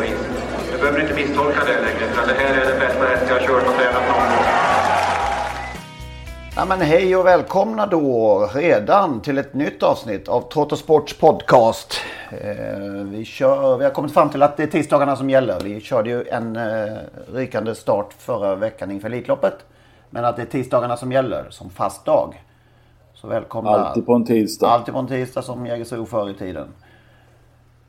vis. 0.00 0.18
Du 0.72 0.78
behöver 0.78 1.00
inte 1.00 1.14
misstolka 1.14 1.60
det 1.64 1.80
längre 1.80 2.12
för 2.12 2.26
det 2.26 2.34
här 2.34 2.54
är 2.54 2.68
den 2.70 2.78
bästa 2.78 3.04
häst 3.04 3.24
jag 3.28 3.34
har 3.34 3.46
kört 3.46 3.68
och 3.68 3.74
tränat 3.74 4.02
någon 4.08 4.28
gång. 4.36 4.44
Ja, 6.56 6.64
men 6.64 6.80
hej 6.80 7.16
och 7.16 7.26
välkomna 7.26 7.86
då 7.86 8.50
redan 8.54 9.20
till 9.20 9.38
ett 9.38 9.54
nytt 9.54 9.82
avsnitt 9.82 10.28
av 10.28 10.40
Trottosports 10.40 11.18
podcast. 11.18 11.94
Eh, 12.30 12.78
vi, 13.04 13.24
kör, 13.24 13.76
vi 13.76 13.84
har 13.84 13.90
kommit 13.90 14.12
fram 14.12 14.30
till 14.30 14.42
att 14.42 14.56
det 14.56 14.62
är 14.62 14.66
tisdagarna 14.66 15.16
som 15.16 15.30
gäller. 15.30 15.60
Vi 15.64 15.80
körde 15.80 16.10
ju 16.10 16.28
en 16.28 16.56
eh, 16.56 16.92
rykande 17.32 17.74
start 17.74 18.14
förra 18.18 18.54
veckan 18.54 18.90
inför 18.90 19.08
Elitloppet. 19.08 19.54
Men 20.10 20.24
att 20.24 20.36
det 20.36 20.42
är 20.42 20.46
tisdagarna 20.46 20.96
som 20.96 21.12
gäller 21.12 21.46
som 21.50 21.70
fast 21.70 22.04
dag. 22.04 22.42
Så 23.14 23.28
välkomna. 23.28 23.70
Alltid 23.70 24.06
på 24.06 24.14
en 24.14 24.24
tisdag. 24.24 24.68
Alltid 24.68 24.94
på 24.94 25.00
en 25.00 25.06
tisdag 25.06 25.42
som 25.42 25.66
Jägersro 25.66 26.06
förr 26.06 26.30
i 26.30 26.34
tiden. 26.34 26.68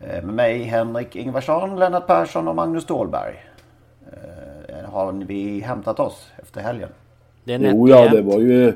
Eh, 0.09 0.23
med 0.23 0.35
mig 0.35 0.63
Henrik 0.63 1.15
Ingvarsson, 1.15 1.79
Lennart 1.79 2.07
Persson 2.07 2.47
och 2.47 2.55
Magnus 2.55 2.83
Ståhlberg. 2.83 3.35
Eh, 4.11 4.89
har 4.91 5.11
vi 5.11 5.59
hämtat 5.59 5.99
oss 5.99 6.27
efter 6.37 6.61
helgen? 6.61 6.89
Det 7.43 7.53
är 7.53 7.59
Jo, 7.59 7.89
ja, 7.89 8.09
det 8.09 8.21
var 8.21 8.39
ju... 8.39 8.65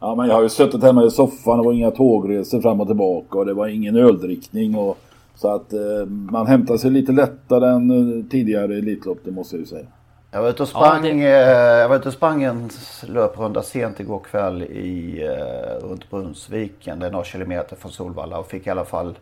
ja, 0.00 0.14
men 0.14 0.28
jag 0.28 0.34
har 0.34 0.42
ju 0.42 0.48
suttit 0.48 0.82
hemma 0.82 1.04
i 1.04 1.10
soffan. 1.10 1.58
Det 1.58 1.64
var 1.64 1.72
inga 1.72 1.90
tågresor 1.90 2.60
fram 2.60 2.80
och 2.80 2.86
tillbaka 2.86 3.38
och 3.38 3.46
det 3.46 3.54
var 3.54 3.66
ingen 3.68 3.96
öldrickning. 3.96 4.74
Och, 4.74 4.98
så 5.34 5.48
att 5.48 5.72
eh, 5.72 6.06
man 6.06 6.46
hämtar 6.46 6.76
sig 6.76 6.90
lite 6.90 7.12
lättare 7.12 7.70
än 7.70 7.90
eh, 7.90 8.24
tidigare 8.30 8.78
Elitlopp, 8.78 9.18
det 9.24 9.30
måste 9.30 9.56
jag 9.56 9.60
ju 9.60 9.66
säga. 9.66 9.86
Jag 10.34 10.42
var 10.42 10.48
ute 10.50 10.62
och 10.62 10.68
Ja, 10.74 10.80
sprang, 10.86 11.02
det- 11.02 11.24
eh, 11.26 11.78
jag 11.80 11.88
var 11.88 11.96
ute 11.96 12.08
och 12.08 12.14
sprang 12.14 12.42
en 12.42 12.70
löprunda 13.02 13.62
sent 13.62 14.00
igår 14.00 14.18
kväll 14.18 14.62
i, 14.62 15.22
eh, 15.26 15.86
runt 15.86 16.10
Brunnsviken. 16.10 16.98
Det 16.98 17.06
är 17.06 17.10
några 17.10 17.24
kilometer 17.24 17.76
från 17.76 17.92
Solvalla 17.92 18.38
och 18.38 18.46
fick 18.46 18.66
i 18.66 18.70
alla 18.70 18.84
fall 18.84 19.18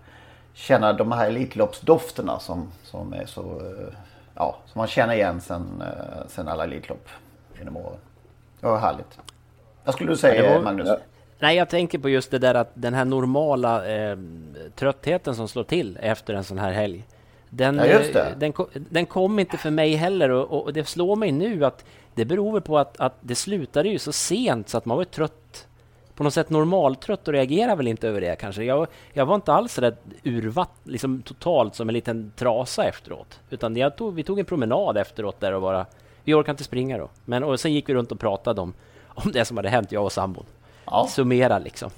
känna 0.55 0.93
de 0.93 1.13
här 1.13 1.27
Elitloppsdofterna 1.29 2.39
som, 2.39 2.69
som 2.83 3.13
är 3.13 3.27
så, 3.27 3.41
eh, 3.43 3.95
ja, 4.35 4.57
som 4.67 4.79
man 4.79 4.89
känner 4.89 5.15
igen 5.15 5.41
sen, 5.41 5.83
sen 6.29 6.49
alla 6.49 6.65
Elitlopp 6.65 7.09
genom 7.59 7.77
åren. 7.77 7.99
Det 8.61 8.67
var 8.67 8.79
härligt. 8.79 9.19
Vad 9.85 9.95
skulle 9.95 10.11
du 10.11 10.17
säga 10.17 10.45
Ja, 10.45 10.55
var- 10.55 10.63
Magnus? 10.65 10.89
Ja. 10.89 10.97
Nej, 11.39 11.57
jag 11.57 11.69
tänker 11.69 11.99
på 11.99 12.09
just 12.09 12.31
det 12.31 12.39
där 12.39 12.55
att 12.55 12.71
den 12.75 12.95
här 12.95 13.05
normala 13.05 13.87
eh, 13.89 14.17
tröttheten 14.77 15.35
som 15.35 15.49
slår 15.49 15.65
till 15.65 15.99
efter 16.03 16.35
en 16.35 16.45
sån 16.45 16.59
här 16.59 16.73
helg. 16.73 17.05
Den, 17.51 17.77
Ja, 17.77 18.25
den, 18.37 18.53
den 18.75 19.07
kom 19.07 19.39
inte 19.39 19.57
för 19.57 19.71
mig 19.71 19.95
heller 19.95 20.31
och, 20.31 20.63
och 20.63 20.73
det 20.73 20.85
slår 20.85 21.17
mig 21.17 21.33
nu 21.33 21.65
att 21.65 21.85
det 22.15 22.25
beror 22.25 22.61
på 22.61 22.79
att, 22.79 23.01
att 23.01 23.15
det 23.21 23.35
slutade 23.35 23.89
ju 23.89 23.99
så 23.99 24.13
sent 24.13 24.69
så 24.69 24.79
att 24.79 24.85
man 24.85 24.97
var 24.97 25.05
trött 25.05 25.67
på 26.21 26.25
något 26.25 26.35
sätt 26.35 26.51
normaltrött 26.51 27.29
och 27.29 27.35
reagerar 27.35 27.77
väl 27.77 27.89
inte 27.89 28.09
över 28.09 28.21
det 28.21 28.37
kanske. 28.41 28.65
Jag, 28.65 28.87
jag 29.13 29.27
var 29.27 29.35
inte 29.35 29.53
alls 29.53 29.75
där 29.75 29.97
urvatt, 30.25 30.71
liksom 30.85 31.23
totalt 31.23 31.75
som 31.75 31.89
en 31.89 31.93
liten 31.93 32.33
trasa 32.37 32.85
efteråt. 32.85 33.41
Utan 33.51 33.91
tog, 33.97 34.15
vi 34.15 34.23
tog 34.23 34.39
en 34.39 34.45
promenad 34.45 34.97
efteråt 34.97 35.41
där 35.41 35.53
och 35.53 35.63
bara, 35.63 35.87
vi 36.25 36.35
orkade 36.35 36.51
inte 36.51 36.65
springa 36.65 36.99
då. 36.99 37.09
Men 37.25 37.45
och 37.45 37.61
sen 37.61 37.73
gick 37.73 37.89
vi 37.89 37.95
runt 37.95 38.13
och 38.13 38.21
pratade 38.21 38.61
om, 38.61 38.75
om 39.07 39.33
det 39.33 39.45
som 39.45 39.57
hade 39.57 39.69
hänt, 39.69 39.93
jag 39.93 40.05
och 40.05 40.13
sambon. 40.13 40.45
Ja. 40.85 41.07
Summera 41.11 41.59
liksom. 41.59 41.91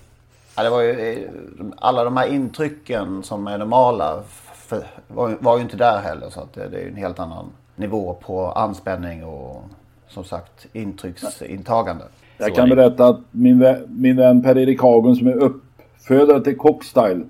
Ja, 0.56 0.62
det 0.62 0.70
var 0.70 0.80
ju, 0.80 0.90
eh, 0.90 1.28
alla 1.76 2.04
de 2.04 2.16
här 2.16 2.26
intrycken 2.26 3.22
som 3.22 3.46
är 3.46 3.58
normala 3.58 4.22
för, 4.72 4.86
var, 5.08 5.36
var 5.40 5.56
ju 5.56 5.62
inte 5.62 5.76
där 5.76 6.00
heller. 6.00 6.30
Så 6.30 6.40
att 6.40 6.52
det, 6.52 6.68
det 6.68 6.80
är 6.80 6.88
en 6.88 6.96
helt 6.96 7.18
annan 7.18 7.46
nivå 7.76 8.14
på 8.14 8.46
anspänning 8.52 9.24
och 9.24 9.62
som 10.08 10.24
sagt 10.24 10.66
intrycksintagande. 10.72 12.04
Jag 12.38 12.54
kan 12.54 12.68
berätta 12.68 13.06
att 13.06 13.20
min, 13.30 13.62
vä- 13.62 13.86
min 13.88 14.16
vän 14.16 14.42
Per-Erik 14.42 14.80
Hagen 14.82 15.16
som 15.16 15.26
är 15.26 15.34
uppfödare 15.34 16.40
till 16.44 16.56
Cockstyle 16.58 17.24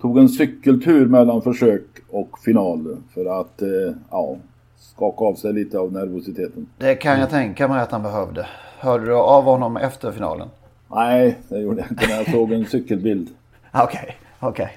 tog 0.00 0.18
en 0.18 0.28
cykeltur 0.28 1.06
mellan 1.06 1.42
försök 1.42 1.82
och 2.10 2.38
final 2.38 2.96
för 3.14 3.40
att 3.40 3.62
eh, 3.62 3.68
ja, 4.10 4.36
skaka 4.76 5.24
av 5.24 5.34
sig 5.34 5.52
lite 5.52 5.78
av 5.78 5.92
nervositeten. 5.92 6.66
Det 6.78 6.94
kan 6.94 7.20
jag 7.20 7.30
tänka 7.30 7.68
mig 7.68 7.80
att 7.80 7.92
han 7.92 8.02
behövde. 8.02 8.46
Hörde 8.78 9.04
du 9.06 9.14
av 9.14 9.44
honom 9.44 9.76
efter 9.76 10.12
finalen? 10.12 10.48
Nej, 10.88 11.38
det 11.48 11.58
gjorde 11.58 11.80
jag 11.80 11.90
inte 11.90 12.06
när 12.08 12.16
jag 12.16 12.30
såg 12.30 12.52
en 12.52 12.66
cykelbild. 12.66 13.28
Okej, 13.72 14.16
okej. 14.40 14.70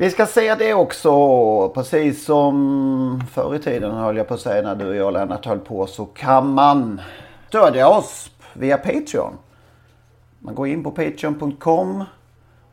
Vi 0.00 0.10
ska 0.10 0.26
säga 0.26 0.56
det 0.56 0.74
också, 0.74 1.68
precis 1.68 2.24
som 2.24 3.22
förr 3.32 3.54
i 3.54 3.58
tiden 3.58 3.94
höll 3.94 4.16
jag 4.16 4.28
på 4.28 4.34
att 4.34 4.40
säga 4.40 4.62
när 4.62 4.74
du 4.74 4.88
och 4.88 4.96
jag 4.96 5.12
Lennart 5.12 5.46
höll 5.46 5.58
på 5.58 5.86
så 5.86 6.06
kan 6.06 6.54
man 6.54 7.00
stödja 7.48 7.88
oss 7.88 8.30
via 8.52 8.78
Patreon. 8.78 9.32
Man 10.38 10.54
går 10.54 10.68
in 10.68 10.84
på 10.84 10.90
patreon.com 10.90 12.04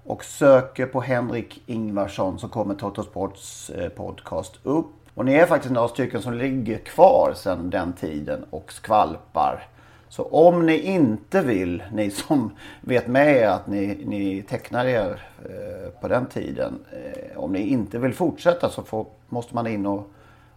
och 0.03 0.23
söker 0.23 0.85
på 0.85 1.01
Henrik 1.01 1.63
Ingvarsson 1.65 2.39
så 2.39 2.47
kommer 2.47 2.75
Totosports 2.75 3.67
Sports 3.67 3.69
eh, 3.69 3.89
podcast 3.89 4.59
upp. 4.63 4.91
Och 5.13 5.25
ni 5.25 5.33
är 5.33 5.45
faktiskt 5.45 5.73
några 5.73 5.87
stycken 5.87 6.21
som 6.21 6.33
ligger 6.33 6.77
kvar 6.77 7.33
sedan 7.35 7.69
den 7.69 7.93
tiden 7.93 8.45
och 8.49 8.73
skvalpar. 8.73 9.67
Så 10.15 10.23
om 10.23 10.65
ni 10.65 10.77
inte 10.79 11.41
vill, 11.41 11.83
ni 11.91 12.11
som 12.11 12.51
vet 12.81 13.07
med 13.07 13.37
er 13.37 13.47
att 13.47 13.67
ni, 13.67 14.03
ni 14.05 14.41
tecknar 14.41 14.85
er 14.85 15.23
eh, 15.45 15.89
på 16.01 16.07
den 16.07 16.25
tiden. 16.25 16.79
Eh, 16.91 17.37
om 17.37 17.51
ni 17.51 17.59
inte 17.59 17.99
vill 17.99 18.13
fortsätta 18.13 18.69
så 18.69 18.83
får, 18.83 19.05
måste 19.29 19.55
man 19.55 19.67
in 19.67 19.85
och 19.85 20.09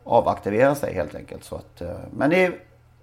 avaktivera 0.04 0.74
sig 0.74 0.94
helt 0.94 1.14
enkelt. 1.14 1.44
Så 1.44 1.56
att, 1.56 1.80
eh, 1.80 1.96
men 2.10 2.30
ni 2.30 2.36
är 2.40 2.52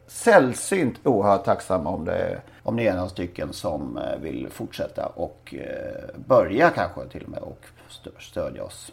sällsynt 0.08 0.96
oerhört 1.04 1.44
tacksamma 1.46 1.90
om, 1.90 2.06
det, 2.06 2.42
om 2.64 2.76
ni 2.76 2.86
är 2.86 2.96
några 2.96 3.10
stycken 3.10 3.54
som 3.54 3.98
eh, 3.98 4.20
vill 4.22 4.48
fortsätta 4.52 5.06
och 5.06 5.56
eh, 5.58 6.16
börja 6.28 6.70
kanske 6.70 7.06
till 7.06 7.24
och 7.24 7.30
med 7.30 7.40
och 7.40 7.60
stö- 7.90 8.20
stödja 8.20 8.64
oss. 8.64 8.92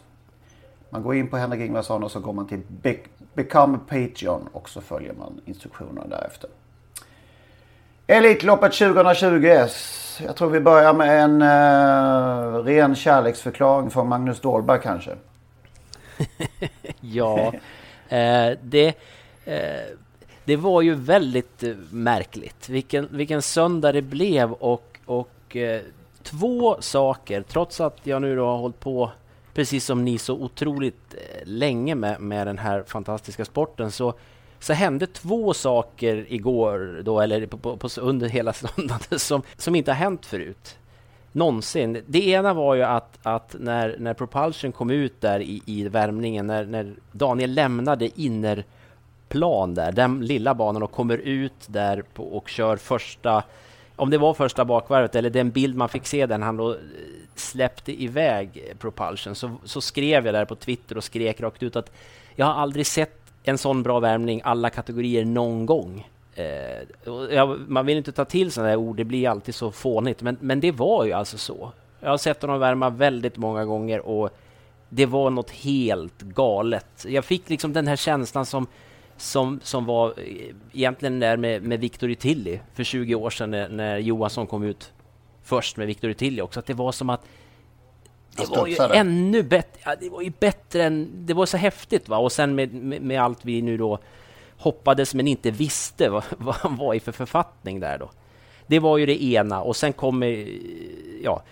Man 0.89 1.03
går 1.03 1.15
in 1.15 1.27
på 1.29 1.37
Henrik 1.37 1.61
Ingvarsson 1.61 2.03
och 2.03 2.11
så 2.11 2.19
går 2.19 2.33
man 2.33 2.47
till 2.47 2.61
Be- 2.67 2.97
Become 3.33 3.77
a 3.77 3.79
Patreon 3.89 4.47
och 4.51 4.69
så 4.69 4.81
följer 4.81 5.13
man 5.13 5.41
instruktionerna 5.45 6.07
därefter. 6.07 6.49
Elitloppet 8.07 8.73
2020. 8.73 9.67
Jag 10.25 10.35
tror 10.35 10.49
vi 10.49 10.59
börjar 10.59 10.93
med 10.93 11.23
en 11.23 11.41
uh, 11.41 12.63
ren 12.63 12.95
kärleksförklaring 12.95 13.89
från 13.89 14.07
Magnus 14.07 14.41
Dahlberg 14.41 14.79
kanske. 14.83 15.11
Ja, 16.99 17.53
eh, 18.09 18.57
det, 18.61 18.87
eh, 19.45 19.97
det 20.45 20.55
var 20.55 20.81
ju 20.81 20.95
väldigt 20.95 21.63
eh, 21.63 21.75
märkligt 21.89 22.69
vilken, 22.69 23.07
vilken 23.11 23.41
söndag 23.41 23.91
det 23.91 24.01
blev 24.01 24.51
och, 24.51 24.99
och 25.05 25.55
eh, 25.55 25.81
två 26.23 26.81
saker, 26.81 27.41
trots 27.41 27.81
att 27.81 27.97
jag 28.03 28.21
nu 28.21 28.35
då 28.35 28.45
har 28.45 28.57
hållit 28.57 28.79
på 28.79 29.11
precis 29.53 29.85
som 29.85 30.05
ni 30.05 30.17
så 30.17 30.33
otroligt 30.33 31.13
eh, 31.13 31.41
länge 31.45 31.95
med, 31.95 32.21
med 32.21 32.47
den 32.47 32.57
här 32.57 32.83
fantastiska 32.87 33.45
sporten 33.45 33.91
så, 33.91 34.13
så 34.63 34.73
hände 34.73 35.07
två 35.07 35.53
saker 35.53 36.25
igår 36.29 37.01
då, 37.03 37.21
eller 37.21 37.45
på, 37.45 37.57
på, 37.57 37.77
på, 37.77 37.89
under 38.01 38.29
hela 38.29 38.53
söndagen 38.53 39.19
som, 39.19 39.41
som 39.57 39.75
inte 39.75 39.91
har 39.91 39.95
hänt 39.95 40.25
förut 40.25 40.77
någonsin. 41.31 42.03
Det 42.07 42.27
ena 42.27 42.53
var 42.53 42.75
ju 42.75 42.83
att, 42.83 43.19
att 43.23 43.55
när, 43.59 43.95
när 43.99 44.13
Propulsion 44.13 44.71
kom 44.71 44.89
ut 44.89 45.21
där 45.21 45.39
i, 45.39 45.61
i 45.65 45.87
värmningen, 45.87 46.47
när, 46.47 46.65
när 46.65 46.93
Daniel 47.11 47.53
lämnade 47.53 48.21
innerplan 48.21 49.73
där, 49.73 49.91
den 49.91 50.25
lilla 50.25 50.53
banan 50.53 50.83
och 50.83 50.91
kommer 50.91 51.17
ut 51.17 51.67
där 51.67 52.01
på, 52.13 52.23
och 52.23 52.49
kör 52.49 52.77
första 52.77 53.43
om 53.95 54.09
det 54.09 54.17
var 54.17 54.33
första 54.33 54.65
bakvarvet 54.65 55.15
eller 55.15 55.29
den 55.29 55.51
bild 55.51 55.75
man 55.75 55.89
fick 55.89 56.05
se 56.05 56.25
där 56.25 56.39
han 56.39 56.57
då 56.57 56.71
eh, 56.71 56.77
släppte 57.35 58.03
iväg 58.03 58.73
Propulsion 58.79 59.35
så, 59.35 59.51
så 59.63 59.81
skrev 59.81 60.25
jag 60.25 60.35
där 60.35 60.45
på 60.45 60.55
Twitter 60.55 60.97
och 60.97 61.03
skrek 61.03 61.41
rakt 61.41 61.63
ut 61.63 61.75
att 61.75 61.91
jag 62.35 62.45
har 62.45 62.53
aldrig 62.53 62.85
sett 62.85 63.22
en 63.43 63.57
sån 63.57 63.83
bra 63.83 63.99
värmning 63.99 64.41
alla 64.43 64.69
kategorier 64.69 65.25
någon 65.25 65.65
gång. 65.65 66.07
Eh, 66.35 66.43
jag, 67.31 67.59
man 67.69 67.85
vill 67.85 67.97
inte 67.97 68.11
ta 68.11 68.25
till 68.25 68.51
sådana 68.51 68.69
där 68.69 68.77
ord, 68.77 68.95
det 68.95 69.03
blir 69.03 69.29
alltid 69.29 69.55
så 69.55 69.71
fånigt, 69.71 70.21
men, 70.21 70.37
men 70.39 70.59
det 70.59 70.71
var 70.71 71.05
ju 71.05 71.11
alltså 71.11 71.37
så. 71.37 71.71
Jag 71.99 72.09
har 72.09 72.17
sett 72.17 72.41
honom 72.41 72.59
värma 72.59 72.89
väldigt 72.89 73.37
många 73.37 73.65
gånger 73.65 73.99
och 73.99 74.29
det 74.89 75.05
var 75.05 75.29
något 75.29 75.51
helt 75.51 76.21
galet. 76.21 77.05
Jag 77.07 77.25
fick 77.25 77.49
liksom 77.49 77.73
den 77.73 77.87
här 77.87 77.95
känslan 77.95 78.45
som, 78.45 78.67
som, 79.17 79.59
som 79.63 79.85
var 79.85 80.13
egentligen 80.73 81.19
där 81.19 81.37
med, 81.37 81.63
med 81.63 81.79
Victor 81.79 82.13
Tilly 82.13 82.59
för 82.73 82.83
20 82.83 83.15
år 83.15 83.29
sedan 83.29 83.51
när, 83.51 83.69
när 83.69 83.97
Johansson 83.97 84.47
kom 84.47 84.63
ut 84.63 84.91
först 85.43 85.77
med 85.77 85.87
Victor 85.87 86.13
Tilly 86.13 86.41
också. 86.41 86.59
Att 86.59 86.65
det 86.65 86.73
var 86.73 86.91
som 86.91 87.09
att 87.09 87.25
det 88.37 88.49
var 88.49 88.67
ju 88.67 88.75
ännu 88.93 89.43
bättre. 89.43 89.79
Ja, 89.83 89.95
det 89.99 90.09
var 90.09 90.21
ju 90.21 90.31
bättre 90.39 90.83
än... 90.83 91.25
Det 91.25 91.33
var 91.33 91.45
så 91.45 91.57
häftigt 91.57 92.09
va. 92.09 92.17
Och 92.17 92.31
sen 92.31 92.55
med, 92.55 92.73
med, 92.73 93.01
med 93.01 93.21
allt 93.21 93.45
vi 93.45 93.61
nu 93.61 93.77
då 93.77 93.99
hoppades 94.57 95.13
men 95.13 95.27
inte 95.27 95.51
visste 95.51 96.09
vad, 96.09 96.23
vad 96.37 96.55
han 96.55 96.77
var 96.77 96.93
i 96.93 96.99
för 96.99 97.11
författning 97.11 97.79
där 97.79 97.97
då. 97.97 98.11
Det 98.67 98.79
var 98.79 98.97
ju 98.97 99.05
det 99.05 99.23
ena 99.23 99.61
och 99.61 99.75
sen 99.75 99.93
kommer 99.93 100.47
ja, 101.23 101.43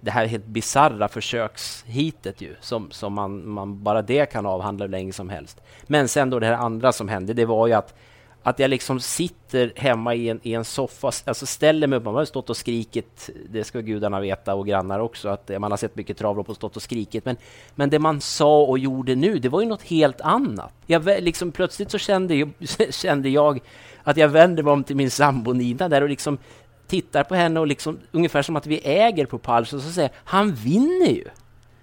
det 0.00 0.10
här 0.10 0.26
helt 0.26 0.46
bizarra 0.46 1.08
försökshitet 1.08 2.40
ju 2.40 2.56
som, 2.60 2.90
som 2.90 3.12
man, 3.12 3.48
man 3.48 3.82
bara 3.82 4.02
det 4.02 4.26
kan 4.26 4.46
avhandla 4.46 4.84
hur 4.84 4.90
länge 4.90 5.12
som 5.12 5.28
helst. 5.28 5.60
Men 5.82 6.08
sen 6.08 6.30
då 6.30 6.38
det 6.38 6.46
här 6.46 6.54
andra 6.54 6.92
som 6.92 7.08
hände, 7.08 7.32
det 7.32 7.44
var 7.44 7.66
ju 7.66 7.72
att 7.72 7.94
att 8.46 8.58
jag 8.58 8.70
liksom 8.70 9.00
sitter 9.00 9.72
hemma 9.76 10.14
i 10.14 10.28
en, 10.28 10.40
i 10.42 10.54
en 10.54 10.64
soffa, 10.64 11.10
alltså 11.24 11.46
ställer 11.46 11.86
mig 11.86 11.98
upp, 11.98 12.04
man 12.04 12.14
har 12.14 12.24
stått 12.24 12.50
och 12.50 12.56
skrikit, 12.56 13.30
det 13.50 13.64
ska 13.64 13.80
gudarna 13.80 14.20
veta 14.20 14.54
och 14.54 14.66
grannar 14.66 15.00
också, 15.00 15.28
att 15.28 15.50
man 15.58 15.70
har 15.70 15.76
sett 15.76 15.96
mycket 15.96 16.18
travlopp 16.18 16.48
och 16.48 16.56
stått 16.56 16.76
och 16.76 16.82
skrikit, 16.82 17.24
men, 17.24 17.36
men 17.74 17.90
det 17.90 17.98
man 17.98 18.20
sa 18.20 18.62
och 18.62 18.78
gjorde 18.78 19.14
nu, 19.14 19.38
det 19.38 19.48
var 19.48 19.60
ju 19.60 19.66
något 19.66 19.82
helt 19.82 20.20
annat. 20.20 20.72
Jag, 20.86 21.04
liksom, 21.04 21.52
plötsligt 21.52 21.90
så 21.90 21.98
kände 21.98 22.34
jag, 22.34 22.50
kände 22.90 23.28
jag 23.28 23.60
att 24.02 24.16
jag 24.16 24.28
vänder 24.28 24.62
mig 24.62 24.72
om 24.72 24.84
till 24.84 24.96
min 24.96 25.10
sambo 25.10 25.52
Nina 25.52 25.88
där 25.88 26.02
och 26.02 26.08
liksom 26.08 26.38
tittar 26.86 27.24
på 27.24 27.34
henne 27.34 27.60
och 27.60 27.66
liksom, 27.66 27.98
ungefär 28.10 28.42
som 28.42 28.56
att 28.56 28.66
vi 28.66 28.80
äger 28.84 29.26
på 29.26 29.38
Pulse 29.38 29.76
och 29.76 29.82
så 29.82 29.90
säger 29.90 30.10
han 30.24 30.54
vinner 30.54 31.10
ju. 31.10 31.24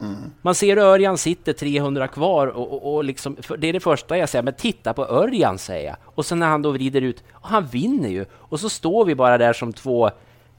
Mm. 0.04 0.32
Man 0.42 0.56
ser 0.56 0.78
Örjan 0.78 1.18
sitter 1.18 1.54
300 1.54 2.08
kvar 2.08 2.48
och, 2.48 2.74
och, 2.74 2.96
och 2.96 3.04
liksom, 3.04 3.38
det 3.58 3.68
är 3.68 3.74
det 3.74 3.80
första 3.80 4.18
jag 4.18 4.30
säger, 4.30 4.44
men 4.44 4.54
titta 4.54 4.94
på 4.94 5.06
Örjan 5.06 5.58
säger 5.58 5.88
jag. 5.88 5.96
Och 6.06 6.26
sen 6.26 6.40
när 6.40 6.48
han 6.48 6.62
då 6.62 6.72
vrider 6.72 7.02
ut, 7.02 7.24
och 7.34 7.50
han 7.50 7.66
vinner 7.66 8.10
ju. 8.10 8.26
Och 8.34 8.60
så 8.60 8.70
står 8.70 9.06
vi 9.06 9.16
bara 9.16 9.38
där 9.38 9.54
som 9.54 9.74
två 9.74 10.10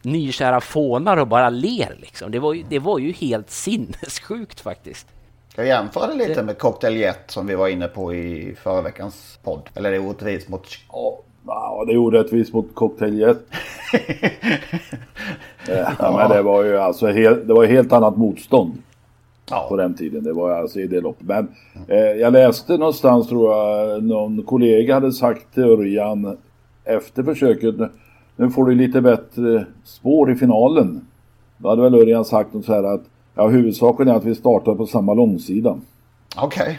nykära 0.03 0.61
fånar 0.61 1.17
och 1.17 1.29
bara 1.29 1.51
ler 1.51 1.97
liksom. 2.01 2.31
Det 2.31 2.39
var 2.39 2.53
ju, 2.53 2.65
det 2.69 2.79
var 2.79 2.99
ju 2.99 3.13
helt 3.13 3.51
sinnessjukt 3.51 4.61
faktiskt. 4.61 5.07
Jag 5.57 5.67
jämförde 5.67 6.15
lite 6.15 6.43
med 6.43 6.59
Cocktail 6.59 6.97
Jet 6.97 7.21
som 7.27 7.47
vi 7.47 7.55
var 7.55 7.69
inne 7.69 7.89
på 7.89 8.15
i 8.15 8.57
förra 8.63 8.83
veckans 8.83 9.39
podd. 9.43 9.63
Eller 9.75 9.91
det 9.91 9.97
är 9.97 10.07
orättvist 10.07 10.49
mot... 10.49 10.67
Ja, 11.47 11.85
det 11.87 11.93
är 11.93 11.97
orättvist 11.97 12.53
mot 12.53 12.75
Cocktail 12.75 13.19
Jet. 13.19 13.39
ja, 15.99 16.17
men 16.19 16.31
det 16.31 16.43
var 16.43 16.65
ju 16.65 16.79
alltså 16.79 17.07
helt, 17.07 17.49
det 17.49 17.55
var 17.55 17.65
helt 17.65 17.93
annat 17.93 18.17
motstånd 18.17 18.83
ja. 19.51 19.67
på 19.69 19.77
den 19.77 19.95
tiden. 19.95 20.25
Det 20.25 20.33
var 20.33 20.51
alltså 20.51 20.81
i 20.81 20.87
det 20.87 21.01
loppet. 21.01 21.27
Men 21.27 21.49
eh, 21.89 21.99
jag 21.99 22.33
läste 22.33 22.77
någonstans 22.77 23.29
tror 23.29 23.53
jag 23.53 24.05
någon 24.05 24.43
kollega 24.43 24.95
hade 24.95 25.13
sagt 25.13 25.55
till 25.55 25.65
Örjan 25.65 26.37
efter 26.85 27.23
försöket 27.23 27.75
nu 28.37 28.51
får 28.51 28.67
du 28.67 28.75
lite 28.75 29.01
bättre 29.01 29.67
spår 29.85 30.31
i 30.33 30.35
finalen. 30.35 31.07
Då 31.59 31.69
hade 31.69 31.83
väl 31.83 31.95
Örjan 31.95 32.25
sagt 32.25 32.55
något 32.55 32.65
så 32.65 32.73
här 32.73 32.85
att 32.85 33.03
ja, 33.35 33.49
huvudsaken 33.49 34.09
är 34.09 34.15
att 34.15 34.25
vi 34.25 34.35
startar 34.35 34.75
på 34.75 34.87
samma 34.87 35.15
långsida. 35.15 35.79
Okej. 36.37 36.63
Okay. 36.63 36.77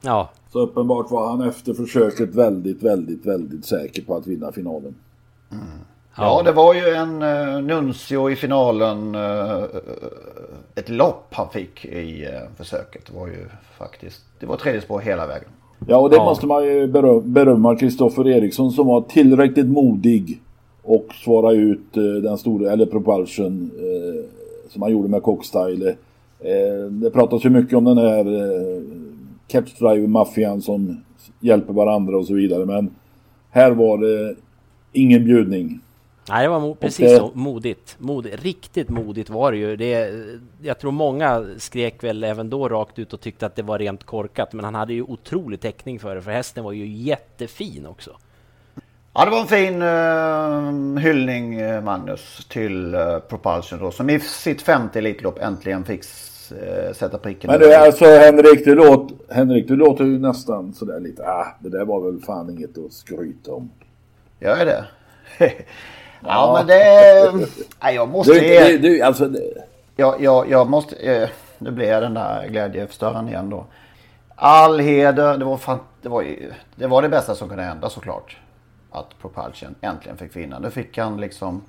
Ja. 0.00 0.30
Så 0.52 0.60
uppenbart 0.60 1.10
var 1.10 1.28
han 1.28 1.48
efter 1.48 1.74
försöket 1.74 2.34
väldigt, 2.34 2.82
väldigt, 2.82 3.26
väldigt 3.26 3.64
säker 3.64 4.02
på 4.02 4.16
att 4.16 4.26
vinna 4.26 4.52
finalen. 4.52 4.94
Mm. 5.52 5.64
Ja, 6.18 6.42
det 6.42 6.52
var 6.52 6.74
ju 6.74 6.88
en 6.94 7.22
uh, 7.22 7.62
Nuncio 7.62 8.30
i 8.30 8.36
finalen. 8.36 9.14
Uh, 9.14 9.64
ett 10.74 10.88
lopp 10.88 11.26
han 11.30 11.48
fick 11.50 11.84
i 11.84 12.26
uh, 12.26 12.56
försöket. 12.56 13.06
Det 13.06 13.18
var 13.18 13.26
ju 13.26 13.46
faktiskt, 13.78 14.24
det 14.40 14.46
var 14.46 14.56
tredje 14.56 14.80
spår 14.80 15.00
hela 15.00 15.26
vägen. 15.26 15.48
Ja, 15.86 15.96
och 15.96 16.10
det 16.10 16.16
ja. 16.16 16.24
måste 16.24 16.46
man 16.46 16.64
ju 16.64 16.86
berömma 17.22 17.76
Kristoffer 17.76 18.28
Eriksson 18.28 18.70
som 18.72 18.86
var 18.86 19.00
tillräckligt 19.00 19.66
modig 19.66 20.40
och 20.82 21.06
svara 21.24 21.52
ut 21.52 21.96
uh, 21.96 22.22
den 22.22 22.38
stora, 22.38 22.72
eller 22.72 22.86
propulsion 22.86 23.70
som 24.68 24.82
han 24.82 24.92
gjorde 24.92 25.08
med 25.08 25.22
Cockstyle. 25.22 25.96
det 26.90 27.10
pratas 27.10 27.44
ju 27.44 27.50
mycket 27.50 27.78
om 27.78 27.84
den 27.84 27.98
här 27.98 28.24
catch 29.46 29.78
drive-maffian 29.78 30.60
som 30.60 31.04
hjälper 31.40 31.72
varandra 31.72 32.16
och 32.16 32.26
så 32.26 32.34
vidare. 32.34 32.66
Men 32.66 32.90
här 33.50 33.70
var 33.70 33.98
det 33.98 34.34
ingen 34.92 35.24
bjudning. 35.24 35.80
Nej, 36.28 36.42
det 36.42 36.48
var 36.48 36.60
mo 36.60 36.74
precis 36.74 37.16
så 37.16 37.30
modigt. 37.34 37.96
modigt. 37.98 38.42
Riktigt 38.42 38.88
modigt 38.88 39.30
var 39.30 39.52
det 39.52 39.58
ju. 39.58 39.76
Det, 39.76 40.12
jag 40.62 40.78
tror 40.78 40.92
många 40.92 41.46
skrek 41.58 42.04
väl 42.04 42.24
även 42.24 42.50
då 42.50 42.68
rakt 42.68 42.98
ut 42.98 43.12
och 43.12 43.20
tyckte 43.20 43.46
att 43.46 43.56
det 43.56 43.62
var 43.62 43.78
rent 43.78 44.04
korkat. 44.04 44.52
Men 44.52 44.64
han 44.64 44.74
hade 44.74 44.94
ju 44.94 45.02
otrolig 45.02 45.60
täckning 45.60 45.98
för 45.98 46.14
det, 46.14 46.22
för 46.22 46.30
hästen 46.30 46.64
var 46.64 46.72
ju 46.72 46.86
jättefin 46.86 47.86
också. 47.86 48.10
Ja, 49.12 49.24
det 49.24 49.30
var 49.30 49.40
en 49.40 49.46
fin 49.46 49.82
uh, 49.82 50.98
hyllning, 50.98 51.54
eh, 51.54 51.82
Magnus, 51.82 52.46
till 52.50 52.94
uh, 52.94 53.18
Propulsion 53.18 53.78
då, 53.78 53.90
som 53.90 54.10
i 54.10 54.20
sitt 54.20 54.62
femte 54.62 54.98
Elitlopp 54.98 55.38
äntligen 55.38 55.84
fick 55.84 56.04
uh, 56.52 56.92
sätta 56.92 57.18
pricken. 57.18 57.50
Men 57.50 57.60
du, 57.60 57.74
alltså 57.74 58.04
Henrik, 58.04 58.64
du, 58.64 58.74
låt, 58.74 59.12
Henrik, 59.30 59.68
du 59.68 59.76
låter 59.76 60.04
ju 60.04 60.18
nästan 60.18 60.72
sådär 60.72 61.00
lite, 61.00 61.22
ah, 61.22 61.46
det 61.60 61.68
där 61.68 61.84
var 61.84 62.00
väl 62.00 62.20
fan 62.20 62.50
inget 62.50 62.78
att 62.78 62.92
skryta 62.92 63.52
om. 63.52 63.70
Gör 64.40 64.56
jag 64.56 64.66
det? 64.66 64.84
Ja, 66.24 66.54
men 66.56 66.66
det... 66.66 67.46
Nej, 67.82 67.94
jag 67.94 68.08
måste... 68.08 68.32
Du, 68.32 68.40
du, 68.40 68.78
du, 68.78 69.02
alltså... 69.02 69.30
Jag, 69.96 70.22
jag, 70.22 70.50
jag 70.50 70.70
måste... 70.70 70.96
Eh, 70.96 71.28
nu 71.58 71.70
blir 71.70 71.88
jag 71.88 72.02
den 72.02 72.14
där 72.14 72.48
glädjeförstöraren 72.48 73.28
igen 73.28 73.50
då. 73.50 73.64
All 74.34 74.78
heder. 74.78 75.38
Det 75.38 75.44
var, 75.44 75.56
fan, 75.56 75.78
det, 76.02 76.08
var, 76.08 76.24
det 76.74 76.86
var 76.86 77.02
det 77.02 77.08
bästa 77.08 77.34
som 77.34 77.48
kunde 77.48 77.64
hända 77.64 77.90
såklart. 77.90 78.36
Att 78.90 79.18
Propulsion 79.20 79.74
äntligen 79.80 80.18
fick 80.18 80.36
vinna. 80.36 80.58
Nu 80.58 80.70
fick 80.70 80.98
han 80.98 81.20
liksom... 81.20 81.62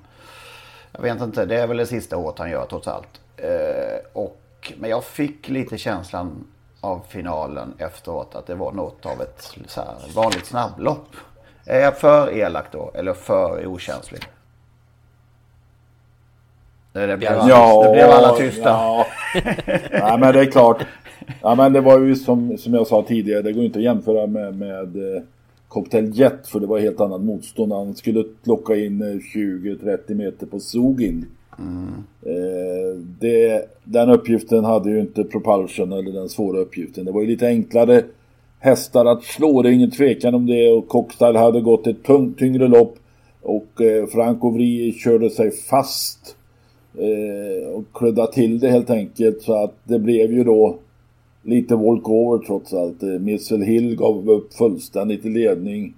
Jag 0.92 1.02
vet 1.02 1.20
inte, 1.20 1.44
det 1.44 1.60
är 1.60 1.66
väl 1.66 1.76
det 1.76 1.86
sista 1.86 2.16
året 2.16 2.38
han 2.38 2.50
gör 2.50 2.66
trots 2.70 2.88
allt. 2.88 3.20
Eh, 3.36 3.98
och, 4.12 4.72
men 4.76 4.90
jag 4.90 5.04
fick 5.04 5.48
lite 5.48 5.78
känslan 5.78 6.44
av 6.80 7.00
finalen 7.08 7.74
efteråt 7.78 8.34
att 8.34 8.46
det 8.46 8.54
var 8.54 8.72
något 8.72 9.06
av 9.06 9.22
ett 9.22 9.54
så 9.66 9.80
här, 9.80 9.94
vanligt 10.14 10.46
snabblopp. 10.46 11.08
Är 11.64 11.80
jag 11.80 11.98
för 11.98 12.36
elak 12.36 12.64
då? 12.72 12.90
Eller 12.94 13.12
för 13.12 13.66
okänslig? 13.66 14.22
Det 16.92 17.16
blev, 17.16 17.32
alla, 17.32 17.48
ja, 17.48 17.82
det 17.84 17.92
blev 17.92 18.10
alla 18.10 18.36
tysta. 18.36 18.68
Ja. 18.68 19.06
Nej 19.92 20.18
men 20.18 20.34
det 20.34 20.40
är 20.40 20.50
klart. 20.50 20.86
Ja, 21.42 21.54
men 21.54 21.72
det 21.72 21.80
var 21.80 22.00
ju 22.00 22.16
som, 22.16 22.58
som 22.58 22.74
jag 22.74 22.86
sa 22.86 23.02
tidigare, 23.02 23.42
det 23.42 23.52
går 23.52 23.64
inte 23.64 23.78
att 23.78 23.84
jämföra 23.84 24.26
med, 24.26 24.54
med 24.58 24.96
eh, 24.96 25.22
Cocktail 25.68 26.10
Jet 26.14 26.48
för 26.48 26.60
det 26.60 26.66
var 26.66 26.78
helt 26.78 27.00
annat 27.00 27.20
motstånd. 27.20 27.72
Han 27.72 27.94
skulle 27.94 28.24
plocka 28.44 28.76
in 28.76 29.02
20-30 29.02 29.98
eh, 30.10 30.16
meter 30.16 30.46
på 30.46 30.60
Sogin. 30.60 31.26
Mm. 31.58 32.04
Eh, 32.22 33.00
det, 33.20 33.66
den 33.84 34.10
uppgiften 34.10 34.64
hade 34.64 34.90
ju 34.90 35.00
inte 35.00 35.24
Propulsion 35.24 35.92
eller 35.92 36.12
den 36.12 36.28
svåra 36.28 36.58
uppgiften. 36.58 37.04
Det 37.04 37.12
var 37.12 37.20
ju 37.20 37.26
lite 37.26 37.46
enklare 37.46 38.02
hästar 38.58 39.04
att 39.06 39.24
slå, 39.24 39.62
det 39.62 39.68
är 39.68 39.72
ingen 39.72 39.90
tvekan 39.90 40.34
om 40.34 40.46
det. 40.46 40.70
Och 40.70 40.88
Cockstyle 40.88 41.38
hade 41.38 41.60
gått 41.60 41.86
ett 41.86 42.02
tungt, 42.02 42.38
tyngre 42.38 42.68
lopp. 42.68 42.96
Och 43.42 43.80
eh, 43.80 44.06
Franco 44.06 44.50
Vri 44.50 44.92
körde 44.92 45.30
sig 45.30 45.50
fast 45.50 46.18
eh, 46.28 46.39
Eh, 46.98 47.68
och 47.68 47.84
kludda 47.92 48.26
till 48.26 48.58
det 48.58 48.70
helt 48.70 48.90
enkelt. 48.90 49.42
Så 49.42 49.64
att 49.64 49.74
det 49.84 49.98
blev 49.98 50.32
ju 50.32 50.44
då 50.44 50.78
lite 51.42 51.76
walkover 51.76 52.46
trots 52.46 52.74
allt. 52.74 53.02
Eh, 53.02 53.08
Missel 53.08 53.62
Hill 53.62 53.96
gav 53.96 54.30
upp 54.30 54.54
fullständigt 54.54 55.24
i 55.24 55.28
ledning. 55.28 55.94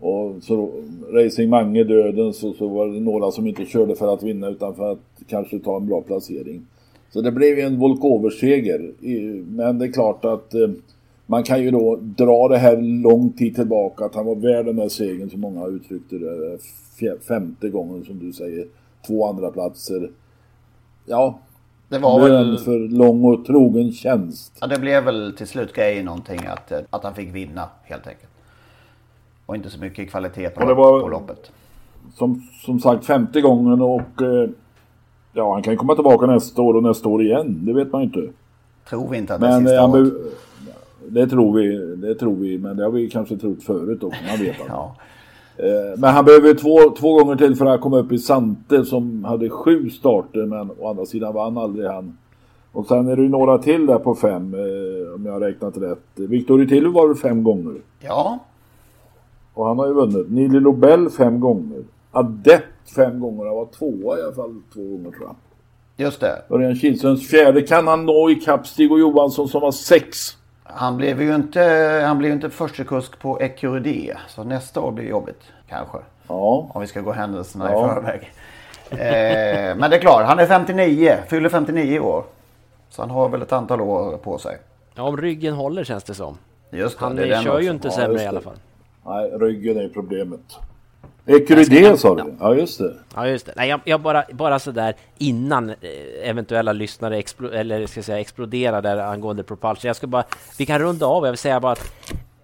Och 0.00 0.34
så 0.42 0.70
Racing 1.12 1.50
Mange 1.50 1.84
döden 1.84 2.32
så, 2.32 2.52
så 2.52 2.68
var 2.68 2.88
det 2.88 3.00
några 3.00 3.30
som 3.30 3.46
inte 3.46 3.64
körde 3.64 3.96
för 3.96 4.14
att 4.14 4.22
vinna 4.22 4.48
utan 4.48 4.74
för 4.74 4.92
att 4.92 4.98
kanske 5.28 5.58
ta 5.58 5.76
en 5.76 5.86
bra 5.86 6.00
placering. 6.00 6.62
Så 7.10 7.20
det 7.20 7.32
blev 7.32 7.58
ju 7.58 7.64
en 7.64 7.78
walkover-seger. 7.78 8.92
Men 9.56 9.78
det 9.78 9.84
är 9.84 9.92
klart 9.92 10.24
att 10.24 10.54
eh, 10.54 10.70
man 11.26 11.42
kan 11.42 11.62
ju 11.62 11.70
då 11.70 11.96
dra 11.96 12.48
det 12.48 12.58
här 12.58 12.76
lång 13.02 13.32
tid 13.32 13.54
tillbaka 13.54 14.04
att 14.04 14.14
han 14.14 14.26
var 14.26 14.34
värd 14.34 14.66
den 14.66 14.78
här 14.78 14.88
segern 14.88 15.30
som 15.30 15.40
många 15.40 15.60
har 15.60 15.68
uttryckt 15.68 16.10
det. 16.10 16.58
Femte 17.28 17.68
gången 17.68 18.04
som 18.04 18.18
du 18.18 18.32
säger. 18.32 18.66
Två 19.06 19.26
andra 19.26 19.50
platser 19.50 20.10
ja, 21.06 21.38
det 21.88 21.98
var 21.98 22.28
lön 22.28 22.48
väl... 22.50 22.58
för 22.58 22.78
lång 22.78 23.24
och 23.24 23.44
trogen 23.46 23.92
tjänst. 23.92 24.58
Ja, 24.60 24.66
det 24.66 24.78
blev 24.80 25.04
väl 25.04 25.34
till 25.36 25.46
slut 25.46 25.72
grejen 25.72 26.04
någonting 26.04 26.40
att, 26.46 26.72
att 26.90 27.04
han 27.04 27.14
fick 27.14 27.34
vinna 27.34 27.68
helt 27.82 28.06
enkelt. 28.06 28.30
Och 29.46 29.56
inte 29.56 29.70
så 29.70 29.80
mycket 29.80 30.10
kvalitet 30.10 30.48
på, 30.50 30.64
det 30.64 30.74
var- 30.74 31.00
på 31.00 31.08
loppet. 31.08 31.50
Som, 32.14 32.42
som 32.64 32.80
sagt 32.80 33.04
femte 33.04 33.40
gången 33.40 33.80
och 33.80 34.22
eh, 34.22 34.48
ja, 35.32 35.52
han 35.52 35.62
kan 35.62 35.72
ju 35.72 35.76
komma 35.76 35.94
tillbaka 35.94 36.26
nästa 36.26 36.62
år 36.62 36.74
och 36.74 36.82
nästa 36.82 37.08
år 37.08 37.22
igen. 37.22 37.58
Det 37.66 37.72
vet 37.72 37.92
man 37.92 38.00
ju 38.00 38.06
inte. 38.06 38.32
Tror 38.88 39.08
vi 39.08 39.18
inte 39.18 39.34
att 39.34 39.40
det 39.40 39.46
är 39.46 39.50
Men 39.50 39.60
sista 39.60 39.76
eh, 39.84 39.90
året. 39.90 40.12
det 41.08 41.26
tror 41.26 41.52
vi, 41.58 41.76
det 41.96 42.14
tror 42.14 42.34
vi, 42.36 42.58
men 42.58 42.76
det 42.76 42.84
har 42.84 42.90
vi 42.90 43.10
kanske 43.10 43.36
trott 43.36 43.62
förut 43.62 44.02
också. 44.02 44.20
Man 44.28 44.38
vet. 44.38 44.56
Ja. 44.68 44.96
Eh, 45.58 45.98
Men 45.98 46.14
han 46.14 46.24
behöver 46.24 46.54
två, 46.54 46.90
två 46.90 47.14
gånger 47.18 47.36
till 47.36 47.56
för 47.56 47.66
att 47.66 47.80
komma 47.80 47.98
upp 47.98 48.12
i 48.12 48.18
Sante 48.18 48.84
som 48.84 49.24
hade 49.24 49.50
sju 49.50 49.90
starter 49.90 50.46
men 50.46 50.70
å 50.78 50.88
andra 50.88 51.06
sidan 51.06 51.34
vann 51.34 51.58
aldrig 51.58 51.86
han. 51.86 52.18
Och 52.72 52.86
sen 52.86 53.08
är 53.08 53.16
det 53.16 53.22
ju 53.22 53.28
några 53.28 53.58
till 53.58 53.86
där 53.86 53.98
på 53.98 54.14
fem 54.14 54.54
eh, 54.54 55.14
om 55.14 55.22
jag 55.26 55.32
har 55.32 55.40
räknat 55.40 55.76
rätt. 55.76 56.04
Victor 56.14 56.64
Tilly 56.64 56.88
var 56.88 57.06
väl 57.08 57.16
fem 57.16 57.42
gånger. 57.44 57.74
ja, 58.00 58.38
Och 59.54 59.66
han 59.66 59.78
har 59.78 59.86
ju 59.86 59.92
vunnit. 59.92 60.30
Nili 60.30 60.60
Lobel 60.60 61.10
fem 61.10 61.40
gånger. 61.40 61.82
Adept 62.10 62.90
fem 62.96 63.20
gånger. 63.20 63.44
Han 63.46 63.54
var 63.56 63.66
tvåa 63.66 64.18
i 64.18 64.22
alla 64.22 64.32
fall 64.32 64.54
två 64.74 64.80
gånger 64.82 65.10
tror 65.10 65.26
jag. 65.26 65.36
just 66.06 66.20
det. 66.20 66.42
Örjan 66.50 66.74
Kihlströms 66.76 67.28
fjärde. 67.28 67.62
Kan 67.62 67.86
han 67.86 68.06
nå 68.06 68.30
ikapp 68.30 68.66
Stig 68.66 68.92
och 68.92 68.98
Johansson 68.98 69.48
som 69.48 69.62
har 69.62 69.72
sex? 69.72 70.18
Han 70.68 70.96
blev 70.96 71.22
ju 71.22 71.34
inte, 71.34 71.62
han 72.06 72.18
blev 72.18 72.32
inte 72.32 72.50
första 72.50 72.84
kusk 72.84 73.18
på 73.18 73.40
Ecuride. 73.40 74.18
Så 74.28 74.44
nästa 74.44 74.80
år 74.80 74.90
blir 74.92 75.08
jobbigt. 75.08 75.40
Kanske. 75.68 75.98
Ja. 76.28 76.70
Om 76.74 76.80
vi 76.80 76.86
ska 76.86 77.00
gå 77.00 77.12
händelserna 77.12 77.70
Ja. 77.72 77.86
i 77.92 77.94
förväg. 77.94 78.32
Eh, 78.90 79.76
men 79.76 79.90
det 79.90 79.96
är 79.96 80.00
klart, 80.00 80.26
han 80.26 80.38
är 80.38 80.46
59. 80.46 81.16
Fyller 81.28 81.48
59 81.48 81.94
i 81.96 82.00
år. 82.00 82.24
Så 82.90 83.02
han 83.02 83.10
har 83.10 83.28
väl 83.28 83.42
ett 83.42 83.52
antal 83.52 83.80
år 83.80 84.16
på 84.16 84.38
sig. 84.38 84.58
Ja, 84.94 85.02
om 85.02 85.16
ryggen 85.16 85.54
håller 85.54 85.84
känns 85.84 86.04
det 86.04 86.14
som. 86.14 86.38
Just 86.70 86.98
det, 86.98 87.04
Han 87.04 87.16
det 87.16 87.28
är 87.32 87.42
kör 87.42 87.60
ju 87.60 87.70
inte 87.70 87.88
Ja, 87.88 87.92
sämre 87.94 88.12
just 88.12 88.24
i 88.24 88.26
alla 88.28 88.40
fall. 88.40 88.56
Nej, 89.06 89.30
ryggen 89.30 89.76
är 89.78 89.88
problemet. 89.88 90.40
Ecuride 91.26 91.96
sa 91.98 92.14
du? 92.14 92.34
Ja, 92.40 92.54
just 92.54 92.78
det. 92.78 92.94
Ja, 93.14 93.28
just 93.28 93.46
det. 93.46 93.52
Nej, 93.56 93.68
jag, 93.68 93.80
jag 93.84 94.00
bara, 94.00 94.24
bara 94.32 94.58
sådär 94.58 94.94
innan 95.18 95.70
eh, 95.70 95.76
eventuella 96.22 96.72
lyssnare 96.72 97.18
explo, 97.18 97.50
eller 97.50 97.86
ska 97.86 98.02
säga, 98.02 98.20
exploderar 98.20 98.82
där 98.82 98.96
angående 98.96 99.42
Propulsion. 99.42 99.86
Jag 99.88 99.96
ska 99.96 100.06
bara, 100.06 100.24
vi 100.58 100.66
kan 100.66 100.78
runda 100.78 101.06
av. 101.06 101.24
Jag 101.24 101.32
vill 101.32 101.38
säga 101.38 101.60
bara 101.60 101.72
att 101.72 101.92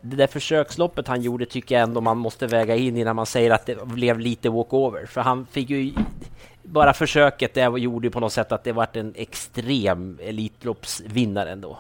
det 0.01 0.17
där 0.17 0.27
försöksloppet 0.27 1.09
han 1.09 1.23
gjorde 1.23 1.47
tycker 1.47 1.75
jag 1.75 1.83
ändå 1.83 2.01
man 2.01 2.19
måste 2.19 2.47
väga 2.47 2.77
in 2.77 2.97
innan 2.97 3.17
man 3.17 3.27
säger 3.27 3.51
att 3.51 3.67
det 3.67 3.87
blev 3.87 4.19
lite 4.21 4.51
walkover. 4.51 5.07
För 5.07 5.21
han 5.21 5.47
fick 5.51 5.71
ju 5.71 5.93
bara 6.63 6.93
försöket 6.93 7.55
det 7.55 7.61
gjorde 7.79 8.07
ju 8.07 8.11
på 8.11 8.21
något 8.21 8.33
sätt 8.33 8.53
att 8.53 8.65
det 8.65 8.73
vart 8.73 8.97
en 8.97 9.13
extrem 9.17 10.19
Elitloppsvinnare 10.23 11.51
ändå. 11.51 11.79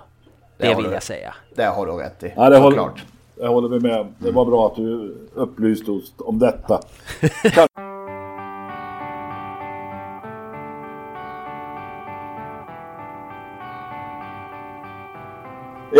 Det 0.59 0.69
Det 0.69 0.75
vill 0.75 0.85
du. 0.85 0.91
jag 0.93 1.03
säga. 1.03 1.35
Det 1.55 1.65
har 1.65 1.87
du 1.87 1.93
rätt 1.93 2.23
i. 2.23 2.33
Ja, 2.37 2.51
det 2.51 2.59
håller, 2.59 2.91
Det 3.43 3.49
håller 3.49 3.69
vi 3.69 3.81
med. 3.81 4.07
Det 4.19 4.31
var 4.31 4.45
bra 4.45 4.67
att 4.67 4.75
du 4.77 5.17
upplyste 5.35 5.91
oss 5.91 6.15
om 6.19 6.39
detta. 6.39 6.81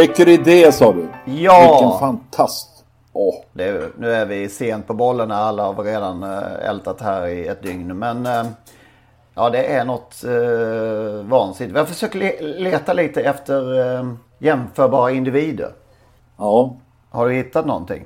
Ecuride 0.03 0.73
sa 0.73 0.93
du? 0.93 1.09
Ja! 1.25 1.79
Vilken 1.81 1.99
fantast! 1.99 2.69
Åh, 3.13 3.35
Det 3.53 3.65
är, 3.69 3.89
nu 3.99 4.13
är 4.13 4.27
vi 4.27 4.49
sent 4.49 4.87
på 4.87 4.95
bollen 4.95 5.29
när 5.29 5.35
alla 5.35 5.63
har 5.73 5.85
redan 5.85 6.23
eh, 6.23 6.69
ältat 6.69 7.01
här 7.01 7.27
i 7.27 7.47
ett 7.47 7.63
dygn. 7.63 7.99
Men 7.99 8.27
eh, 8.27 8.45
ja, 9.35 9.51
det 9.51 9.65
är 9.67 9.85
något 9.85 10.25
eh, 10.25 11.25
vansinnigt. 11.31 11.77
Jag 11.77 11.89
försöker 11.89 12.19
le- 12.19 12.59
leta 12.71 12.93
lite 12.93 13.23
efter 13.23 13.81
eh, 13.99 14.13
jämförbara 14.39 15.11
individer. 15.11 15.71
ja. 16.39 16.77
Har 17.13 17.29
du 17.29 17.35
hittat 17.35 17.67
någonting? 17.67 18.03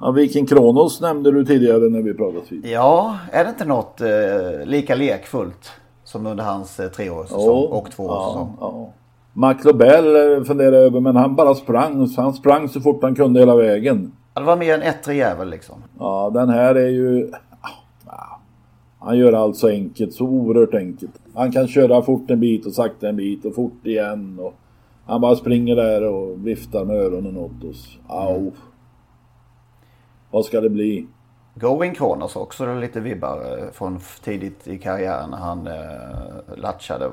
ja. 0.00 0.10
Viking 0.10 0.46
Kronos 0.46 1.00
nämnde 1.00 1.32
du 1.32 1.44
tidigare 1.44 1.88
när 1.88 2.02
vi 2.02 2.14
pratade 2.14 2.40
vid. 2.48 2.66
Ja, 2.66 3.18
är 3.32 3.44
det 3.44 3.50
inte 3.50 3.64
något 3.64 4.00
eh, 4.00 4.66
lika 4.66 4.94
lekfullt 4.94 5.70
som 6.04 6.26
under 6.26 6.44
hans 6.44 6.80
eh, 6.80 6.88
treårssäsong 6.88 7.66
och 7.66 7.90
tvåårssäsong? 7.90 8.56
Ja, 8.60 8.72
ja. 8.74 8.92
Mac 9.32 9.54
Lobel 9.64 10.36
eh, 10.36 10.44
funderar 10.44 10.72
jag 10.72 10.82
över, 10.82 11.00
men 11.00 11.16
han 11.16 11.36
bara 11.36 11.54
sprang. 11.54 12.08
Han 12.16 12.32
sprang 12.34 12.68
så 12.68 12.80
fort 12.80 13.02
han 13.02 13.14
kunde 13.14 13.40
hela 13.40 13.56
vägen. 13.56 14.12
Ja, 14.34 14.40
det 14.40 14.46
var 14.46 14.56
mer 14.56 14.74
en 14.74 14.82
ettrig 14.82 15.18
jävel 15.18 15.50
liksom. 15.50 15.76
Ja, 15.98 16.30
den 16.34 16.48
här 16.48 16.74
är 16.74 16.88
ju... 16.88 17.30
Han 18.98 19.18
gör 19.18 19.32
allt 19.32 19.56
så 19.56 19.68
enkelt, 19.68 20.14
så 20.14 20.24
oerhört 20.24 20.74
enkelt. 20.74 21.12
Han 21.34 21.52
kan 21.52 21.68
köra 21.68 22.02
fort 22.02 22.30
en 22.30 22.40
bit 22.40 22.66
och 22.66 22.72
sakta 22.72 23.08
en 23.08 23.16
bit 23.16 23.44
och 23.44 23.54
fort 23.54 23.86
igen. 23.86 24.38
Och 24.40 24.54
han 25.12 25.20
bara 25.20 25.36
springer 25.36 25.76
där 25.76 26.02
och 26.04 26.46
viftar 26.46 26.84
med 26.84 26.96
öronen 26.96 27.36
åt 27.36 27.64
oss. 27.64 27.98
Au. 28.08 28.52
Vad 30.30 30.44
ska 30.44 30.60
det 30.60 30.70
bli? 30.70 31.06
Going 31.54 31.94
Kronos 31.94 32.36
också, 32.36 32.66
det 32.66 32.72
är 32.72 32.80
lite 32.80 33.00
vibbar 33.00 33.58
eh, 33.58 33.70
från 33.72 34.00
tidigt 34.24 34.68
i 34.68 34.78
karriären 34.78 35.30
när 35.30 35.38
han 35.38 35.66
eh, 35.66 36.56
latchade. 36.56 37.10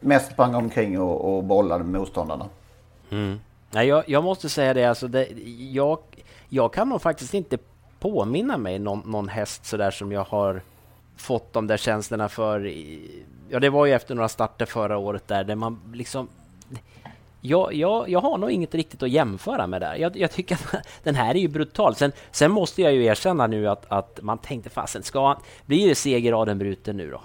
Mest 0.00 0.32
sprang 0.32 0.54
omkring 0.54 1.00
och, 1.00 1.36
och 1.36 1.44
bollade 1.44 1.84
med 1.84 2.00
motståndarna. 2.00 2.46
Nej, 3.70 3.86
jag, 3.88 4.04
jag 4.08 4.24
måste 4.24 4.48
säga 4.48 4.74
det, 4.74 4.84
alltså 4.84 5.08
det, 5.08 5.28
jag, 5.72 5.98
jag 6.48 6.72
kan 6.72 6.88
nog 6.88 7.02
faktiskt 7.02 7.34
inte 7.34 7.58
påminna 8.00 8.56
mig 8.58 8.78
någon, 8.78 9.02
någon 9.06 9.28
häst 9.28 9.66
sådär 9.66 9.90
som 9.90 10.12
jag 10.12 10.24
har 10.24 10.60
fått 11.16 11.52
de 11.52 11.66
där 11.66 11.76
känslorna 11.76 12.28
för. 12.28 12.66
i- 12.66 13.22
Ja, 13.48 13.60
det 13.60 13.70
var 13.70 13.86
ju 13.86 13.92
efter 13.92 14.14
några 14.14 14.28
starter 14.28 14.66
förra 14.66 14.98
året 14.98 15.28
där, 15.28 15.44
där 15.44 15.54
man 15.54 15.80
liksom... 15.92 16.28
Jag, 17.40 17.74
jag, 17.74 18.08
jag 18.08 18.20
har 18.20 18.38
nog 18.38 18.50
inget 18.50 18.74
riktigt 18.74 19.02
att 19.02 19.10
jämföra 19.10 19.66
med 19.66 19.80
där. 19.80 19.94
Jag, 19.94 20.16
jag 20.16 20.30
tycker 20.30 20.54
att 20.54 20.86
den 21.02 21.14
här 21.14 21.34
är 21.34 21.38
ju 21.38 21.48
brutal. 21.48 21.94
Sen, 21.94 22.12
sen 22.30 22.50
måste 22.50 22.82
jag 22.82 22.92
ju 22.92 23.04
erkänna 23.04 23.46
nu 23.46 23.68
att, 23.68 23.86
att 23.88 24.18
man 24.22 24.38
tänkte 24.38 24.70
fasen, 24.70 25.02
ska 25.02 25.26
han, 25.26 25.36
blir 25.66 25.88
det 25.88 25.94
segerraden 25.94 26.58
bruten 26.58 26.96
nu 26.96 27.10
då? 27.10 27.20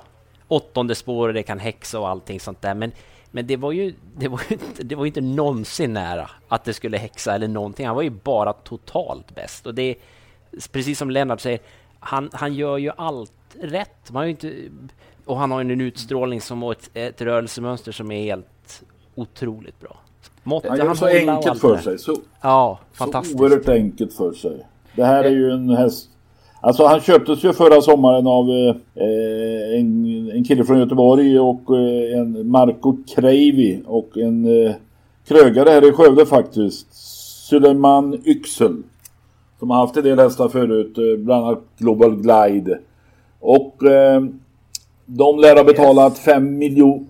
Åttonde 0.48 0.96
spår, 0.96 1.34
det 1.34 1.44
kan 1.44 1.60
häxa 1.60 2.00
och 2.00 2.10
allting 2.10 2.40
sånt 2.40 2.62
där. 2.62 2.74
Men, 2.74 2.92
men 3.32 3.48
det 3.48 3.58
var 3.58 3.72
ju, 3.72 3.94
det 4.18 4.28
var 4.28 4.42
ju, 4.50 4.54
inte, 4.56 4.84
det 4.84 4.96
var 4.96 5.06
inte 5.06 5.22
någonsin 5.22 5.94
nära 5.94 6.30
att 6.48 6.64
det 6.64 6.74
skulle 6.74 6.98
häxa 6.98 7.36
eller 7.36 7.48
någonting. 7.48 7.86
Han 7.86 7.96
var 7.96 8.04
ju 8.04 8.10
bara 8.10 8.54
totalt 8.54 9.36
bäst. 9.36 9.66
Och 9.66 9.76
det 9.76 9.82
är 9.82 9.96
precis 10.72 11.00
som 11.00 11.10
Lennart 11.10 11.42
säger, 11.42 11.60
han, 12.00 12.30
han 12.34 12.54
gör 12.54 12.78
ju 12.78 12.92
allt 12.98 13.32
rätt. 13.62 14.12
Man 14.12 14.16
har 14.16 14.24
ju 14.24 14.32
inte, 14.32 14.54
och 15.26 15.38
han 15.38 15.52
har 15.52 15.64
ju 15.64 15.74
en 15.74 15.82
utstrålning 15.82 16.42
som 16.42 16.64
och 16.64 16.72
ett, 16.72 16.90
ett 16.94 17.22
rörelsemönster 17.22 17.92
som 17.92 18.12
är 18.12 18.24
helt 18.24 18.84
otroligt 19.16 19.80
bra. 19.80 19.98
Måtte 20.48 20.70
Han 20.70 20.78
gör 20.78 20.94
så 20.94 21.06
enkelt 21.06 21.60
för 21.62 21.76
det 21.76 21.82
sig. 21.82 21.98
Så, 22.00 22.16
Ja, 22.42 22.80
så 22.92 22.98
fantastiskt. 22.98 23.40
oerhört 23.40 23.70
enkelt 23.70 24.14
för 24.14 24.32
sig. 24.34 24.66
Det 24.96 25.04
här 25.04 25.24
är 25.24 25.30
ju 25.30 25.52
en 25.52 25.70
häst. 25.70 26.10
Alltså 26.62 26.86
han 26.86 27.00
köptes 27.00 27.44
ju 27.44 27.54
förra 27.54 27.82
sommaren 27.82 28.28
av 28.28 28.50
eh, 28.50 29.80
en, 29.80 30.32
en 30.36 30.44
kille 30.44 30.64
från 30.64 30.80
Göteborg 30.80 31.40
och 31.40 31.62
eh, 31.78 32.20
en 32.20 32.50
Marco 32.50 32.98
Kreivi 33.16 33.82
och 33.86 34.18
en 34.18 34.66
eh, 34.66 34.72
krögare 35.28 35.70
här 35.70 35.90
i 35.90 35.92
Skövde 35.92 36.26
faktiskt. 36.26 36.88
Suleiman 37.50 38.22
Yxel. 38.26 38.84
Som 39.60 39.70
har 39.70 39.78
haft 39.78 39.98
en 39.98 40.04
del 40.04 40.20
hästar 40.20 40.50
förut, 40.50 40.98
eh, 40.98 41.20
bland 41.26 41.46
annat 41.46 41.64
Global 41.78 42.16
Glide. 42.16 42.80
Och 43.40 43.84
eh, 43.84 44.24
de 45.06 45.40
lär 45.40 45.56
ha 45.56 45.64
betalat 45.64 46.18
5 46.18 46.62
miljo- 46.62 47.06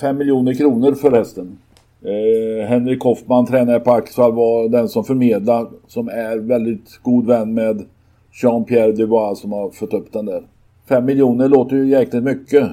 fem 0.00 0.18
miljoner 0.18 0.54
kronor 0.54 0.94
för 0.94 1.10
hästen. 1.12 1.58
Eh, 2.02 2.66
Henrik 2.68 3.02
Hoffman, 3.02 3.46
tränare 3.46 3.80
på 3.80 3.92
Axvall, 3.92 4.32
var 4.32 4.68
den 4.68 4.88
som 4.88 5.04
förmedlar, 5.04 5.68
som 5.86 6.08
är 6.08 6.36
väldigt 6.38 7.00
god 7.02 7.26
vän 7.26 7.54
med 7.54 7.84
Jean-Pierre 8.32 8.92
Dubois 8.92 9.40
som 9.40 9.52
har 9.52 9.70
fått 9.70 9.94
upp 9.94 10.12
den 10.12 10.26
där. 10.26 10.42
5 10.88 11.04
miljoner 11.04 11.48
låter 11.48 11.76
ju 11.76 11.88
jäkligt 11.88 12.22
mycket. 12.22 12.68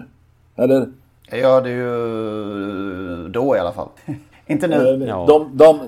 Eller? 0.55 0.87
Gör 1.31 1.61
det 1.61 1.69
ju 1.69 3.27
då 3.29 3.55
i 3.55 3.59
alla 3.59 3.71
fall. 3.71 3.87
Inte 4.47 4.67
nu. 4.67 4.75
Eh, 5.03 5.09
Ja. 5.09 5.25
De, 5.27 5.57
de, 5.57 5.79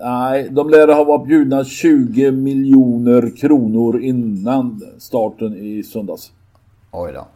nej, 0.00 0.48
de 0.50 0.70
lär 0.70 0.88
ha 0.94 1.04
varit 1.04 1.26
bjudna 1.28 1.64
20 1.64 2.30
miljoner 2.30 3.36
kronor 3.36 4.00
innan 4.00 4.80
starten 4.98 5.56
i 5.56 5.82
söndags. 5.82 6.32
Oj 6.92 7.12
då. 7.12 7.26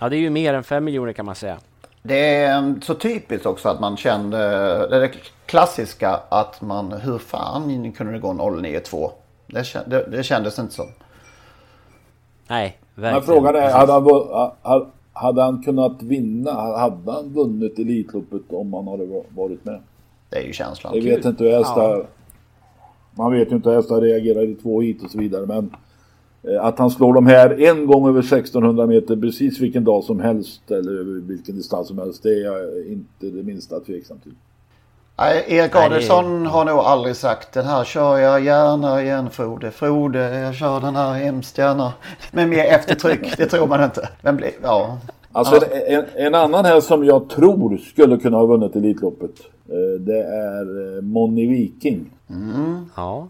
Ja, 0.00 0.08
det 0.08 0.16
är 0.16 0.20
ju 0.20 0.30
mer 0.30 0.54
än 0.54 0.62
fem 0.64 0.84
miljoner 0.84 1.12
kan 1.12 1.26
man 1.26 1.34
säga. 1.34 1.58
Det 2.02 2.34
är 2.36 2.74
så 2.82 2.94
typiskt 2.94 3.46
också 3.46 3.68
att 3.68 3.80
man 3.80 3.96
kände, 3.96 4.38
det 4.88 4.96
är 4.96 5.00
det 5.00 5.10
klassiska 5.46 6.20
att 6.28 6.60
man, 6.60 6.92
hur 6.92 7.18
fan 7.18 7.92
kunde 7.92 8.12
det 8.12 8.18
gå 8.18 8.32
092? 8.32 9.10
Det, 9.46 9.58
kän- 9.62 9.88
det, 9.88 10.06
det 10.10 10.22
kändes 10.22 10.58
inte 10.58 10.74
så. 10.74 10.84
Nej, 12.48 12.78
Men 12.94 13.02
verkligen. 13.02 13.22
frågan 13.22 13.56
är, 13.56 13.70
hade 13.70 13.92
han, 13.92 14.90
hade, 15.12 15.42
han 15.42 15.62
kunnat 15.62 16.02
vinna? 16.02 16.52
Hade 16.78 17.12
han 17.12 17.28
vunnit 17.32 17.78
Elitloppet 17.78 18.42
om 18.48 18.74
han 18.74 18.88
hade 18.88 19.06
va- 19.06 19.24
varit 19.28 19.64
med? 19.64 19.80
Det 20.28 20.36
är 20.36 20.42
ju 20.46 20.52
känslan. 20.52 20.92
Jag 20.94 21.02
vet 21.02 21.24
inte 21.24 21.44
hur 21.44 21.52
hästar... 21.52 22.06
Man 23.14 23.32
vet 23.32 23.50
ju 23.52 23.56
inte 23.56 23.68
hur 23.68 23.76
hästar 23.76 24.00
reagerar 24.00 24.42
i 24.42 24.54
två 24.54 24.80
hit 24.80 25.04
och 25.04 25.10
så 25.10 25.18
vidare 25.18 25.46
men... 25.46 25.76
eh, 26.42 26.64
Att 26.64 26.78
han 26.78 26.90
slår 26.90 27.14
de 27.14 27.26
här 27.26 27.60
en 27.62 27.86
gång 27.86 28.08
över 28.08 28.20
1600 28.20 28.86
meter 28.86 29.16
precis 29.16 29.60
vilken 29.60 29.84
dag 29.84 30.04
som 30.04 30.20
helst 30.20 30.70
eller 30.70 31.20
vilken 31.28 31.56
distans 31.56 31.88
som 31.88 31.98
helst 31.98 32.22
det 32.22 32.28
är 32.28 32.44
jag 32.44 32.86
inte 32.86 33.26
det 33.36 33.42
minsta 33.42 33.80
tveksam 33.80 34.18
till. 34.18 34.32
Nej, 35.18 35.44
Erik 35.48 35.48
Nej, 35.48 35.68
det- 35.72 35.78
Adielsson 35.94 36.46
har 36.46 36.64
nog 36.64 36.78
aldrig 36.78 37.16
sagt 37.16 37.52
den 37.52 37.64
här 37.64 37.84
kör 37.84 38.18
jag 38.18 38.44
gärna 38.44 39.02
igen 39.02 39.30
Frode. 39.30 39.70
Frode, 39.70 40.38
jag 40.38 40.54
kör 40.54 40.80
den 40.80 40.96
här 40.96 41.12
hemskt 41.12 41.58
gärna. 41.58 41.92
Med 42.32 42.48
mer 42.48 42.64
eftertryck, 42.64 43.36
det 43.36 43.46
tror 43.46 43.66
man 43.66 43.84
inte. 43.84 44.08
Men 44.22 44.36
bli, 44.36 44.50
ja. 44.62 44.98
Alltså 45.32 45.56
Ja. 45.56 45.76
en, 45.86 46.04
en 46.26 46.34
annan 46.34 46.64
här 46.64 46.80
som 46.80 47.04
jag 47.04 47.28
tror 47.28 47.76
skulle 47.76 48.16
kunna 48.16 48.36
ha 48.36 48.46
vunnit 48.46 48.76
Elitloppet. 48.76 49.30
eh, 49.68 50.00
Det 50.00 50.22
är 50.22 50.96
eh, 50.96 51.02
Moni 51.02 51.46
Viking. 51.46 52.10
Ja. 52.96 53.28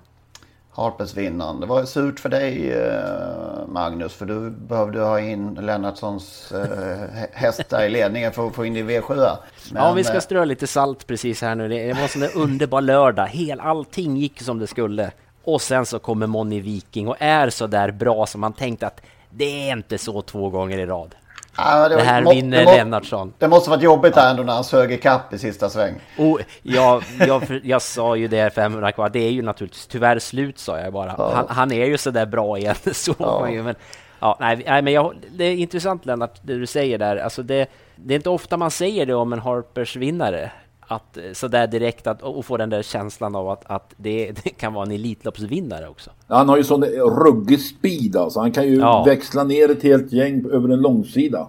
Harpers-vinnaren. 0.72 1.60
Det 1.60 1.66
var 1.66 1.84
surt 1.84 2.20
för 2.20 2.28
dig 2.28 2.72
eh, 2.72 3.66
Magnus. 3.68 4.14
För 4.14 4.26
du 4.26 4.50
behövde 4.50 5.00
ha 5.00 5.20
in 5.20 5.54
Lennartssons 5.54 6.52
eh, 6.52 7.26
hästar 7.32 7.82
i 7.82 7.88
ledningen 7.88 8.32
för 8.32 8.46
att 8.46 8.54
få 8.54 8.64
in 8.64 8.76
i 8.76 8.82
V7. 8.82 9.36
Men, 9.72 9.82
ja, 9.82 9.92
vi 9.92 10.04
ska 10.04 10.14
eh, 10.14 10.20
strö 10.20 10.44
lite 10.44 10.66
salt 10.66 11.06
precis 11.06 11.42
här 11.42 11.54
nu. 11.54 11.68
Det 11.68 11.92
var 11.92 12.02
en 12.02 12.08
sån 12.08 12.20
där 12.20 12.36
underbar 12.36 12.80
lördag. 12.80 13.26
Hel, 13.26 13.60
allting 13.60 14.16
gick 14.16 14.42
som 14.42 14.58
det 14.58 14.66
skulle. 14.66 15.10
Och 15.44 15.62
sen 15.62 15.86
så 15.86 15.98
kommer 15.98 16.26
Moni 16.26 16.60
Viking 16.60 17.08
och 17.08 17.16
är 17.18 17.50
så 17.50 17.66
där 17.66 17.90
bra 17.90 18.26
som 18.26 18.40
man 18.40 18.52
tänkte 18.52 18.86
att 18.86 19.00
det 19.30 19.68
är 19.68 19.72
inte 19.72 19.98
så 19.98 20.22
två 20.22 20.50
gånger 20.50 20.78
i 20.78 20.86
rad. 20.86 21.14
Ja, 21.56 21.88
Det 21.88 22.02
här 22.02 22.22
må- 22.22 22.30
vinner 22.34 22.64
må- 22.64 22.70
Lennartsson. 22.72 23.32
Det 23.38 23.48
måste 23.48 23.70
varit 23.70 23.82
jobbigt 23.82 24.16
här 24.16 24.30
ändå 24.30 24.42
när 24.42 24.52
han 24.52 24.64
sög 24.64 24.92
ikapp 24.92 25.32
i 25.34 25.38
sista 25.38 25.70
sväng. 25.70 25.94
Och 26.18 26.40
jag, 26.62 27.02
jag, 27.26 27.60
jag 27.64 27.82
sa 27.82 28.16
ju 28.16 28.28
det 28.28 28.54
500 28.54 28.92
kvar, 28.92 29.08
det 29.08 29.18
är 29.26 29.30
ju 29.30 29.42
naturligtvis 29.42 29.86
tyvärr 29.86 30.18
slut 30.18 30.58
sa 30.58 30.78
jag 30.80 30.92
bara. 30.92 31.14
Ja. 31.18 31.32
Han, 31.34 31.46
han 31.48 31.72
är 31.72 31.86
ju 31.86 31.98
så 31.98 32.10
där 32.10 32.26
bra 32.26 32.58
igen, 32.58 32.74
så 32.92 33.14
Ja. 33.18 33.40
man 33.40 33.52
ju. 33.52 33.62
Men, 33.62 33.74
ja, 34.20 34.36
nej, 34.40 34.62
nej, 34.66 34.82
men 34.82 34.92
jag, 34.92 35.14
det 35.30 35.44
är 35.44 35.54
intressant 35.54 36.06
Lennart, 36.06 36.34
det 36.42 36.54
du 36.58 36.66
säger 36.66 36.98
där. 36.98 37.16
Alltså 37.16 37.42
det, 37.42 37.66
det 37.96 38.14
är 38.14 38.16
inte 38.16 38.30
ofta 38.30 38.56
man 38.56 38.70
säger 38.70 39.06
det 39.06 39.14
om 39.14 39.32
en 39.32 39.38
Harpers 39.40 39.96
vinnare. 39.96 40.50
Att 40.90 41.16
eh, 41.16 41.22
så 41.32 41.48
där 41.48 41.66
direkt 41.66 42.06
att, 42.06 42.22
och 42.22 42.44
få 42.44 42.56
den 42.56 42.70
där 42.70 42.82
känslan 42.82 43.34
av 43.36 43.48
att, 43.48 43.62
att 43.66 43.94
det, 43.96 44.32
det 44.44 44.50
kan 44.50 44.72
vara 44.74 44.86
en 44.86 44.90
Elitloppsvinnare 44.92 45.88
också. 45.88 46.10
Han 46.26 46.48
har 46.48 46.56
ju 46.56 46.64
sån 46.64 46.84
ruggig 47.24 47.60
speed 47.60 48.16
alltså. 48.16 48.40
Han 48.40 48.52
kan 48.52 48.66
ju 48.68 48.76
Ja. 48.78 49.04
växla 49.06 49.44
ner 49.44 49.70
ett 49.70 49.82
helt 49.82 50.12
gäng 50.12 50.46
över 50.52 50.68
en 50.68 50.80
långsida. 50.80 51.46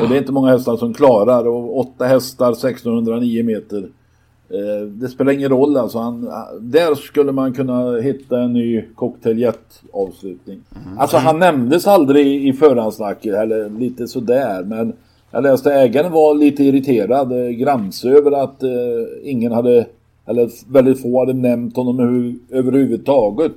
Och 0.00 0.08
det 0.08 0.14
är 0.14 0.18
inte 0.18 0.32
många 0.32 0.50
hästar 0.50 0.76
som 0.76 0.94
klarar. 0.94 1.48
Och 1.48 1.78
åtta 1.78 2.04
hästar 2.04 2.52
1609 2.52 3.44
meter. 3.44 3.88
Eh, 4.50 4.86
det 4.86 5.08
spelar 5.08 5.32
ingen 5.32 5.48
roll 5.50 5.76
alltså. 5.76 5.98
Han, 5.98 6.30
där 6.60 6.94
skulle 6.94 7.32
man 7.32 7.52
kunna 7.54 7.96
hitta 8.00 8.40
en 8.40 8.52
ny 8.52 8.82
cocktailjet 8.94 9.82
avslutning. 9.92 10.60
Alltså 10.98 11.16
han 11.16 11.38
nämndes 11.38 11.86
aldrig 11.86 12.48
i 12.48 12.52
förhandsnacket. 12.52 13.34
Eller 13.34 13.70
lite 13.70 14.06
sådär. 14.08 14.64
Men 14.64 14.92
jag 15.32 15.42
läste 15.42 15.74
ägaren 15.74 16.12
var 16.12 16.34
lite 16.34 16.64
irriterad. 16.64 17.32
Eh, 17.32 17.50
grams 17.50 18.04
över 18.04 18.32
att 18.32 18.62
eh, 18.62 18.70
ingen 19.22 19.52
hade. 19.52 19.86
Eller 20.26 20.50
väldigt 20.72 21.02
få 21.02 21.18
hade 21.20 21.32
nämnt 21.32 21.76
honom 21.76 22.00
över, 22.00 22.34
överhuvudtaget. 22.58 23.52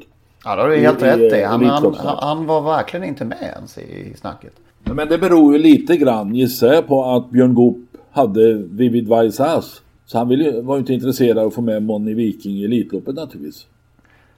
Ja, 0.46 0.56
det 0.56 0.62
har 0.62 0.70
du 0.70 0.78
helt 0.78 1.02
i, 1.02 1.06
rätt 1.06 1.34
i. 1.34 1.42
eh, 1.42 1.48
Han, 1.50 1.66
han, 1.66 1.96
han 2.20 2.46
var 2.46 2.62
verkligen 2.62 3.04
inte 3.04 3.26
med 3.26 3.54
ens 3.56 3.78
i 3.78 4.14
snacket. 4.18 4.54
Men 4.84 5.08
det 5.10 5.18
beror 5.18 5.54
ju 5.54 5.60
lite 5.60 5.98
grann 5.98 6.36
gissar 6.36 6.74
jag 6.74 6.88
på 6.88 7.04
att 7.04 7.30
Björn 7.30 7.54
Goop 7.54 7.78
hade 8.12 8.54
Vivid 8.54 9.08
Vaisas. 9.08 9.82
Så 10.06 10.18
han 10.18 10.28
ville, 10.28 10.62
var 10.62 10.76
ju 10.76 10.80
inte 10.80 10.94
intresserad 10.94 11.38
av 11.38 11.48
att 11.48 11.54
få 11.54 11.62
med 11.62 11.84
Moni 11.84 12.14
Viking 12.14 12.52
i 12.52 12.66
Elitloppet 12.66 13.16
naturligtvis. 13.16 13.68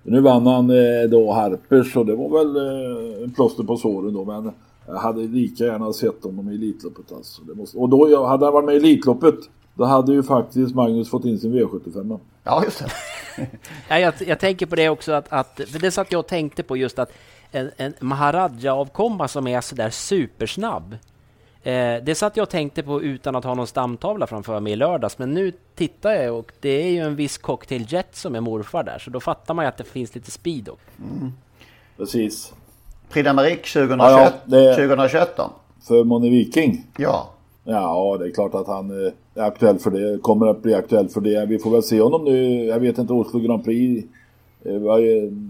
Nu 0.03 0.19
vann 0.21 0.45
han 0.47 0.69
eh, 0.69 1.09
då 1.09 1.31
Harpers 1.31 1.95
och 1.97 2.05
det 2.05 2.15
var 2.15 2.29
väl 2.29 2.55
eh, 2.55 3.29
plåster 3.35 3.63
på 3.63 3.77
såren 3.77 4.13
då. 4.13 4.25
Men 4.25 4.51
jag 4.87 4.97
hade 4.97 5.21
lika 5.21 5.63
gärna 5.63 5.93
sett 5.93 6.23
honom 6.23 6.51
i 6.51 6.55
Elitloppet 6.55 7.11
alltså. 7.11 7.41
Det 7.41 7.55
måste, 7.55 7.77
och 7.77 7.89
då 7.89 8.09
jag- 8.09 8.27
hade 8.27 8.45
han 8.45 8.53
varit 8.53 8.65
med 8.65 8.73
i 8.75 8.77
Elitloppet 8.77 9.35
då 9.73 9.85
hade 9.85 10.13
ju 10.13 10.23
faktiskt 10.23 10.75
Magnus 10.75 11.09
fått 11.09 11.25
in 11.25 11.39
sin 11.39 11.53
V75. 11.53 12.19
Ja, 12.43 12.63
just 12.63 12.79
det. 12.79 12.91
Ja, 13.89 13.99
jag, 13.99 14.13
jag 14.27 14.39
tänker 14.39 14.65
på 14.65 14.75
det 14.75 14.89
också, 14.89 15.11
att, 15.11 15.25
att, 15.29 15.61
för 15.67 15.79
det 15.79 15.91
satt 15.91 16.11
jag 16.11 16.19
och 16.19 16.27
tänkte 16.27 16.63
på 16.63 16.77
just 16.77 16.99
att 16.99 17.11
en, 17.51 17.71
en 17.77 17.93
Maharaja-avkomma 17.99 19.27
som 19.27 19.47
är 19.47 19.61
sådär 19.61 19.89
supersnabb. 19.89 20.93
Eh, 21.63 22.03
det 22.03 22.17
satt 22.17 22.37
jag 22.37 22.43
och 22.43 22.49
tänkte 22.49 22.83
på 22.83 23.01
utan 23.01 23.35
att 23.35 23.43
ha 23.43 23.53
någon 23.53 23.67
stamtavla 23.67 24.27
framför 24.27 24.59
mig 24.59 24.73
i 24.73 24.75
lördags, 24.75 25.17
men 25.17 25.33
nu 25.33 25.51
tittar 25.75 26.11
jag 26.11 26.35
och 26.39 26.51
det 26.59 26.69
är 26.69 26.89
ju 26.89 26.99
en 26.99 27.15
viss 27.15 27.37
Cocktail 27.37 27.85
Jet 27.89 28.15
som 28.15 28.35
är 28.35 28.41
morfar 28.41 28.83
där, 28.83 28.99
så 28.99 29.09
då 29.09 29.19
fattar 29.19 29.53
man 29.53 29.65
ju 29.65 29.69
att 29.69 29.77
det 29.77 29.83
finns 29.83 30.15
lite 30.15 30.31
speed 30.31 30.69
också. 30.69 30.85
Precis. 31.97 32.53
Prix 33.09 33.23
d'Amérique 33.27 33.73
2021, 33.73 33.99
Ja, 33.99 34.31
ja, 34.47 34.57
det- 34.57 34.75
2021 34.75 35.37
då? 35.37 35.49
För 35.81 36.03
Moni 36.03 36.29
Viking. 36.29 36.83
Ja. 36.97 37.29
Ja, 37.63 38.17
det 38.19 38.25
är 38.27 38.31
klart 38.31 38.55
att 38.55 38.67
han 38.67 39.05
eh, 39.05 39.11
är 39.35 39.41
aktuell 39.47 39.79
för 39.79 39.91
det. 39.91 40.19
Kommer 40.21 40.47
att 40.47 40.61
bli 40.61 40.73
aktuell 40.73 41.07
för 41.09 41.21
det. 41.21 41.45
Vi 41.45 41.59
får 41.59 41.71
väl 41.71 41.83
se 41.83 42.01
honom 42.01 42.23
nu. 42.25 42.65
Jag 42.65 42.79
vet 42.79 42.97
inte, 42.97 43.13
Oslo 43.13 43.39
Grand 43.39 43.63
Prix 43.63 44.05
eh, 44.65 44.77
var 44.79 44.99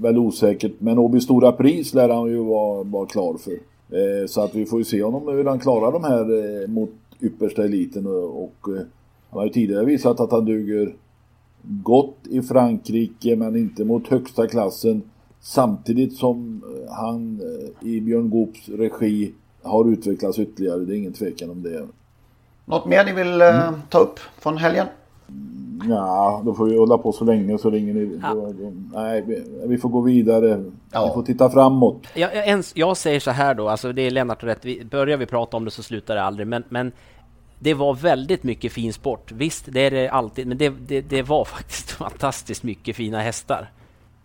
väl 0.02 0.18
osäkert. 0.18 0.72
Men 0.80 0.98
Åby 0.98 1.20
Stora 1.20 1.52
Pris 1.52 1.94
lär 1.94 2.10
han 2.10 2.28
ju 2.30 2.38
vara, 2.44 2.84
vara 2.84 3.06
klar 3.06 3.36
för. 3.44 3.52
Eh, 3.98 4.28
Så 4.28 4.42
att 4.42 4.56
vi 4.56 4.66
får 4.66 4.80
ju 4.80 4.86
se 4.86 5.04
honom 5.04 5.28
hur 5.28 5.46
han 5.46 5.60
klarar 5.60 5.92
de 5.92 6.04
här 6.04 6.68
mot 6.68 6.90
yppersta 7.22 7.64
eliten. 7.64 8.08
Och, 8.08 8.56
han 9.30 9.40
har 9.40 9.44
ju 9.46 9.52
tidigare 9.52 9.86
visat 9.86 10.20
att 10.20 10.32
han 10.32 10.46
duger 10.46 10.96
gott 11.84 12.18
i 12.30 12.42
Frankrike 12.42 13.36
men 13.36 13.56
inte 13.56 13.86
mot 13.86 14.08
högsta 14.08 14.48
klassen. 14.48 15.02
Samtidigt 15.42 16.18
som 16.18 16.64
eh, 16.64 16.94
han 16.94 17.42
eh, 17.42 17.90
i 17.90 18.02
Björn 18.02 18.30
Goops 18.30 18.70
regi 18.70 19.34
har 19.64 19.92
utvecklats 19.92 20.40
ytterligare. 20.40 20.80
Det 20.80 20.94
är 20.94 20.98
ingen 20.98 21.14
tvekan 21.14 21.50
om 21.50 21.64
det. 21.64 21.88
Något 22.66 22.86
mer 22.86 23.06
ni 23.06 23.12
vill 23.14 23.42
eh, 23.42 23.72
ta 23.90 24.00
upp 24.00 24.20
från 24.40 24.58
helgen? 24.58 24.88
Ja, 25.90 26.42
då 26.46 26.54
får 26.54 26.66
vi 26.66 26.78
hålla 26.78 26.98
på 26.98 27.12
så 27.12 27.26
länge 27.26 27.58
så 27.58 27.70
ringer 27.70 27.94
ni. 27.94 28.06
Då, 28.06 28.54
då, 28.60 28.74
nej, 28.94 29.22
vi, 29.22 29.44
vi 29.68 29.78
får 29.78 29.90
gå 29.90 30.02
vidare. 30.02 30.64
Vi 30.92 31.14
får 31.14 31.24
titta 31.24 31.50
framåt. 31.50 32.08
Jag, 32.14 32.36
jag, 32.36 32.48
ens, 32.48 32.72
jag 32.76 32.98
säger 32.98 33.20
så 33.20 33.32
här 33.32 33.54
då, 33.54 33.70
alltså 33.70 33.94
det 33.94 34.02
är 34.02 34.12
Lennart 34.12 34.44
rätt, 34.44 34.66
vi, 34.66 34.86
börjar 34.86 35.18
vi 35.18 35.26
prata 35.26 35.58
om 35.58 35.66
det 35.66 35.72
så 35.72 35.84
slutar 35.84 36.16
det 36.16 36.24
aldrig, 36.24 36.48
men, 36.48 36.64
men 36.70 36.92
det 37.60 37.74
var 37.74 37.94
väldigt 37.94 38.44
mycket 38.44 38.72
fin 38.72 38.94
sport. 38.94 39.32
Visst, 39.32 39.66
det 39.68 39.82
är 39.82 39.92
det 39.92 40.10
alltid, 40.10 40.48
men 40.48 40.58
det, 40.58 40.74
det, 40.88 41.02
det 41.02 41.22
var 41.22 41.46
faktiskt 41.58 41.92
fantastiskt 41.92 42.64
mycket 42.64 42.96
fina 42.96 43.20
hästar. 43.20 43.70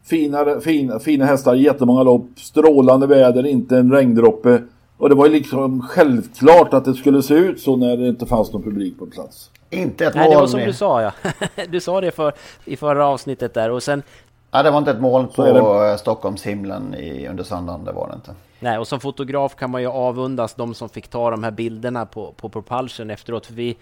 Fina, 0.05 0.61
fina, 0.61 0.99
fina 0.99 1.25
hästar, 1.25 1.55
jättemånga 1.55 2.03
lopp, 2.03 2.27
strålande 2.37 3.07
väder, 3.07 3.47
inte 3.47 3.77
en 3.77 3.93
regndroppe. 3.93 4.62
Och 4.97 5.09
det 5.09 5.15
var 5.15 5.27
ju 5.27 5.33
liksom 5.33 5.83
självklart 5.83 6.75
att 6.75 6.85
det 6.85 6.95
skulle 6.95 7.23
se 7.23 7.35
ut 7.35 7.61
så 7.61 7.77
när 7.77 7.97
det 7.97 8.09
inte 8.09 8.27
fanns 8.27 8.53
någon 8.53 8.62
publik 8.62 8.99
på 8.99 9.07
plats. 9.07 9.51
Inte 9.71 10.07
ett 10.07 10.15
Nej, 10.15 10.29
det 10.29 10.35
var 10.35 10.41
moln 10.41 10.49
som 10.49 10.61
du 10.61 10.73
sa 10.73 11.03
ja. 11.03 11.12
Du 11.69 11.81
sa 11.81 12.01
det 12.01 12.11
för, 12.11 12.33
i 12.65 12.77
förra 12.77 13.07
avsnittet 13.07 13.55
där 13.55 13.71
och 13.71 13.83
sen 13.83 14.03
Nej, 14.51 14.65
det 14.65 14.71
var 14.71 14.79
inte 14.79 14.91
ett 14.91 15.01
moln 15.01 15.29
på 15.29 15.47
eh, 15.85 15.97
Stockholmshimlen 15.97 16.95
i, 16.95 17.29
under 17.29 17.45
söndagen. 17.45 17.85
Det 17.85 17.93
var 17.93 18.09
det 18.09 18.15
inte. 18.15 18.35
Nej, 18.61 18.79
och 18.79 18.88
som 18.88 19.01
fotograf 19.01 19.57
kan 19.57 19.71
man 19.71 19.83
ju 19.83 19.88
avundas 19.88 20.55
de 20.55 20.75
som 20.75 20.88
fick 20.88 21.09
ta 21.09 21.31
de 21.31 21.45
här 21.45 21.51
bilderna 21.51 22.07
på, 22.07 22.33
på 22.37 22.49
Propulsion 22.49 23.11
efteråt. 23.11 23.47
För 23.47 23.55
vi 23.55 23.77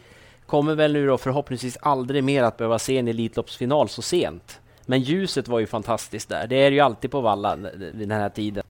kommer 0.47 0.75
väl 0.75 0.93
nu 0.93 1.07
då 1.07 1.19
förhoppningsvis 1.19 1.79
aldrig 1.81 2.25
mer 2.25 2.43
att 2.43 2.57
behöva 2.57 2.79
se 2.79 2.99
en 2.99 3.09
Elitloppsfinal 3.09 3.89
så 3.89 4.03
sent. 4.03 4.61
Men 4.91 5.01
ljuset 5.01 5.49
var 5.49 5.59
ju 5.59 5.67
fantastiskt 5.67 6.29
där. 6.29 6.47
Det 6.47 6.57
är 6.57 6.71
det 6.71 6.75
ju 6.75 6.81
alltid 6.81 7.11
på 7.11 7.21
Valla 7.21 7.57
vid 7.57 8.09
den 8.09 8.21
här 8.21 8.29
tiden. 8.29 8.65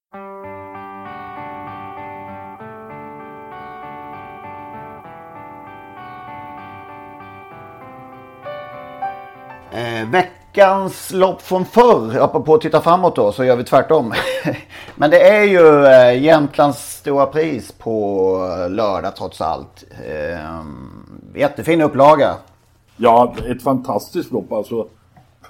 Eh, 9.73 10.11
veckans 10.11 11.13
lopp 11.13 11.43
från 11.43 11.65
förr, 11.65 12.19
apropå 12.21 12.55
att 12.55 12.61
titta 12.61 12.81
framåt 12.81 13.17
då, 13.17 13.33
så 13.33 13.45
gör 13.45 13.57
vi 13.57 13.65
tvärtom. 13.65 14.13
Men 14.95 15.11
det 15.11 15.29
är 15.29 15.45
ju 15.45 15.85
eh, 15.87 16.23
Jämtlands 16.23 16.97
stora 16.97 17.27
pris 17.27 17.73
på 17.73 18.35
eh, 18.61 18.71
lördag 18.71 19.17
trots 19.17 19.41
allt. 19.41 19.85
Eh, 19.91 20.65
jättefin 21.35 21.81
upplaga. 21.81 22.35
Ja, 22.97 23.35
ett 23.47 23.63
fantastiskt 23.63 24.33
lopp 24.33 24.53
alltså. 24.53 24.87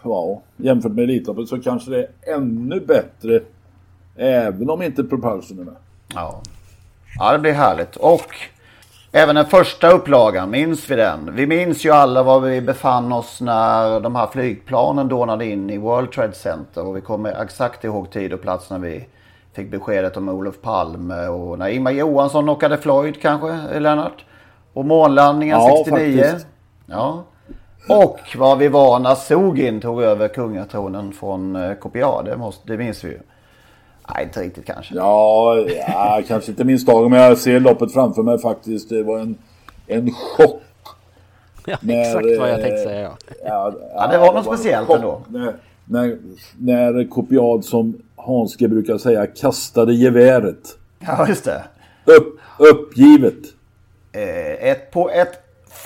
Ja, 0.02 0.42
jämfört 0.56 0.92
med 0.92 1.04
Elitloppet 1.04 1.48
så 1.48 1.60
kanske 1.62 1.90
det 1.90 1.98
är 1.98 2.34
ännu 2.34 2.80
bättre. 2.80 3.40
Även 4.16 4.70
om 4.70 4.82
inte 4.82 5.04
Propulsion 5.04 5.58
är 5.58 5.64
med. 5.64 5.74
Ja. 6.14 6.40
ja, 7.18 7.32
det 7.32 7.38
blir 7.38 7.52
härligt. 7.52 7.96
Och 7.96 8.34
även 9.12 9.34
den 9.34 9.46
första 9.46 9.90
upplagan, 9.90 10.50
minns 10.50 10.90
vi 10.90 10.96
den? 10.96 11.34
Vi 11.34 11.46
minns 11.46 11.84
ju 11.84 11.90
alla 11.90 12.22
var 12.22 12.40
vi 12.40 12.60
befann 12.60 13.12
oss 13.12 13.40
när 13.40 14.00
de 14.00 14.16
här 14.16 14.26
flygplanen 14.26 15.08
dånade 15.08 15.46
in 15.46 15.70
i 15.70 15.78
World 15.78 16.12
Trade 16.12 16.32
Center. 16.32 16.86
Och 16.86 16.96
vi 16.96 17.00
kommer 17.00 17.42
exakt 17.42 17.84
ihåg 17.84 18.10
tid 18.10 18.32
och 18.32 18.42
plats 18.42 18.70
när 18.70 18.78
vi 18.78 19.06
fick 19.52 19.70
beskedet 19.70 20.16
om 20.16 20.28
Olof 20.28 20.60
Palme 20.62 21.26
och 21.26 21.58
när 21.58 21.68
Ingmar 21.68 21.90
Johansson 21.90 22.44
knockade 22.44 22.78
Floyd 22.78 23.22
kanske, 23.22 23.80
Lennart? 23.80 24.24
Och 24.72 24.84
månlandningen 24.84 25.58
Ja, 25.58 25.82
69. 25.84 26.22
faktiskt. 26.22 26.46
Ja. 26.86 27.24
Och 27.88 28.20
vad 28.36 28.58
vi 28.58 28.68
var 28.68 28.98
när 28.98 29.14
Sogin 29.14 29.80
tog 29.80 30.02
över 30.02 30.28
kungatronen 30.28 31.12
från 31.12 31.56
eh, 31.56 31.74
Kopiar. 31.74 32.22
Det, 32.24 32.36
måste, 32.36 32.72
det 32.72 32.78
minns 32.78 33.04
vi 33.04 33.08
ju. 33.08 33.20
Nej, 34.14 34.24
inte 34.24 34.40
riktigt 34.40 34.66
kanske. 34.66 34.94
Ja, 34.94 35.56
ja 35.88 36.22
kanske 36.28 36.50
inte 36.50 36.64
minst 36.64 36.86
dagen 36.86 37.10
men 37.10 37.20
jag 37.20 37.38
ser 37.38 37.60
loppet 37.60 37.92
framför 37.92 38.22
mig 38.22 38.38
faktiskt. 38.38 38.88
Det 38.88 39.02
var 39.02 39.18
en, 39.18 39.38
en 39.86 40.10
chock. 40.12 40.62
Ja, 41.66 41.76
exakt 41.88 42.38
vad 42.38 42.50
jag 42.50 42.60
tänkte 42.60 42.82
säga. 42.82 43.02
Ja, 43.02 43.16
ja, 43.44 43.74
ja 43.94 44.06
det 44.06 44.18
var 44.18 44.34
något 44.34 44.44
speciellt 44.44 44.90
ändå. 44.90 45.20
När, 45.28 45.54
när, 45.84 46.18
när 46.58 47.08
Kopiad 47.08 47.64
som 47.64 48.02
Hanske 48.16 48.68
brukar 48.68 48.98
säga 48.98 49.26
kastade 49.26 49.94
geväret. 49.94 50.78
Ja, 50.98 51.28
just 51.28 51.44
det. 51.44 51.64
Upp, 52.04 52.40
uppgivet. 52.58 53.38
Eh, 54.12 54.70
ett, 54.70 54.90
på 54.90 55.10
ett 55.10 55.39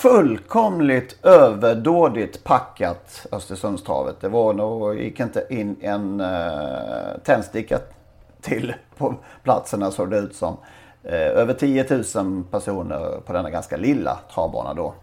fullkomligt 0.05 1.25
överdådigt 1.25 2.45
packat 2.45 3.27
Östersundstravet. 3.33 4.21
Det 4.21 4.29
var 4.29 4.55
nog, 4.55 5.01
gick 5.01 5.21
inte 5.21 5.47
in 5.51 5.77
en 5.81 6.21
uh, 6.21 7.19
tändsticka 7.25 7.79
till 8.41 8.75
på 8.97 9.15
platserna 9.43 9.91
såg 9.91 10.11
det 10.11 10.19
ut 10.19 10.35
som. 10.35 10.57
Uh, 11.05 11.13
över 11.13 11.55
10 11.55 11.87
000 12.15 12.45
personer 12.51 13.21
på 13.27 13.33
denna 13.33 13.51
ganska 13.51 13.77
lilla 13.77 14.19
travbana 14.35 14.75
då. 14.75 14.95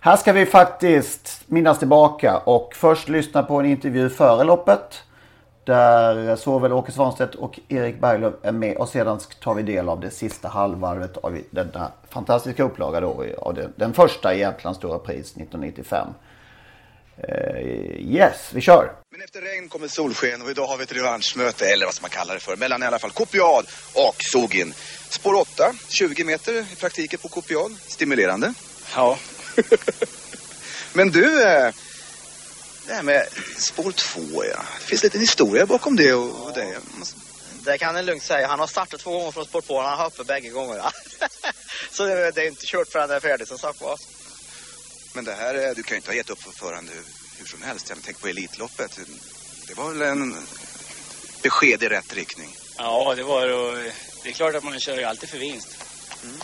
Här 0.00 0.16
ska 0.16 0.32
vi 0.32 0.46
faktiskt 0.46 1.42
minnas 1.46 1.78
tillbaka 1.78 2.36
och 2.44 2.74
först 2.74 3.08
lyssna 3.08 3.42
på 3.42 3.60
en 3.60 3.66
intervju 3.66 4.08
före 4.08 4.44
loppet. 4.44 5.02
Där 5.70 6.36
såväl 6.36 6.72
Åke 6.72 6.92
Svanstedt 6.92 7.34
och 7.34 7.60
Erik 7.68 8.00
Berglöf 8.00 8.34
är 8.42 8.52
med 8.52 8.76
och 8.76 8.88
sedan 8.88 9.20
tar 9.40 9.54
vi 9.54 9.62
del 9.62 9.88
av 9.88 10.00
det 10.00 10.10
sista 10.10 10.48
halvvarvet 10.48 11.16
av 11.16 11.38
denna 11.50 11.92
fantastiska 12.08 12.62
upplaga 12.62 13.00
då 13.00 13.24
av 13.38 13.54
den, 13.54 13.72
den 13.76 13.94
första 13.94 14.34
Jämtlands 14.34 14.78
Stora 14.78 14.98
Pris 14.98 15.26
1995. 15.36 16.08
Uh, 17.18 17.60
yes, 17.98 18.50
vi 18.52 18.60
kör! 18.60 18.92
Men 19.10 19.22
efter 19.22 19.40
regn 19.40 19.68
kommer 19.68 19.88
solsken 19.88 20.42
och 20.42 20.50
idag 20.50 20.66
har 20.66 20.76
vi 20.76 20.82
ett 20.82 20.96
revanschmöte, 20.96 21.66
eller 21.66 21.86
vad 21.86 21.94
ska 21.94 22.02
man 22.02 22.10
kalla 22.10 22.34
det 22.34 22.40
för, 22.40 22.56
mellan 22.56 22.82
i 22.82 22.86
alla 22.86 22.98
fall 22.98 23.10
Kopiad 23.10 23.66
och 23.94 24.16
Sogin. 24.18 24.72
Spår 25.08 25.34
8, 25.34 25.72
20 25.88 26.24
meter 26.24 26.72
i 26.72 26.76
praktiken 26.80 27.18
på 27.22 27.28
Kopiad. 27.28 27.76
Stimulerande. 27.80 28.54
Ja. 28.94 29.18
Men 30.92 31.08
du, 31.08 31.42
eh, 31.42 31.72
det 32.90 32.96
här 32.96 33.02
med 33.02 33.28
spår 33.56 33.92
2 33.92 34.44
ja. 34.44 34.64
Det 34.80 34.86
finns 34.86 35.02
lite 35.02 35.18
historia 35.18 35.66
bakom 35.66 35.96
det 35.96 36.14
och, 36.14 36.46
och 36.46 36.52
det. 36.54 36.78
Det 37.64 37.78
kan 37.78 37.96
jag 37.96 38.04
lugnt 38.04 38.22
säga. 38.22 38.46
Han 38.46 38.60
har 38.60 38.66
startat 38.66 39.00
två 39.00 39.10
gånger 39.10 39.30
från 39.30 39.44
spår 39.44 39.60
2 39.60 39.80
han 39.80 39.98
har 39.98 40.04
hoppat 40.04 40.26
bägge 40.26 40.48
gångerna. 40.48 40.92
Så 41.90 42.04
det, 42.04 42.30
det, 42.30 42.42
är 42.42 42.48
inte 42.48 42.66
kört 42.66 42.88
förrän 42.88 43.08
det 43.08 43.14
är 43.14 43.20
färdigt 43.20 43.48
som 43.48 43.58
sagt 43.58 43.80
var. 43.80 43.98
Men 45.12 45.24
det 45.24 45.34
här, 45.34 45.74
du 45.74 45.82
kan 45.82 45.90
ju 45.90 45.96
inte 45.96 46.10
ha 46.10 46.16
gett 46.16 46.30
upp 46.30 46.42
för 46.42 46.50
förhand 46.50 46.90
hur, 46.90 47.02
hur 47.38 47.46
som 47.46 47.62
helst. 47.62 47.88
Jag 47.88 47.98
tänk 48.04 48.20
på 48.20 48.28
Elitloppet. 48.28 48.98
Det 49.68 49.74
var 49.74 49.92
väl 49.92 50.02
en 50.02 50.36
besked 51.42 51.82
i 51.82 51.88
rätt 51.88 52.14
riktning? 52.14 52.56
Ja, 52.78 53.14
det 53.16 53.22
var 53.22 53.46
det. 53.46 53.92
Det 54.22 54.28
är 54.28 54.32
klart 54.32 54.54
att 54.54 54.64
man 54.64 54.80
kör 54.80 54.96
ju 54.96 55.04
alltid 55.04 55.28
för 55.28 55.38
vinst. 55.38 55.68
Mm. 56.22 56.36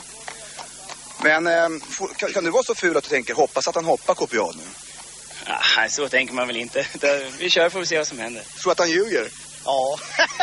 Men 1.22 1.46
eh, 1.46 1.80
kan, 2.16 2.32
kan, 2.32 2.44
du 2.44 2.50
vara 2.50 2.62
så 2.62 2.74
ful 2.74 2.96
att 2.96 3.04
du 3.04 3.10
tänker 3.10 3.34
hoppas 3.34 3.68
att 3.68 3.74
han 3.74 3.84
hoppar 3.84 4.14
kopiad 4.14 4.56
nu? 4.56 4.85
Nej, 5.48 5.90
så 5.90 6.08
tänker 6.08 6.34
man 6.34 6.46
väl 6.46 6.56
inte. 6.56 6.86
Vi 7.38 7.50
kör 7.50 7.68
får 7.68 7.80
vi 7.80 7.86
se 7.86 7.98
vad 7.98 8.06
som 8.06 8.18
händer. 8.18 8.42
Tror 8.62 8.72
att 8.72 8.78
han 8.78 8.90
ljuger? 8.90 9.28
Ja, 9.64 9.98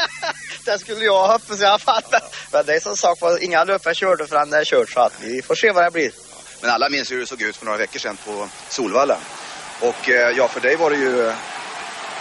det 0.66 0.80
skulle 0.80 1.06
jag 1.06 1.28
hoppas 1.28 1.62
i 1.62 1.66
alla 1.66 1.80
fall. 1.80 2.04
Men 2.52 2.66
det 2.66 2.76
är 2.76 2.80
som 2.80 2.98
sagt 2.98 3.22
var, 3.22 3.44
inga 3.44 3.64
löpare 3.64 3.96
körde 3.96 4.28
förrän 4.28 4.50
det 4.50 4.58
är 4.58 4.66
kört 4.66 4.90
så 4.90 5.00
att 5.00 5.14
vi 5.22 5.42
får 5.42 5.56
se 5.56 5.72
vad 5.72 5.84
det 5.84 5.92
blir. 5.92 6.12
Men 6.62 6.70
alla 6.70 6.90
minns 6.90 7.12
hur 7.12 7.20
det 7.20 7.26
såg 7.26 7.42
ut 7.42 7.58
för 7.58 7.66
några 7.66 7.78
veckor 7.78 8.00
sedan 8.00 8.18
på 8.26 8.50
Solvalla. 8.70 9.18
Och 9.80 10.10
eh, 10.10 10.38
ja, 10.38 10.48
för 10.48 10.60
dig 10.60 10.76
var 10.76 10.90
det 10.90 10.96
ju 10.96 11.32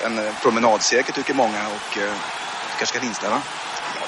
en 0.04 0.34
promenadseger 0.42 1.12
tycker 1.12 1.34
många 1.34 1.68
och 1.68 1.98
eh, 1.98 2.14
kanske 2.78 2.86
ska 2.86 3.00
vinna 3.00 3.30
va? 3.30 3.42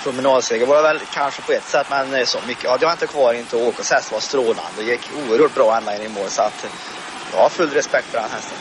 promenadseger 0.04 0.66
var 0.66 0.76
det 0.76 0.82
väl 0.82 1.00
kanske 1.12 1.42
på 1.42 1.52
ett 1.52 1.68
sätt, 1.68 1.86
men 1.90 2.26
så 2.26 2.38
mycket 2.46 2.64
ja, 2.64 2.76
det 2.76 2.86
var 2.86 2.92
inte 2.92 3.06
kvar 3.06 3.34
inte. 3.34 3.56
Åkers 3.56 3.90
häst 3.90 4.12
var 4.12 4.20
strålande. 4.20 4.62
Det 4.76 4.82
gick 4.82 5.10
oerhört 5.28 5.54
bra 5.54 5.76
ända 5.76 5.96
in 5.96 6.02
i 6.02 6.08
mål. 6.08 6.30
Så 6.30 6.42
att 6.42 6.66
jag 7.34 7.42
har 7.42 7.48
full 7.48 7.70
respekt 7.70 8.06
för 8.10 8.18
den 8.18 8.30
hästen. 8.30 8.58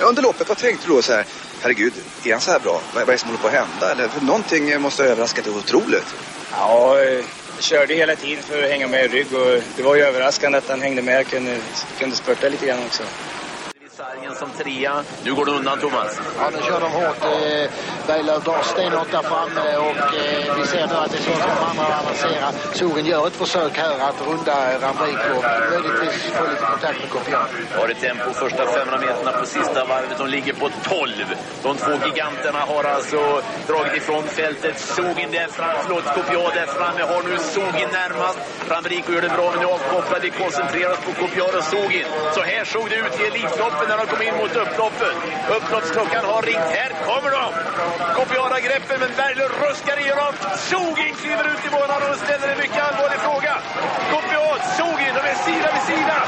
Under 0.00 0.22
loppet, 0.22 0.48
vad 0.48 0.58
tänkte 0.58 0.86
du 0.86 0.94
då 0.94 1.02
så 1.02 1.12
här? 1.12 1.24
Herregud, 1.62 1.92
är 2.24 2.32
han 2.32 2.40
så 2.40 2.50
här 2.50 2.58
bra? 2.58 2.80
Vad 2.94 3.02
är 3.02 3.06
det 3.06 3.18
som 3.18 3.28
håller 3.28 3.42
på 3.42 3.48
att 3.48 3.52
hända? 3.52 3.92
Eller 3.92 4.08
för 4.08 4.20
någonting 4.20 4.80
måste 4.80 5.02
ha 5.02 5.10
överraskat 5.10 5.44
dig 5.44 5.54
otroligt. 5.54 6.14
Ja, 6.52 6.98
jag 6.98 7.24
körde 7.58 7.94
hela 7.94 8.16
tiden 8.16 8.42
för 8.42 8.62
att 8.62 8.70
hänga 8.70 8.88
med 8.88 9.04
i 9.04 9.08
rygg 9.08 9.34
och 9.34 9.62
det 9.76 9.82
var 9.82 9.94
ju 9.94 10.02
överraskande 10.02 10.58
att 10.58 10.68
han 10.68 10.82
hängde 10.82 11.02
med. 11.02 11.26
Kunde, 11.26 11.58
kunde 11.98 12.16
spurta 12.16 12.48
lite 12.48 12.66
grann 12.66 12.78
också. 12.86 13.02
Sargen 14.00 14.34
som 14.34 14.50
trea. 14.50 15.04
Nu 15.24 15.34
går 15.34 15.46
det 15.46 15.52
undan 15.52 15.78
Thomas. 15.80 16.20
Ja, 16.38 16.50
nu 16.52 16.58
kör 16.68 16.80
de 16.80 16.90
hårt. 16.92 17.24
Eh, 17.24 17.70
Berglöf 18.06 18.44
drar 18.44 18.62
stenhårt 18.62 19.10
där 19.10 19.22
framme 19.22 19.76
och 19.76 20.00
eh, 20.20 20.56
vi 20.58 20.66
ser 20.66 20.86
nu 20.86 20.94
att 20.94 21.10
det 21.10 21.18
är 21.18 21.22
svårt 21.22 21.42
för 21.46 21.54
de 21.56 21.64
andra 21.70 21.94
att 21.94 22.04
avancera. 22.04 22.48
Sogen 22.72 23.06
gör 23.06 23.26
ett 23.26 23.36
försök 23.36 23.78
här 23.78 23.98
att 24.08 24.26
runda 24.28 24.56
Ramrik 24.84 25.22
och 25.36 25.44
möjligtvis 25.70 26.32
få 26.36 26.44
lite 26.50 26.66
kontakt 26.72 26.98
med 27.00 27.10
Kopian. 27.10 27.46
Har 27.78 27.88
ett 27.88 28.00
tempo 28.00 28.30
första 28.32 28.66
500 28.66 28.98
meterna 29.06 29.32
på 29.32 29.46
sista 29.46 29.84
varvet. 29.84 30.18
De 30.18 30.26
ligger 30.28 30.52
på 30.52 30.70
12. 30.82 31.10
De 31.62 31.76
två 31.76 31.92
giganterna 32.06 32.60
har 32.72 32.84
alltså 32.84 33.42
dragit 33.66 33.96
ifrån 33.96 34.22
fältet. 34.22 34.80
Sogin 34.80 35.30
där 35.32 35.46
fram, 35.46 35.76
förlåt, 35.82 36.04
Kopiad 36.04 36.52
där 36.54 36.66
framme 36.66 37.02
har 37.12 37.22
nu 37.28 37.38
Sogin 37.38 37.90
närmast. 37.92 38.38
Ramriko 38.68 39.12
gör 39.12 39.22
det 39.22 39.34
bra 39.38 39.50
men 39.50 39.60
nu 39.60 39.66
avkopplad. 39.66 40.22
Vi 40.22 40.30
koncentrerar 40.30 40.92
oss 40.92 41.04
på 41.08 41.12
Kopiad 41.22 41.54
och 41.54 41.64
Sogin. 41.64 42.06
Så 42.36 42.42
här 42.42 42.64
såg 42.64 42.90
det 42.90 42.96
ut 42.96 43.20
i 43.20 43.24
Elitloppet 43.30 43.89
när 43.90 43.98
de 44.02 44.06
kom 44.12 44.22
in 44.28 44.36
mot 44.42 44.54
upploppet. 44.64 45.14
Upploppsklockan 45.56 46.24
har 46.32 46.42
ringt. 46.50 46.70
Här 46.78 46.90
kommer 47.08 47.30
de! 47.36 47.44
Kopiada 48.18 48.58
greppen, 48.66 48.96
men 49.02 49.12
Berglund 49.20 49.54
ruskar 49.64 49.96
i 50.04 50.06
honom. 50.12 50.34
Sogin 50.70 51.14
kliver 51.22 51.46
ut 51.52 51.62
i 51.68 51.70
banan 51.76 52.00
och 52.10 52.18
ställer 52.24 52.48
en 52.54 52.58
mycket 52.64 52.82
allvarlig 52.88 53.20
fråga. 53.26 53.54
Kopiat, 54.12 54.62
Sogin, 54.78 55.12
de 55.18 55.22
är 55.32 55.38
sida 55.46 55.68
vid 55.74 55.84
sida. 55.92 56.18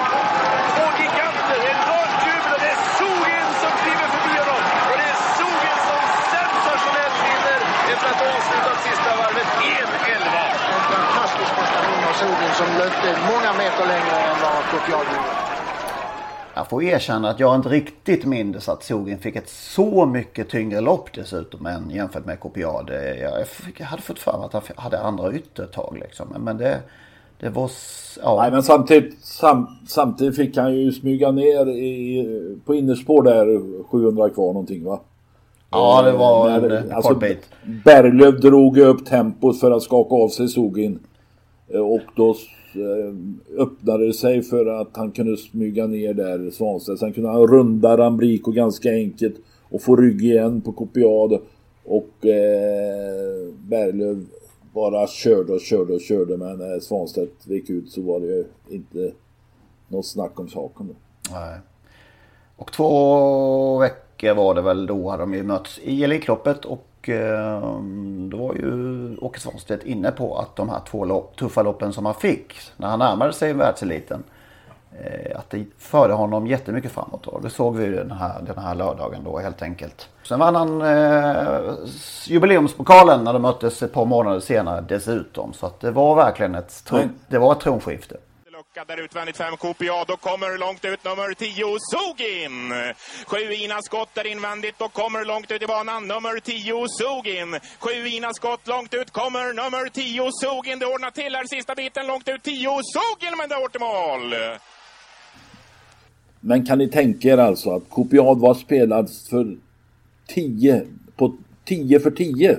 Två 0.74 0.86
giganter, 1.00 1.58
enormt 1.74 2.18
jubel 2.28 2.50
och 2.56 2.60
det 2.64 2.70
är 2.76 2.80
Sogin 2.98 3.48
som 3.62 3.72
kliver 3.82 4.08
förbi 4.14 4.34
honom. 4.42 4.62
Och 4.90 4.96
det 5.00 5.08
är 5.14 5.18
Sogin 5.38 5.78
som 5.88 6.02
sensationellt 6.34 7.16
vinner 7.26 7.60
efter 7.92 8.06
att 8.12 8.20
ha 8.22 8.28
avslutat 8.38 8.78
sista 8.88 9.10
varvet 9.20 9.48
1.11. 9.86 10.74
En 10.74 10.84
fantastisk 10.94 11.50
prestation 11.58 12.02
av 12.10 12.14
Sogin 12.22 12.52
som 12.60 12.68
löpte 12.80 13.08
många 13.32 13.50
meter 13.62 13.84
längre 13.94 14.16
än 14.30 14.36
vad 14.46 14.60
Kopiad 14.72 15.06
gjorde. 15.14 15.41
Jag 16.54 16.68
får 16.68 16.82
erkänna 16.82 17.30
att 17.30 17.40
jag 17.40 17.56
inte 17.56 17.68
riktigt 17.68 18.24
minns 18.24 18.68
att 18.68 18.82
Sogin 18.82 19.18
fick 19.18 19.36
ett 19.36 19.48
så 19.48 20.06
mycket 20.06 20.48
tyngre 20.48 20.80
lopp 20.80 21.12
dessutom 21.14 21.66
än 21.66 21.90
jämfört 21.90 22.26
med 22.26 22.40
Kopiad. 22.40 22.90
Jag 23.78 23.86
hade 23.86 24.02
fått 24.02 24.18
för 24.18 24.38
mig 24.38 24.46
att 24.46 24.52
han 24.52 24.62
hade 24.76 25.00
andra 25.00 25.32
yttertag 25.32 25.98
liksom. 26.00 26.26
Men 26.38 26.58
det, 26.58 26.80
det 27.40 27.48
var... 27.48 27.70
Ja. 28.22 28.38
Nej 28.42 28.50
men 28.50 28.62
samtidigt, 28.62 29.24
sam, 29.24 29.66
samtidigt 29.88 30.36
fick 30.36 30.56
han 30.56 30.74
ju 30.74 30.92
smyga 30.92 31.30
ner 31.30 31.68
i, 31.68 32.58
på 32.64 32.74
innerspår 32.74 33.22
där 33.22 33.82
700 33.84 34.30
kvar 34.30 34.46
någonting 34.46 34.84
va? 34.84 35.00
Ja 35.70 36.02
det 36.02 36.12
var 36.12 36.50
en 36.50 36.62
När, 36.62 36.92
alltså, 36.92 37.14
bit. 37.14 37.50
Berglöf 37.84 38.40
drog 38.40 38.78
upp 38.78 39.06
tempot 39.06 39.60
för 39.60 39.70
att 39.70 39.82
skaka 39.82 40.14
av 40.14 40.28
sig 40.28 40.48
Sogin. 40.48 40.98
Och 41.68 42.02
då 42.16 42.34
Eh, 42.76 43.14
öppnade 43.58 44.06
det 44.06 44.12
sig 44.12 44.42
för 44.42 44.66
att 44.66 44.96
han 44.96 45.10
kunde 45.10 45.36
smyga 45.36 45.86
ner 45.86 46.14
där 46.14 46.50
Svanstedt. 46.50 46.98
Sen 46.98 47.12
kunde 47.12 47.30
han 47.30 47.46
runda 47.46 47.96
Rambrico 47.96 48.50
ganska 48.50 48.90
enkelt 48.90 49.34
och 49.70 49.82
få 49.82 49.96
rygg 49.96 50.22
igen 50.22 50.60
på 50.60 50.72
Kopiad. 50.72 51.38
Och 51.84 52.26
eh, 52.26 53.54
Berglöf 53.68 54.18
bara 54.74 55.06
körde 55.06 55.52
och 55.52 55.60
körde 55.60 55.94
och 55.94 56.00
körde 56.00 56.36
men 56.36 56.58
när 56.58 56.80
Svanstedt 56.80 57.46
gick 57.46 57.70
ut 57.70 57.90
så 57.90 58.02
var 58.02 58.20
det 58.20 58.44
inte 58.68 59.12
något 59.88 60.06
snack 60.06 60.40
om 60.40 60.48
saken. 60.48 60.88
Då. 60.88 60.94
Nej. 61.32 61.58
Och 62.56 62.72
två 62.72 63.78
veckor 63.78 64.34
var 64.34 64.54
det 64.54 64.62
väl 64.62 64.86
då 64.86 65.10
hade 65.10 65.22
de 65.22 65.34
ju 65.34 65.42
mötts 65.42 65.78
i 65.78 66.04
Elitloppet 66.04 66.64
och 66.64 66.86
och 67.02 67.08
eh, 67.08 67.80
då 68.28 68.36
var 68.36 68.54
ju 68.54 69.16
Åke 69.16 69.40
Svanstedt 69.40 69.84
inne 69.84 70.10
på 70.10 70.38
att 70.38 70.56
de 70.56 70.68
här 70.68 70.80
två 70.90 71.04
lopp, 71.04 71.36
tuffa 71.36 71.62
loppen 71.62 71.92
som 71.92 72.06
han 72.06 72.14
fick 72.14 72.54
när 72.76 72.88
han 72.88 72.98
närmade 72.98 73.32
sig 73.32 73.52
världseliten. 73.52 74.22
Eh, 75.00 75.38
att 75.38 75.50
det 75.50 75.66
förde 75.78 76.14
honom 76.14 76.46
jättemycket 76.46 76.92
framåt. 76.92 77.26
Och 77.26 77.42
det 77.42 77.50
såg 77.50 77.76
vi 77.76 77.86
den 77.86 78.10
här, 78.10 78.42
den 78.46 78.58
här 78.58 78.74
lördagen 78.74 79.24
då 79.24 79.38
helt 79.38 79.62
enkelt. 79.62 80.08
Sen 80.22 80.38
vann 80.38 80.54
han 80.54 80.82
eh, 80.82 81.74
jubileumspokalen 82.26 83.24
när 83.24 83.32
de 83.32 83.42
möttes 83.42 83.82
ett 83.82 83.92
par 83.92 84.04
månader 84.04 84.40
senare 84.40 84.84
dessutom. 84.88 85.52
Så 85.52 85.66
att 85.66 85.80
det 85.80 85.90
var 85.90 86.14
verkligen 86.14 86.54
ett, 86.54 86.92
det 87.28 87.38
var 87.38 87.52
ett 87.52 87.60
tronskifte 87.60 88.16
där 88.74 89.04
utvändigt 89.04 89.36
fem 89.36 89.56
Kopiad 89.56 90.10
och 90.10 90.20
kommer 90.20 90.58
långt 90.58 90.84
ut 90.84 91.04
nummer 91.04 91.34
10 91.34 91.78
Sogin. 91.92 92.72
Sju 93.26 93.52
Ina 93.54 93.82
skott 93.82 94.08
där 94.14 94.26
invändigt 94.26 94.80
och 94.80 94.92
kommer 94.92 95.24
långt 95.24 95.50
ut 95.50 95.62
i 95.62 95.66
banan 95.66 96.08
nummer 96.08 96.40
10 96.40 96.88
Sogin. 96.88 97.60
Sju 97.78 98.08
Ina 98.08 98.30
skott 98.32 98.68
långt 98.68 98.94
ut 98.94 99.10
kommer 99.10 99.52
nummer 99.52 99.88
10 99.88 100.30
Sogin. 100.32 100.78
Det 100.78 100.86
ordnar 100.86 101.10
till 101.10 101.34
här 101.34 101.44
sista 101.46 101.74
biten 101.74 102.06
långt 102.06 102.28
ut 102.28 102.42
10 102.42 102.68
Sogin 102.94 103.34
men 103.38 103.48
det 103.48 103.54
är 103.54 103.80
mål. 103.80 104.34
Men 106.40 106.66
kan 106.66 106.78
ni 106.78 106.88
tänka 106.88 107.28
er 107.28 107.38
alltså 107.38 107.70
att 107.76 107.90
Kopiad 107.90 108.38
var 108.38 108.54
spelad 108.54 109.10
för 109.30 109.56
10 110.26 110.86
på 111.16 111.36
10 111.64 112.00
för 112.00 112.10
10? 112.10 112.58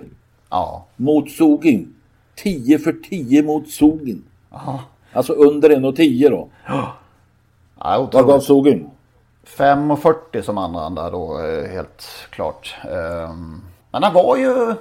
Ja. 0.49 0.87
Mot 0.95 1.31
Sogin. 1.31 1.95
10 2.35 2.79
för 2.79 2.93
10 2.93 3.43
mot 3.43 3.69
Sogin. 3.69 4.23
Ja. 4.51 4.83
Alltså 5.13 5.33
under 5.33 5.69
1,10 5.69 6.29
då. 6.29 6.49
Ja. 6.65 6.93
Vad 8.13 8.27
gav 8.27 8.39
Sogin? 8.39 8.89
5,40 9.47 10.41
som 10.41 10.57
andra 10.57 10.81
andra 10.81 11.09
då 11.09 11.39
eh, 11.39 11.71
helt 11.71 12.27
klart. 12.29 12.75
Ehm, 12.83 13.61
Men 13.91 14.03
han 14.03 14.13
var 14.13 14.37
ju... 14.37 14.75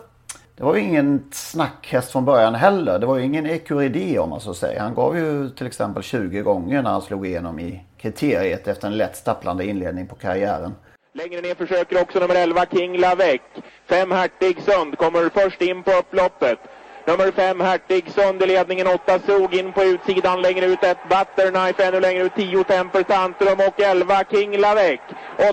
Det 0.56 0.64
var 0.64 0.74
ju 0.74 0.80
ingen 0.80 1.24
snackhäst 1.32 2.12
från 2.12 2.24
början 2.24 2.54
heller. 2.54 2.98
Det 2.98 3.06
var 3.06 3.16
ju 3.16 3.24
ingen 3.24 3.46
Ecuridé 3.46 4.18
om 4.18 4.30
man 4.30 4.40
så 4.40 4.54
säger. 4.54 4.80
Han 4.80 4.94
gav 4.94 5.16
ju 5.18 5.50
till 5.50 5.66
exempel 5.66 6.02
20 6.02 6.40
gånger 6.40 6.82
när 6.82 6.90
han 6.90 7.02
slog 7.02 7.26
igenom 7.26 7.60
i 7.60 7.84
kriteriet 7.98 8.68
efter 8.68 8.86
en 8.86 8.96
lätt 8.96 9.16
stapplande 9.16 9.66
inledning 9.66 10.06
på 10.06 10.14
karriären. 10.14 10.74
Längre 11.14 11.40
ner 11.40 11.54
försöker 11.54 12.02
också 12.02 12.18
nummer 12.18 12.34
11 12.34 12.66
King 12.72 12.98
Lavec. 12.98 13.40
Fem 13.88 14.10
Hertig 14.10 14.62
Sund 14.62 14.98
kommer 14.98 15.28
först 15.28 15.62
in 15.62 15.82
på 15.82 15.90
upploppet. 15.90 16.58
Nummer 17.06 17.30
fem, 17.30 17.60
Hertig 17.60 18.10
sönder 18.10 18.46
i 18.46 18.48
ledningen, 18.48 18.86
8 18.86 19.18
Zug 19.18 19.54
in 19.54 19.72
på 19.72 19.82
utsidan, 19.82 20.42
längre 20.42 20.66
ut 20.66 20.84
ett 20.84 20.98
Butterknife, 21.08 21.84
ännu 21.84 22.00
längre 22.00 22.22
ut 22.22 22.34
tio 22.34 22.64
Temper 22.64 23.02
Tantrum 23.02 23.60
och 23.68 23.80
11 23.80 24.24
King 24.30 24.58
Lavec. 24.60 25.00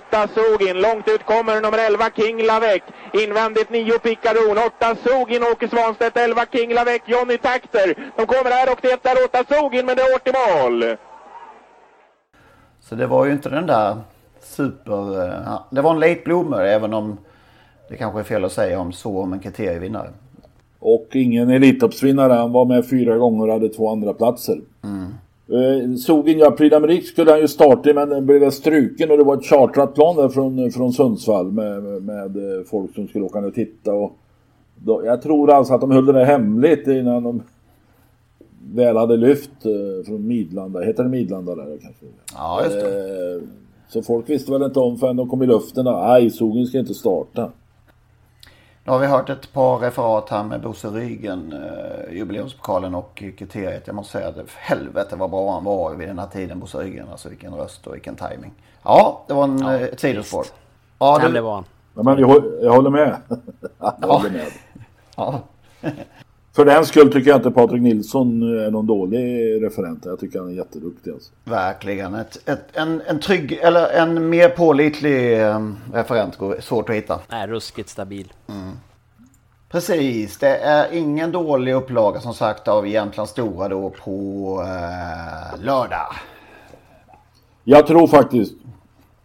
8 0.09 0.27
Zug 0.27 0.62
in, 0.69 0.81
långt 0.81 1.07
ut 1.07 1.25
kommer 1.25 1.62
nummer 1.62 1.77
11 1.77 2.09
King 2.15 2.43
Lavec. 2.43 2.81
Invändigt 3.13 3.69
nio, 3.69 3.99
Picaron, 3.99 4.57
8 4.57 4.95
Zug 4.95 5.31
in, 5.31 5.43
Åke 5.43 5.67
Svanstedt, 5.67 6.17
11 6.17 6.45
King 6.51 6.73
Lavec, 6.73 7.01
Johnny 7.05 7.38
Takter. 7.38 8.12
De 8.17 8.25
kommer 8.25 8.51
här 8.51 8.71
och 8.71 8.79
det 8.81 9.05
är 9.05 9.25
8 9.25 9.43
Zug 9.49 9.75
in, 9.75 9.85
men 9.85 9.95
det 9.95 10.01
är 10.01 10.12
hårt 10.13 10.27
i 10.27 10.31
mål. 10.31 10.97
Så 12.79 12.95
det 12.95 13.07
var 13.07 13.25
ju 13.25 13.31
inte 13.31 13.49
den 13.49 13.67
där 13.67 13.97
super... 14.41 15.27
Eh, 15.27 15.62
det 15.69 15.81
var 15.81 15.91
en 15.91 15.99
late 15.99 16.21
bloomer 16.25 16.62
även 16.62 16.93
om 16.93 17.17
det 17.89 17.97
kanske 17.97 18.19
är 18.19 18.23
fel 18.23 18.45
att 18.45 18.51
säga 18.51 18.79
om 18.79 18.91
så 18.91 19.21
om 19.21 19.33
en 19.33 19.39
kriterievinnare. 19.39 20.09
Och 20.79 21.07
ingen 21.13 21.49
Elitloppsvinnare. 21.49 22.33
Han 22.33 22.51
var 22.51 22.65
med 22.65 22.89
fyra 22.89 23.17
gånger 23.17 23.47
och 23.47 23.53
hade 23.53 23.69
två 23.69 23.89
andra 23.89 24.13
platser. 24.13 24.61
Mm. 24.83 25.09
Eh, 25.51 25.95
Sogin, 25.95 26.39
ja, 26.39 26.51
Prix 26.51 26.75
d'Amérique 26.75 27.01
skulle 27.01 27.31
han 27.31 27.39
ju 27.39 27.47
starta 27.47 27.89
i, 27.89 27.93
men 27.93 28.09
den 28.09 28.25
blev 28.25 28.51
struken 28.51 29.11
och 29.11 29.17
det 29.17 29.23
var 29.23 29.37
ett 29.37 29.45
chartrat 29.45 29.95
plan 29.95 30.15
där 30.15 30.29
från, 30.29 30.71
från 30.71 30.93
Sundsvall 30.93 31.51
med, 31.51 31.83
med, 31.83 32.03
med 32.03 32.37
eh, 32.37 32.63
folk 32.65 32.95
som 32.95 33.07
skulle 33.07 33.25
åka 33.25 33.39
ner 33.39 33.47
och 33.47 33.53
titta. 33.53 33.93
Och 33.93 34.17
då, 34.75 35.05
jag 35.05 35.21
tror 35.21 35.51
alltså 35.51 35.73
att 35.73 35.81
de 35.81 35.91
höll 35.91 36.05
det 36.05 36.13
där 36.13 36.25
hemligt 36.25 36.87
innan 36.87 37.23
de 37.23 37.41
väl 38.73 38.97
hade 38.97 39.17
lyft 39.17 39.65
eh, 39.65 40.05
från 40.05 40.27
Midlanda. 40.27 40.81
Heter 40.81 41.03
det 41.03 41.09
Midlanda 41.09 41.55
där 41.55 41.77
kanske? 41.81 42.05
Ja, 42.33 42.61
just 42.63 42.75
det. 42.75 43.35
Eh, 43.35 43.41
så 43.87 44.01
folk 44.01 44.29
visste 44.29 44.51
väl 44.51 44.63
inte 44.63 44.79
om 44.79 44.97
förrän 44.97 45.15
de 45.15 45.29
kom 45.29 45.43
i 45.43 45.47
luften. 45.47 45.85
Nej, 45.85 46.29
Sogin 46.29 46.65
ska 46.65 46.79
inte 46.79 46.93
starta. 46.93 47.51
Nu 48.83 48.91
har 48.91 48.99
vi 48.99 49.07
hört 49.07 49.29
ett 49.29 49.53
par 49.53 49.79
referat 49.79 50.29
här 50.29 50.43
med 50.43 50.61
Bosse 50.61 50.87
Rygen, 50.87 51.53
eh, 51.53 52.13
jubileumspokalen 52.17 52.95
och 52.95 53.23
kriteriet. 53.37 53.87
Jag 53.87 53.95
måste 53.95 54.11
säga 54.11 54.27
att 54.27 54.35
helvete 54.55 55.15
vad 55.15 55.29
bra 55.29 55.53
han 55.53 55.63
var 55.63 55.95
vid 55.95 56.07
den 56.07 56.19
här 56.19 56.27
tiden, 56.27 56.59
Bosse 56.59 56.77
Rygen. 56.77 57.07
Alltså 57.11 57.29
vilken 57.29 57.53
röst 57.53 57.87
och 57.87 57.95
vilken 57.95 58.15
timing. 58.15 58.53
Ja, 58.83 59.23
det 59.27 59.33
var 59.33 59.43
en, 59.43 59.65
eh, 59.65 59.81
ett 59.81 59.99
sidospår. 59.99 60.45
Ja, 60.99 61.19
Ja, 61.23 61.29
det 61.29 61.41
var 61.41 61.53
han. 61.53 61.63
Ja, 61.95 62.03
men 62.03 62.19
jag, 62.19 62.43
jag 62.61 62.71
håller 62.71 62.89
med. 62.89 63.15
jag 64.01 64.07
håller 64.07 64.29
med. 64.29 64.47
Ja. 65.15 65.39
För 66.55 66.65
den 66.65 66.85
skull 66.85 67.12
tycker 67.12 67.29
jag 67.29 67.38
inte 67.38 67.51
Patrik 67.51 67.81
Nilsson 67.81 68.43
är 68.59 68.71
någon 68.71 68.88
dålig 68.88 69.19
referent. 69.63 70.05
Jag 70.05 70.19
tycker 70.19 70.39
han 70.39 70.49
är 70.49 70.53
jätteduktig 70.53 71.12
alltså. 71.12 71.31
Verkligen. 71.43 72.15
Ett, 72.15 72.49
ett, 72.49 72.65
en, 72.73 73.01
en 73.07 73.19
trygg, 73.19 73.51
eller 73.62 73.89
en 73.89 74.29
mer 74.29 74.49
pålitlig 74.49 75.41
eh, 75.41 75.69
referent 75.93 76.38
går 76.38 76.57
svårt 76.59 76.89
att 76.89 76.95
hitta. 76.95 77.19
Nej, 77.31 77.47
ruskigt 77.47 77.89
stabil. 77.89 78.33
Precis, 79.71 80.38
det 80.38 80.57
är 80.57 80.93
ingen 80.93 81.31
dålig 81.31 81.73
upplaga 81.73 82.19
som 82.19 82.33
sagt 82.33 82.67
av 82.67 82.88
Jämtlands 82.88 83.31
Stora 83.31 83.67
då 83.67 83.89
på 83.89 84.62
eh, 84.62 85.63
lördag. 85.65 86.07
Jag 87.63 87.88
tror 87.88 88.07
faktiskt 88.07 88.53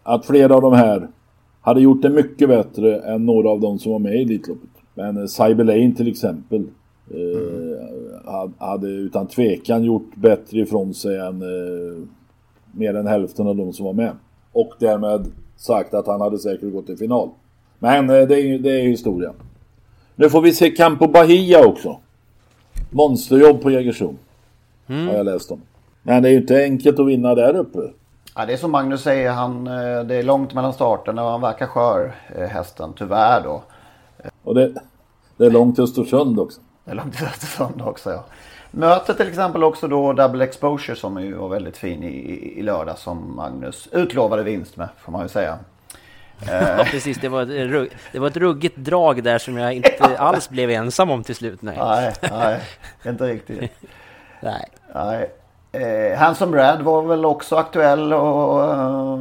att 0.02 0.26
flera 0.26 0.54
av 0.54 0.62
de 0.62 0.72
här 0.72 1.08
hade 1.60 1.80
gjort 1.80 2.02
det 2.02 2.10
mycket 2.10 2.48
bättre 2.48 3.00
än 3.00 3.26
några 3.26 3.48
av 3.50 3.60
de 3.60 3.78
som 3.78 3.92
var 3.92 3.98
med 3.98 4.14
i 4.14 4.22
Elitloppet. 4.22 4.70
Men 4.94 5.16
eh, 5.16 5.26
Cyber 5.26 5.64
Lane 5.64 5.94
till 5.94 6.08
exempel 6.08 6.66
eh, 7.10 8.48
hade- 8.58 8.86
utan 8.88 9.26
tvekan 9.26 9.84
gjort 9.84 10.14
bättre 10.14 10.58
ifrån 10.58 10.94
sig 10.94 11.18
än 11.18 11.42
eh, 11.42 11.98
mer 12.72 12.94
än 12.96 13.06
hälften 13.06 13.46
av 13.46 13.56
de 13.56 13.72
som 13.72 13.86
var 13.86 13.92
med. 13.92 14.12
Och 14.52 14.72
därmed 14.78 15.26
sagt 15.56 15.94
att 15.94 16.06
han 16.06 16.20
hade 16.20 16.38
säkert 16.38 16.72
gått 16.72 16.86
till 16.86 16.96
final. 16.98 17.30
Men 17.78 18.10
eh, 18.10 18.26
det 18.28 18.40
är, 18.40 18.58
det 18.58 18.70
är 18.80 18.82
historia. 18.82 19.32
Nu 20.16 20.30
får 20.30 20.40
vi 20.42 20.52
se 20.52 20.70
Campo 20.70 21.06
Bahia 21.08 21.66
också. 21.66 21.96
Monsterjobb 22.90 23.62
på 23.62 23.70
Jägersro. 23.70 24.14
Har 24.86 25.14
jag 25.14 25.24
läst 25.26 25.50
om. 25.50 25.60
Men 26.02 26.22
det 26.22 26.28
är 26.28 26.32
ju 26.32 26.38
inte 26.38 26.62
enkelt 26.64 26.98
att 27.00 27.06
vinna 27.06 27.34
där 27.34 27.56
uppe. 27.56 27.78
Ja, 28.36 28.46
det 28.46 28.52
är 28.52 28.56
som 28.56 28.70
Magnus 28.70 29.02
säger, 29.02 29.30
han, 29.30 29.64
det 29.64 30.14
är 30.14 30.22
långt 30.22 30.54
mellan 30.54 30.72
starterna 30.72 31.24
och 31.24 31.30
han 31.30 31.40
verkar 31.40 31.66
skör, 31.66 32.14
hästen, 32.50 32.92
tyvärr 32.96 33.42
då. 33.44 33.62
Och 34.42 34.54
det, 34.54 34.72
det 35.36 35.46
är 35.46 35.50
långt 35.50 35.74
till 35.74 35.84
Östersund 35.84 36.38
också. 36.40 36.60
Det 36.84 36.90
är 36.90 36.94
långt 36.94 37.16
till 37.16 37.26
Östersund 37.26 37.82
också 37.82 38.10
ja. 38.10 38.24
Möter 38.70 39.14
till 39.14 39.28
exempel 39.28 39.64
också 39.64 39.88
då 39.88 40.12
Double 40.12 40.44
Exposure 40.44 40.96
som 40.96 41.22
ju 41.22 41.34
var 41.34 41.48
väldigt 41.48 41.76
fin 41.76 42.02
i, 42.02 42.06
i, 42.06 42.58
i 42.58 42.62
lördag 42.62 42.98
som 42.98 43.36
Magnus 43.36 43.88
utlovade 43.92 44.42
vinst 44.42 44.76
med 44.76 44.88
får 44.98 45.12
man 45.12 45.22
ju 45.22 45.28
säga. 45.28 45.58
Ja, 46.50 46.84
precis. 46.90 47.18
Det 47.20 47.28
var, 47.28 47.42
ett, 47.42 47.92
det 48.12 48.18
var 48.18 48.26
ett 48.26 48.36
ruggigt 48.36 48.76
drag 48.76 49.22
där 49.22 49.38
som 49.38 49.56
jag 49.56 49.72
inte 49.72 50.16
alls 50.18 50.48
blev 50.48 50.70
ensam 50.70 51.10
om 51.10 51.22
till 51.24 51.34
slut. 51.34 51.62
Nej, 51.62 51.78
Nej, 51.80 52.12
nej, 52.30 52.60
inte 53.06 53.24
riktigt. 53.24 53.72
nej. 54.40 54.68
Nej. 54.94 55.30
Eh, 55.72 56.18
Handsome 56.18 56.52
Brad 56.52 56.82
var 56.82 57.02
väl 57.02 57.24
också 57.24 57.56
aktuell 57.56 58.12
och 58.12 58.64
eh, 58.64 59.18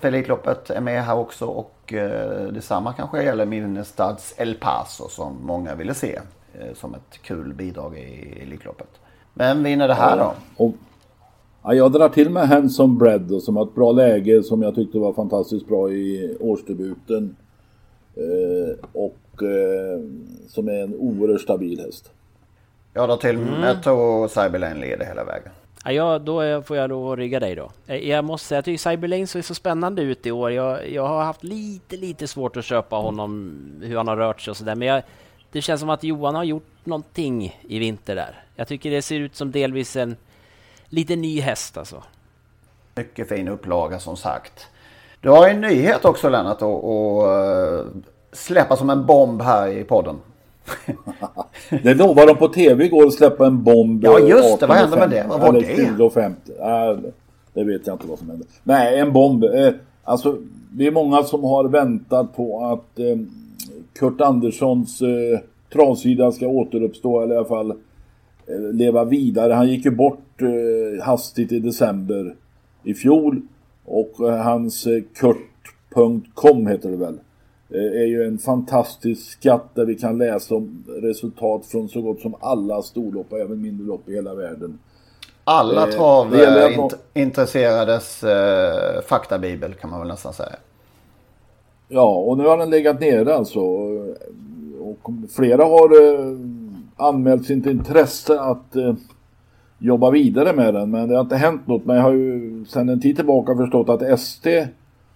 för 0.00 0.08
Elitloppet 0.08 0.70
är 0.70 0.80
med 0.80 1.04
här 1.04 1.14
också 1.14 1.46
och 1.46 1.92
eh, 1.92 2.42
detsamma 2.42 2.92
kanske 2.92 3.22
gäller 3.22 3.46
Minnestads 3.46 4.34
El 4.36 4.54
Paso 4.54 5.08
som 5.08 5.38
många 5.42 5.74
ville 5.74 5.94
se 5.94 6.14
eh, 6.14 6.22
som 6.74 6.94
ett 6.94 7.22
kul 7.22 7.54
bidrag 7.54 7.98
i 7.98 8.38
Elitloppet. 8.42 8.88
Vem 9.34 9.62
vinner 9.62 9.88
det 9.88 9.94
här 9.94 10.16
då? 10.18 10.34
Och, 10.56 10.74
ja, 11.62 11.74
jag 11.74 11.92
drar 11.92 12.08
till 12.08 12.30
med 12.30 12.48
Hanson 12.48 12.98
Bread 12.98 13.32
och 13.32 13.42
som 13.42 13.56
har 13.56 13.64
ett 13.64 13.74
bra 13.74 13.92
läge 13.92 14.42
som 14.42 14.62
jag 14.62 14.74
tyckte 14.74 14.98
var 14.98 15.12
fantastiskt 15.12 15.66
bra 15.68 15.90
i 15.90 16.36
årsdebuten. 16.40 17.36
Eh, 18.16 18.76
och 18.92 19.42
eh, 19.42 20.00
som 20.48 20.68
är 20.68 20.82
en 20.82 20.94
oerhört 20.94 21.40
stabil 21.40 21.80
häst. 21.80 22.10
Jag 22.94 23.08
drar 23.08 23.16
till 23.16 23.36
Mm. 23.36 23.60
med 23.60 23.86
och 23.86 24.30
Cyberlane 24.30 24.80
leder 24.80 25.06
hela 25.06 25.24
vägen. 25.24 25.52
Ja, 25.84 25.92
ja, 25.92 26.18
då 26.18 26.62
får 26.62 26.76
jag 26.76 26.88
lov 26.90 27.12
att 27.12 27.18
rygga 27.18 27.40
dig 27.40 27.54
då. 27.54 27.70
Eh, 27.86 27.96
Jag 28.08 28.24
måste 28.24 28.48
säga, 28.48 28.56
jag 28.56 28.64
tycker 28.64 28.90
Cyberlane 28.90 29.26
ser 29.26 29.42
så 29.42 29.54
spännande 29.54 30.02
ut 30.02 30.26
i 30.26 30.30
år. 30.30 30.50
Jag, 30.52 30.90
jag 30.90 31.06
har 31.08 31.22
haft 31.24 31.44
lite, 31.44 31.96
lite 31.96 32.26
svårt 32.28 32.56
att 32.56 32.64
köpa 32.64 32.96
honom, 32.96 33.58
hur 33.82 33.96
han 33.96 34.08
har 34.08 34.16
rört 34.16 34.40
sig 34.40 34.50
och 34.50 34.56
sådär. 34.56 34.74
Men 34.74 34.88
jag, 34.88 35.02
det 35.52 35.62
känns 35.62 35.80
som 35.80 35.90
att 35.90 36.04
Johan 36.04 36.34
har 36.34 36.44
gjort 36.44 36.66
någonting 36.84 37.60
i 37.68 37.78
vinter 37.78 38.14
där. 38.14 38.44
Jag 38.56 38.68
tycker 38.68 38.90
det 38.90 39.02
ser 39.02 39.20
ut 39.20 39.36
som 39.36 39.50
delvis 39.50 39.96
en 39.96 40.16
lite 40.88 41.16
ny 41.16 41.40
häst 41.40 41.76
alltså. 41.76 42.02
Mycket 42.94 43.28
fin 43.28 43.48
upplaga 43.48 43.98
som 43.98 44.16
sagt. 44.16 44.66
Du 45.20 45.30
har 45.30 45.48
en 45.48 45.60
nyhet 45.60 46.04
också 46.04 46.28
Lennart 46.28 46.62
att 46.62 46.62
eh, 46.62 47.86
släppa 48.32 48.76
som 48.76 48.90
en 48.90 49.06
bomb 49.06 49.42
här 49.42 49.68
i 49.68 49.84
podden. 49.84 50.16
Det 51.82 51.94
lovade 51.94 52.26
de 52.26 52.38
på 52.38 52.48
tv 52.48 52.84
igår 52.84 53.06
att 53.06 53.14
släppa 53.14 53.46
en 53.46 53.64
bomb. 53.64 54.04
Ja, 54.04 54.18
just 54.18 54.60
det. 54.60 54.66
Vad 54.66 54.76
18.50, 54.76 54.80
hände 54.80 54.96
med 54.96 55.10
det? 55.10 55.26
Vad 55.28 55.40
var 55.40 55.52
det? 55.52 55.60
20.50. 55.60 56.34
Ja, 56.58 56.96
det 57.52 57.64
vet 57.64 57.86
jag 57.86 57.94
inte 57.94 58.06
vad 58.06 58.18
som 58.18 58.30
hände. 58.30 58.44
Nej, 58.62 58.98
en 58.98 59.12
bomb. 59.12 59.44
Eh, 59.44 59.72
alltså, 60.04 60.36
det 60.70 60.86
är 60.86 60.90
många 60.90 61.22
som 61.22 61.44
har 61.44 61.64
väntat 61.64 62.36
på 62.36 62.66
att 62.66 62.98
eh, 62.98 63.16
Kurt 63.94 64.20
Anderssons 64.20 65.02
eh, 65.02 65.40
travsida 65.72 66.32
ska 66.32 66.46
återuppstå, 66.46 67.20
eller 67.20 67.34
i 67.34 67.38
alla 67.38 67.46
fall 67.48 67.70
eh, 67.70 68.72
leva 68.72 69.04
vidare. 69.04 69.52
Han 69.52 69.68
gick 69.68 69.84
ju 69.84 69.90
bort 69.90 70.42
eh, 70.42 71.04
hastigt 71.04 71.52
i 71.52 71.58
december 71.58 72.34
i 72.84 72.94
fjol. 72.94 73.40
Och 73.84 74.28
eh, 74.28 74.36
hans 74.36 74.86
eh, 74.86 75.02
Kurt.com 75.14 76.66
heter 76.66 76.90
det 76.90 76.96
väl. 76.96 77.18
eh, 77.70 78.00
Är 78.02 78.06
ju 78.06 78.24
en 78.24 78.38
fantastisk 78.38 79.32
skatt 79.32 79.74
där 79.74 79.84
vi 79.84 79.94
kan 79.94 80.18
läsa 80.18 80.54
om 80.54 80.84
resultat 81.02 81.66
från 81.66 81.88
så 81.88 82.00
gott 82.02 82.20
som 82.20 82.34
alla 82.40 82.82
storlopp 82.82 83.32
och 83.32 83.38
även 83.38 83.62
mindre 83.62 83.86
lopp 83.86 84.08
i 84.08 84.14
hela 84.14 84.34
världen. 84.34 84.78
Alla 85.44 85.88
Eh, 85.88 85.94
trav 85.94 86.30
det 86.30 86.38
gäller 86.38 86.70
eh, 86.70 86.76
int- 86.78 86.96
intresserades 87.14 88.24
eh, 88.24 89.02
faktabibel 89.06 89.74
kan 89.74 89.90
man 89.90 89.98
väl 90.00 90.08
nästan 90.08 90.32
säga. 90.32 90.56
Ja, 91.94 92.14
och 92.14 92.38
nu 92.38 92.44
har 92.44 92.58
den 92.58 92.70
legat 92.70 93.00
nere 93.00 93.34
alltså. 93.34 93.60
Och 94.80 95.10
flera 95.30 95.64
har 95.64 95.88
eh, 96.04 96.36
anmält 96.96 97.46
sitt 97.46 97.66
intresse 97.66 98.40
att 98.40 98.76
eh, 98.76 98.94
jobba 99.78 100.10
vidare 100.10 100.52
med 100.52 100.74
den. 100.74 100.90
Men 100.90 101.08
det 101.08 101.14
har 101.14 101.22
inte 101.22 101.36
hänt 101.36 101.66
något. 101.66 101.84
Men 101.84 101.96
jag 101.96 102.02
har 102.02 102.12
ju 102.12 102.64
sedan 102.68 102.88
en 102.88 103.00
tid 103.00 103.16
tillbaka 103.16 103.56
förstått 103.56 103.88
att 103.88 104.02
ST 104.02 104.66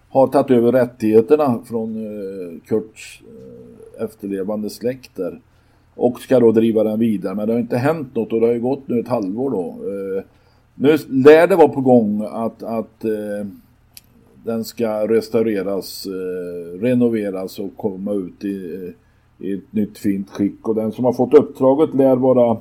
har 0.09 0.27
tagit 0.27 0.51
över 0.51 0.71
rättigheterna 0.71 1.59
från 1.65 1.95
eh, 1.95 2.59
Kurts 2.67 3.21
eh, 3.27 4.03
efterlevande 4.03 4.69
släkter. 4.69 5.39
Och 5.95 6.19
ska 6.19 6.39
då 6.39 6.51
driva 6.51 6.83
den 6.83 6.99
vidare. 6.99 7.35
Men 7.35 7.47
det 7.47 7.53
har 7.53 7.59
inte 7.59 7.77
hänt 7.77 8.15
något 8.15 8.33
och 8.33 8.39
det 8.39 8.47
har 8.47 8.53
ju 8.53 8.59
gått 8.61 8.87
nu 8.87 8.99
ett 8.99 9.07
halvår 9.07 9.49
då. 9.49 9.65
Eh, 9.67 10.23
Nu 10.75 10.97
lär 11.09 11.47
det 11.47 11.55
vara 11.55 11.67
på 11.67 11.81
gång 11.81 12.25
att, 12.31 12.63
att 12.63 13.03
eh, 13.05 13.47
den 14.47 14.63
ska 14.63 15.07
restaureras, 15.07 16.05
eh, 16.05 16.79
renoveras 16.79 17.59
och 17.59 17.77
komma 17.77 18.13
ut 18.13 18.43
i, 18.43 18.93
i 19.39 19.53
ett 19.53 19.73
nytt 19.73 19.97
fint 19.97 20.29
skick. 20.29 20.67
Och 20.67 20.75
den 20.75 20.91
som 20.91 21.05
har 21.05 21.13
fått 21.13 21.33
uppdraget 21.33 21.95
lär 21.95 22.15
vara 22.15 22.57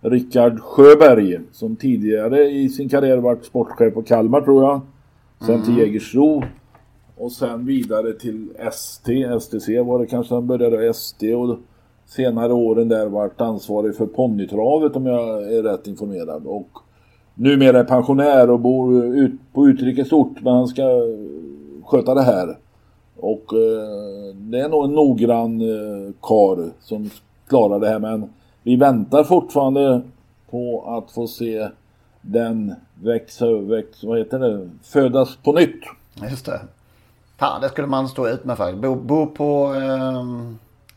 Rickard 0.00 0.60
Sjöberg 0.60 1.40
som 1.52 1.76
tidigare 1.76 2.50
i 2.50 2.68
sin 2.68 2.88
karriär 2.88 3.18
varit 3.18 3.44
sportchef 3.44 3.94
på 3.94 4.02
Kalmar 4.02 4.40
tror 4.40 4.62
jag. 4.62 4.80
Sen 5.40 5.54
Mm. 5.54 5.66
till 5.66 5.78
Jägersro. 5.78 6.42
Och 7.16 7.32
sen 7.32 7.66
vidare 7.66 8.12
till 8.12 8.48
ST, 8.56 9.40
STC 9.40 9.80
var 9.82 9.98
det 9.98 10.06
kanske 10.06 10.34
han 10.34 10.46
började 10.46 10.88
ST 10.88 11.34
och 11.34 11.58
senare 12.06 12.52
åren 12.52 12.88
där 12.88 13.06
varit 13.08 13.40
ansvarig 13.40 13.96
för 13.96 14.06
ponnytravet 14.06 14.96
om 14.96 15.06
jag 15.06 15.52
är 15.52 15.62
rätt 15.62 15.86
informerad. 15.86 16.46
Och 16.46 16.68
numera 17.34 17.78
är 17.78 17.84
pensionär 17.84 18.50
och 18.50 18.60
bor 18.60 19.04
ut 19.04 19.32
på 19.52 19.68
utrikesort 19.68 20.40
men 20.40 20.52
han 20.52 20.68
ska 20.68 20.82
eh, 20.82 21.84
sköta 21.84 22.14
det 22.14 22.22
här. 22.22 22.56
Och 23.16 23.52
eh, 23.52 24.34
det 24.34 24.60
är 24.60 24.68
nog 24.68 24.84
en 24.84 24.94
noggrann 24.94 25.60
eh, 25.60 26.12
kar 26.22 26.70
som 26.80 27.10
klarar 27.48 27.80
det 27.80 27.88
här 27.88 27.98
men 27.98 28.32
vi 28.62 28.76
väntar 28.76 29.24
fortfarande 29.24 30.02
på 30.50 30.84
att 30.86 31.12
få 31.12 31.26
se 31.26 31.68
den 32.20 32.74
växa, 33.02 33.46
växa 33.52 34.06
vad 34.06 34.18
heter 34.18 34.38
det, 34.38 34.70
födas 34.82 35.36
på 35.36 35.52
nytt. 35.52 35.80
Just 36.30 36.46
det. 36.46 36.60
Fan, 37.38 37.60
det 37.60 37.68
skulle 37.68 37.86
man 37.86 38.08
stå 38.08 38.28
ut 38.28 38.44
med 38.44 38.56
faktiskt. 38.56 38.82
Bo, 38.82 38.94
bo 38.94 39.26
på 39.26 39.74
eh, 39.74 40.22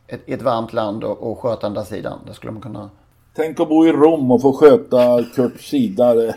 ett, 0.07 0.21
ett 0.25 0.41
varmt 0.41 0.73
land 0.73 1.03
och, 1.03 1.31
och 1.31 1.39
sköta 1.39 1.67
andra 1.67 1.83
sidan. 1.83 2.19
Det 2.27 2.33
skulle 2.33 2.51
man 2.51 2.61
kunna... 2.61 2.89
Tänk 3.35 3.59
att 3.59 3.69
bo 3.69 3.87
i 3.87 3.91
Rom 3.91 4.31
och 4.31 4.41
få 4.41 4.53
sköta 4.53 5.23
Kurt 5.35 5.61
Sida. 5.61 6.15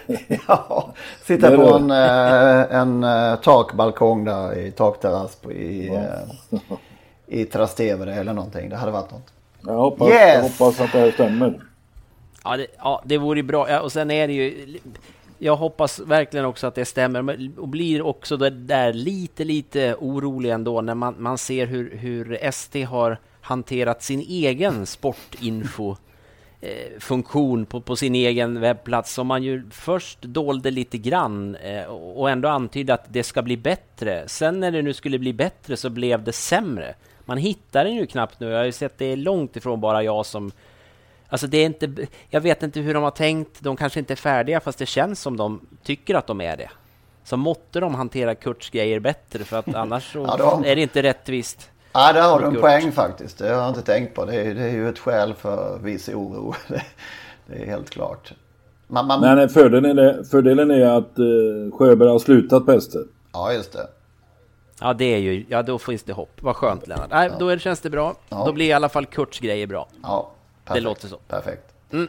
ja, 0.49 0.95
Sitta 1.25 1.51
Det 1.51 1.57
på 1.57 1.79
det. 1.79 1.85
en, 1.85 1.91
eh, 1.91 2.77
en 2.81 3.05
eh, 3.05 3.41
takbalkong 3.41 4.25
där 4.25 4.59
i 4.59 4.71
takterrass 4.71 5.37
på, 5.37 5.53
i, 5.53 5.89
eh, 5.89 6.59
i 7.27 7.45
Trastevere 7.45 8.15
eller 8.15 8.33
någonting. 8.33 8.69
Det 8.69 8.77
hade 8.77 8.93
varit 8.93 9.11
något. 9.11 9.33
Jag 9.67 9.77
hoppas, 9.77 10.09
Yes! 10.09 10.35
jag 10.35 10.43
hoppas 10.43 10.81
att 10.81 10.93
det 10.93 10.99
här 10.99 11.11
stämmer. 11.11 11.61
Ja, 12.45 12.57
det, 12.57 12.67
ja, 12.79 13.03
det 13.05 13.19
vore 13.19 13.43
bra. 13.43 13.71
Ja, 13.71 13.81
och 13.81 13.93
sen 13.93 14.11
är 14.11 14.27
det 14.29 14.35
ju... 14.35 14.79
Jag 15.39 15.57
hoppas 15.57 16.01
verkligen 16.01 16.47
också 16.47 16.67
att 16.67 16.75
det 16.75 16.85
stämmer 16.85 17.51
och 17.59 17.69
blir 17.69 18.03
också 18.03 18.37
där, 18.37 18.51
där 18.51 18.93
lite, 18.93 19.45
lite 19.45 19.95
orolig 20.01 20.51
ändå 20.51 20.81
när 20.81 20.95
man, 20.95 21.15
man 21.19 21.39
ser 21.39 21.67
hur, 21.67 21.97
hur 21.97 22.51
SD 22.53 22.77
har 22.77 23.19
hanterat 23.41 24.03
sin 24.03 24.21
egen 24.21 24.87
sportinfo 24.87 25.97
funktion 26.99 27.66
på, 27.66 27.81
på 27.81 27.97
sin 27.97 28.14
egen 28.14 28.61
webbplats 28.61 29.12
som 29.12 29.27
man 29.27 29.42
ju 29.42 29.71
först 29.71 30.23
dolde 30.23 30.71
lite 30.71 30.99
grann 30.99 31.57
eh, 31.57 31.85
och 31.85 32.31
ändå 32.31 32.49
antydde 32.49 32.94
att 32.94 33.05
det 33.09 33.23
ska 33.23 33.42
bli 33.42 33.57
bättre. 33.57 34.25
Sen 34.29 34.61
när 34.61 34.71
det 34.71 34.83
nu 34.83 34.92
skulle 34.94 35.18
bli 35.18 35.33
bättre 35.33 35.77
så 35.77 35.90
blev 35.90 36.25
det 36.25 36.33
sämre. 36.33 36.94
Man 37.25 37.38
hittar 37.38 37.85
den 37.85 37.94
ju 37.94 38.07
knappt 38.07 38.40
nu. 38.40 38.49
Jag 38.51 38.59
har 38.59 38.64
ju 38.64 38.73
sett 38.73 38.99
det 38.99 39.05
är 39.05 39.16
långt 39.16 39.57
ifrån 39.57 39.81
bara 39.81 40.03
jag 40.03 40.27
som 40.27 40.53
Alltså 41.31 41.47
det 41.47 41.59
är 41.59 41.66
inte, 41.66 41.94
jag 42.29 42.40
vet 42.40 42.62
inte 42.62 42.81
hur 42.81 42.94
de 42.94 43.03
har 43.03 43.11
tänkt. 43.11 43.61
De 43.61 43.77
kanske 43.77 43.99
inte 44.01 44.14
är 44.14 44.16
färdiga 44.16 44.61
fast 44.61 44.79
det 44.79 44.87
känns 44.87 45.21
som 45.21 45.37
de 45.37 45.61
tycker 45.83 46.14
att 46.14 46.27
de 46.27 46.40
är 46.40 46.57
det. 46.57 46.71
Så 47.25 47.37
måtte 47.37 47.81
de 47.81 47.94
hantera 47.94 48.35
Kurts 48.35 48.71
grejer 48.71 49.01
bättre 49.01 49.44
för 49.44 49.59
att 49.59 49.75
annars 49.75 50.14
Ja, 50.14 50.37
de- 50.37 50.64
är 50.64 50.77
det 50.77 50.83
inte 50.83 51.03
rättvist. 51.03 51.71
Ja, 51.92 52.12
där 52.12 52.22
har 52.22 52.40
du 52.40 52.46
en 52.46 52.61
poäng 52.61 52.92
faktiskt. 52.92 53.38
Det 53.38 53.48
har 53.48 53.62
jag 53.62 53.68
inte 53.68 53.83
tänkt 53.83 54.14
på. 54.14 54.24
Det 54.24 54.35
är, 54.35 54.55
det 54.55 54.62
är 54.62 54.70
ju 54.70 54.88
ett 54.88 54.98
skäl 54.98 55.35
för 55.35 55.79
viss 55.79 56.09
oro. 56.09 56.55
Det, 56.68 56.83
det 57.46 57.62
är 57.62 57.66
helt 57.66 57.90
klart. 57.90 58.33
Man, 58.87 59.07
man, 59.07 59.20
Men 59.20 59.38
eh, 59.38 59.48
fördelen 59.48 59.98
är, 59.98 60.22
fördelen 60.22 60.70
är 60.70 60.87
att 60.87 61.18
eh, 61.18 61.79
Sjöberg 61.79 62.09
har 62.09 62.18
slutat 62.18 62.66
på 62.66 62.72
ST. 62.72 62.98
Ja, 63.33 63.53
just 63.53 63.72
det. 63.72 63.87
Ja, 64.81 64.92
det 64.94 65.05
är 65.05 65.18
ju, 65.18 65.44
ja 65.48 65.62
då 65.62 65.79
finns 65.79 66.03
det 66.03 66.12
hopp. 66.12 66.42
Vad 66.42 66.57
skönt 66.57 66.87
Lennart. 66.87 67.11
Nej, 67.11 67.31
då 67.38 67.48
är 67.48 67.57
det, 67.57 67.62
känns 67.62 67.81
det 67.81 67.90
bra. 67.90 68.14
Ja. 68.29 68.42
Då 68.46 68.53
blir 68.53 68.66
i 68.66 68.72
alla 68.72 68.88
fall 68.88 69.07
Kurts 69.07 69.38
grejer 69.40 69.66
bra. 69.66 69.88
Ja, 70.03 70.31
det 70.64 70.68
perfekt. 70.68 70.85
låter 70.85 71.09
så. 71.09 71.16
Perfekt. 71.29 71.74
Mm. 71.92 72.09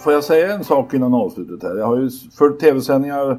Får 0.00 0.12
jag 0.12 0.24
säga 0.24 0.54
en 0.54 0.64
sak 0.64 0.94
innan 0.94 1.14
avslutet 1.14 1.62
här? 1.62 1.76
Jag 1.76 1.86
har 1.86 1.96
ju 1.96 2.10
följt 2.10 2.60
tv-sändningar 2.60 3.38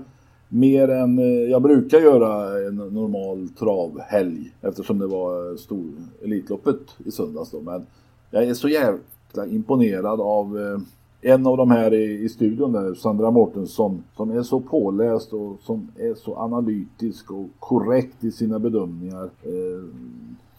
mer 0.50 0.90
än 0.90 1.20
eh, 1.20 1.26
jag 1.26 1.62
brukar 1.62 2.00
göra 2.00 2.60
en 2.68 2.76
normal 2.76 3.50
travhelg 3.50 4.54
eftersom 4.62 5.00
det 5.00 5.08
var 5.08 5.52
eh, 5.52 5.58
stor 5.58 5.86
Elitloppet 6.24 6.80
i 7.06 7.12
söndags 7.12 7.52
då. 7.52 7.62
Men 7.62 7.86
jag 8.32 8.44
är 8.44 8.54
så 8.54 8.70
jävla 8.70 9.46
imponerad 9.50 10.22
av 10.22 10.60
eh, 10.60 10.80
en 11.32 11.48
av 11.48 11.58
de 11.58 11.72
här 11.72 11.94
i, 11.94 12.24
i 12.24 12.30
studion 12.30 12.72
där, 12.72 12.94
Sandra 12.94 13.32
Mårtensson, 13.32 14.04
som 14.16 14.32
är 14.32 14.44
så 14.44 14.60
påläst 14.60 15.34
och 15.34 15.58
som 15.62 15.92
är 15.96 16.14
så 16.14 16.36
analytisk 16.36 17.32
och 17.32 17.48
korrekt 17.60 18.24
i 18.24 18.32
sina 18.32 18.60
bedömningar. 18.60 19.30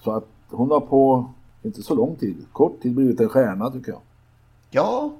Så 0.05 0.11
att 0.11 0.29
hon 0.51 0.71
har 0.71 0.81
på, 0.81 1.25
inte 1.63 1.83
så 1.83 1.95
lång 1.95 2.17
tid, 2.17 2.37
kort 2.53 2.83
tid 2.83 2.95
blivit 2.95 3.21
en 3.21 3.29
stjärna 3.29 3.71
tycker 3.71 3.93
jag. 3.93 4.01
Ja, 4.71 5.13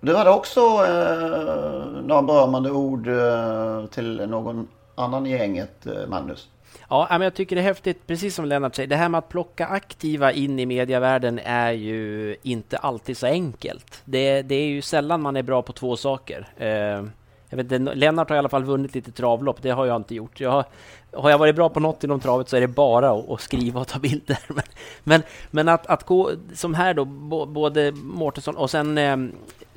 du 0.00 0.16
hade 0.16 0.30
också 0.30 0.60
eh, 0.60 2.02
några 2.02 2.22
berömmande 2.22 2.70
ord 2.70 3.08
eh, 3.08 3.86
till 3.86 4.26
någon 4.28 4.68
annan 4.94 5.26
i 5.26 5.30
gänget, 5.30 5.86
eh, 5.86 6.06
Magnus. 6.08 6.48
Ja, 6.88 7.06
men 7.10 7.20
jag 7.20 7.34
tycker 7.34 7.56
det 7.56 7.62
är 7.62 7.66
häftigt, 7.66 8.06
precis 8.06 8.34
som 8.34 8.44
Lennart 8.44 8.74
säger. 8.74 8.86
Det 8.86 8.96
här 8.96 9.08
med 9.08 9.18
att 9.18 9.28
plocka 9.28 9.66
aktiva 9.66 10.32
in 10.32 10.58
i 10.58 10.66
medievärlden 10.66 11.40
är 11.44 11.72
ju 11.72 12.36
inte 12.42 12.76
alltid 12.76 13.16
så 13.16 13.26
enkelt. 13.26 14.02
Det, 14.04 14.42
det 14.42 14.54
är 14.54 14.66
ju 14.66 14.82
sällan 14.82 15.22
man 15.22 15.36
är 15.36 15.42
bra 15.42 15.62
på 15.62 15.72
två 15.72 15.96
saker. 15.96 16.48
Eh, 16.56 17.04
jag 17.48 17.56
vet, 17.56 17.72
inte, 17.72 17.94
Lennart 17.94 18.28
har 18.28 18.36
i 18.36 18.38
alla 18.38 18.48
fall 18.48 18.64
vunnit 18.64 18.94
lite 18.94 19.12
travlopp, 19.12 19.62
det 19.62 19.70
har 19.70 19.86
jag 19.86 19.96
inte 19.96 20.14
gjort. 20.14 20.40
Jag 20.40 20.50
har, 20.50 20.64
har 21.12 21.30
jag 21.30 21.38
varit 21.38 21.56
bra 21.56 21.68
på 21.68 21.80
något 21.80 22.04
inom 22.04 22.20
travet 22.20 22.48
så 22.48 22.56
är 22.56 22.60
det 22.60 22.68
bara 22.68 23.10
att, 23.10 23.30
att 23.30 23.40
skriva 23.40 23.80
och 23.80 23.88
ta 23.88 23.98
bilder. 23.98 24.38
Men, 24.48 24.64
men, 25.04 25.22
men 25.50 25.68
att, 25.68 25.86
att 25.86 26.04
gå 26.04 26.30
som 26.54 26.74
här 26.74 26.94
då, 26.94 27.04
både 27.46 27.92
Mårtensson 27.92 28.56
och 28.56 28.70
sen 28.70 28.98
eh, 28.98 29.16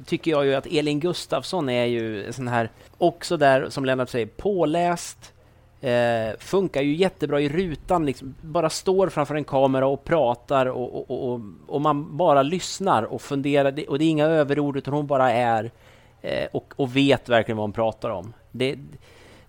tycker 0.06 0.32
jag 0.32 0.46
ju 0.46 0.56
att 0.56 0.66
Elin 0.66 1.00
Gustafsson 1.00 1.70
är 1.70 1.86
ju 1.86 2.26
en 2.26 2.34
sån 2.34 2.48
här, 2.48 2.70
också 2.98 3.38
där 3.38 3.70
som 3.70 3.86
Lennart 3.86 4.10
säger, 4.10 4.26
påläst, 4.26 5.34
Eh, 5.82 6.38
funkar 6.40 6.82
ju 6.82 6.96
jättebra 6.96 7.42
i 7.42 7.50
rutan, 7.50 8.06
liksom. 8.06 8.36
bara 8.42 8.70
står 8.70 9.10
framför 9.10 9.36
en 9.36 9.44
kamera 9.44 9.88
och 9.88 10.04
pratar 10.04 10.66
och, 10.66 10.96
och, 10.96 11.12
och, 11.12 11.34
och, 11.34 11.42
och 11.68 11.82
man 11.82 12.18
bara 12.18 12.42
lyssnar 12.42 13.04
och 13.04 13.22
funderar. 13.22 13.90
Och 13.90 14.00
det 14.00 14.06
är 14.06 14.10
inga 14.10 14.26
överord 14.26 14.78
utan 14.78 14.94
hon 14.94 15.08
bara 15.08 15.32
är 15.32 15.72
och, 16.52 16.74
och 16.76 16.96
vet 16.96 17.30
verkligen 17.30 17.58
vad 17.58 17.64
hon 17.64 17.72
pratar 17.74 18.10
om. 18.10 18.34
Det, 18.52 18.76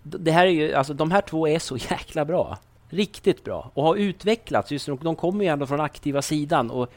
det 0.03 0.31
här 0.31 0.47
är 0.47 0.51
ju, 0.51 0.75
alltså 0.75 0.95
de 0.95 1.11
här 1.11 1.21
två 1.21 1.49
är 1.49 1.59
så 1.59 1.77
jäkla 1.91 2.25
bra. 2.25 2.59
Riktigt 2.89 3.45
bra. 3.45 3.71
Och 3.75 3.85
har 3.85 3.97
utvecklats. 3.97 4.71
Just, 4.73 4.87
de, 4.87 4.99
de 5.03 5.17
kommer 5.17 5.45
ju 5.45 5.51
ändå 5.51 5.67
från 5.67 5.81
aktiva 5.81 6.23
sidan 6.23 6.71
och, 6.71 6.89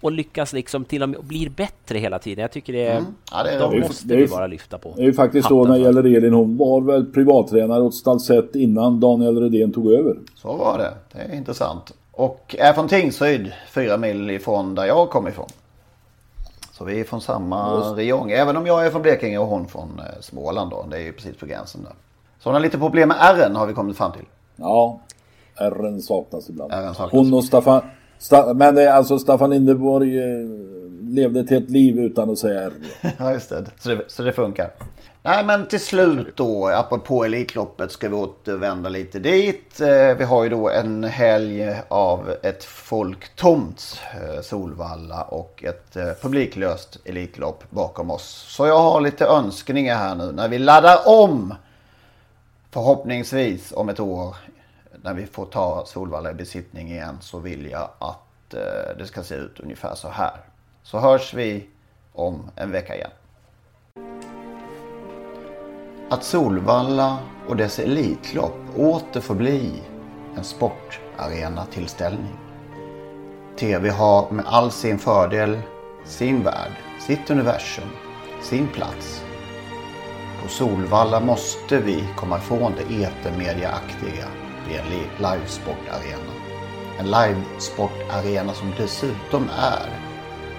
och 0.00 0.12
lyckas 0.12 0.52
liksom 0.52 0.84
till 0.84 1.02
och 1.02 1.08
med 1.08 1.24
blir 1.24 1.48
bättre 1.48 1.98
hela 1.98 2.18
tiden. 2.18 2.42
Jag 2.42 2.50
tycker 2.52 2.72
det 2.72 2.86
är, 2.86 2.98
Mm. 2.98 3.14
Ja, 3.32 3.42
det 3.42 3.50
är 3.50 3.60
de 3.60 3.70
roligt. 3.70 3.86
måste 3.86 4.08
Det 4.08 4.14
är 4.14 4.18
vi 4.18 4.26
bara 4.26 4.46
lyfta 4.46 4.78
på. 4.78 4.92
Det 4.96 5.02
är 5.02 5.06
ju 5.06 5.12
faktiskt 5.12 5.48
så 5.48 5.64
när 5.64 5.74
det 5.74 5.80
gäller 5.80 6.16
Elin. 6.16 6.32
Hon 6.32 6.56
var 6.56 6.80
väl 6.80 7.06
privattränare 7.06 7.82
åt 7.82 7.94
Stalsett 7.94 8.54
innan 8.56 9.00
Daniel 9.00 9.40
Redén 9.40 9.72
tog 9.72 9.92
över. 9.92 10.16
Så 10.34 10.56
var 10.56 10.78
det. 10.78 10.94
Det 11.12 11.18
är 11.18 11.36
intressant. 11.36 11.92
Och 12.12 12.56
är 12.58 12.72
från 12.72 12.88
Tingsryd, 12.88 13.52
fyra 13.70 13.96
mil 13.96 14.30
ifrån 14.30 14.74
där 14.74 14.84
jag 14.84 15.10
kommer 15.10 15.30
ifrån. 15.30 15.48
Så 16.78 16.84
vi 16.84 17.00
är 17.00 17.04
från 17.04 17.20
samma 17.20 17.76
Just. 17.76 17.98
räjong. 17.98 18.30
Även 18.30 18.56
om 18.56 18.66
jag 18.66 18.86
är 18.86 18.90
från 18.90 19.02
Blekinge 19.02 19.38
och 19.38 19.46
hon 19.46 19.68
från 19.68 19.98
eh, 19.98 20.20
Småland 20.20 20.70
då. 20.70 20.86
Det 20.90 20.96
är 20.96 21.00
ju 21.00 21.12
precis 21.12 21.36
på 21.36 21.46
gränsen 21.46 21.82
där. 21.82 21.92
Så 22.38 22.48
hon 22.48 22.54
har 22.54 22.60
lite 22.60 22.78
problem 22.78 23.08
med 23.08 23.16
R'n 23.16 23.54
har 23.54 23.66
vi 23.66 23.72
kommit 23.72 23.96
fram 23.96 24.12
till. 24.12 24.24
Ja, 24.56 25.00
R'n 25.58 26.00
saknas 26.00 26.48
ibland. 26.48 26.72
R'n 26.72 26.92
saknas. 26.92 27.12
Hon 27.12 27.34
och 27.34 27.44
Staffan... 27.44 27.82
Sta, 28.18 28.54
men 28.54 28.74
det 28.74 28.82
är 28.82 28.92
alltså 28.92 29.18
Staffan 29.18 29.50
Lindeborg 29.50 30.18
eh, 30.18 30.48
levde 31.00 31.40
ett 31.40 31.50
helt 31.50 31.70
liv 31.70 31.98
utan 31.98 32.30
att 32.30 32.38
säga 32.38 32.60
R. 32.60 32.72
Ja, 33.18 33.32
just 33.32 33.50
det. 33.50 33.64
Så, 33.78 33.88
det. 33.88 34.04
så 34.06 34.22
det 34.22 34.32
funkar. 34.32 34.70
Nej, 35.26 35.44
men 35.44 35.66
till 35.66 35.80
slut 35.80 36.36
då, 36.36 36.68
apropå 36.68 37.24
Elitloppet, 37.24 37.92
ska 37.92 38.08
vi 38.08 38.14
återvända 38.14 38.88
lite 38.88 39.18
dit. 39.18 39.80
Eh, 39.80 40.14
Vi 40.16 40.24
har 40.24 40.44
ju 40.44 40.48
då 40.50 40.70
en 40.70 41.04
helg 41.04 41.76
av 41.88 42.34
ett 42.42 42.64
folktomt 42.64 44.00
eh, 44.14 44.40
Solvalla 44.42 45.22
och 45.22 45.64
ett 45.64 45.96
eh, 45.96 46.12
publiklöst 46.22 46.98
Elitlopp 47.04 47.64
bakom 47.70 48.10
oss. 48.10 48.44
Så 48.48 48.66
jag 48.66 48.78
har 48.78 49.00
lite 49.00 49.24
önskningar 49.26 49.96
här 49.96 50.14
nu 50.14 50.32
när 50.32 50.48
vi 50.48 50.58
laddar 50.58 50.98
om 51.08 51.54
förhoppningsvis 52.70 53.72
om 53.72 53.88
ett 53.88 54.00
år 54.00 54.36
när 55.02 55.14
vi 55.14 55.26
får 55.26 55.46
ta 55.46 55.84
Solvalla 55.86 56.30
i 56.30 56.34
besittning 56.34 56.90
igen 56.90 57.18
så 57.20 57.38
vill 57.38 57.70
jag 57.70 57.88
att 57.98 58.50
det 58.98 59.06
ska 59.06 59.22
se 59.22 59.34
ut 59.34 59.60
ungefär 59.60 59.94
så 59.94 60.08
här. 60.08 60.36
Så 60.82 60.98
hörs 60.98 61.34
vi 61.34 61.66
om 62.12 62.50
en 62.56 62.70
vecka 62.70 62.94
igen. 62.96 63.10
Att 66.08 66.24
Solvalla 66.24 67.18
och 67.48 67.56
dess 67.56 67.78
Elitlopp 67.78 68.56
åter 68.76 69.20
får 69.20 69.34
bli 69.34 69.82
en 70.36 70.44
sportarena-tillställning. 70.44 72.38
TV 73.58 73.90
har 73.90 74.30
med 74.30 74.44
all 74.48 74.70
sin 74.70 74.98
fördel 74.98 75.58
sin 76.04 76.42
värld, 76.42 76.72
sitt 77.00 77.30
universum, 77.30 77.88
sin 78.42 78.68
plats. 78.68 79.24
På 80.42 80.48
Solvalla 80.48 81.20
måste 81.20 81.78
vi 81.78 82.04
komma 82.16 82.38
ifrån 82.38 82.72
det 82.76 83.04
etermediaaktiga 83.04 84.26
vid 84.68 84.76
en 84.76 84.86
livesportarena. 85.18 86.32
En 86.98 87.06
livesportarena 87.06 88.52
som 88.52 88.72
dessutom 88.78 89.48
är, 89.58 89.88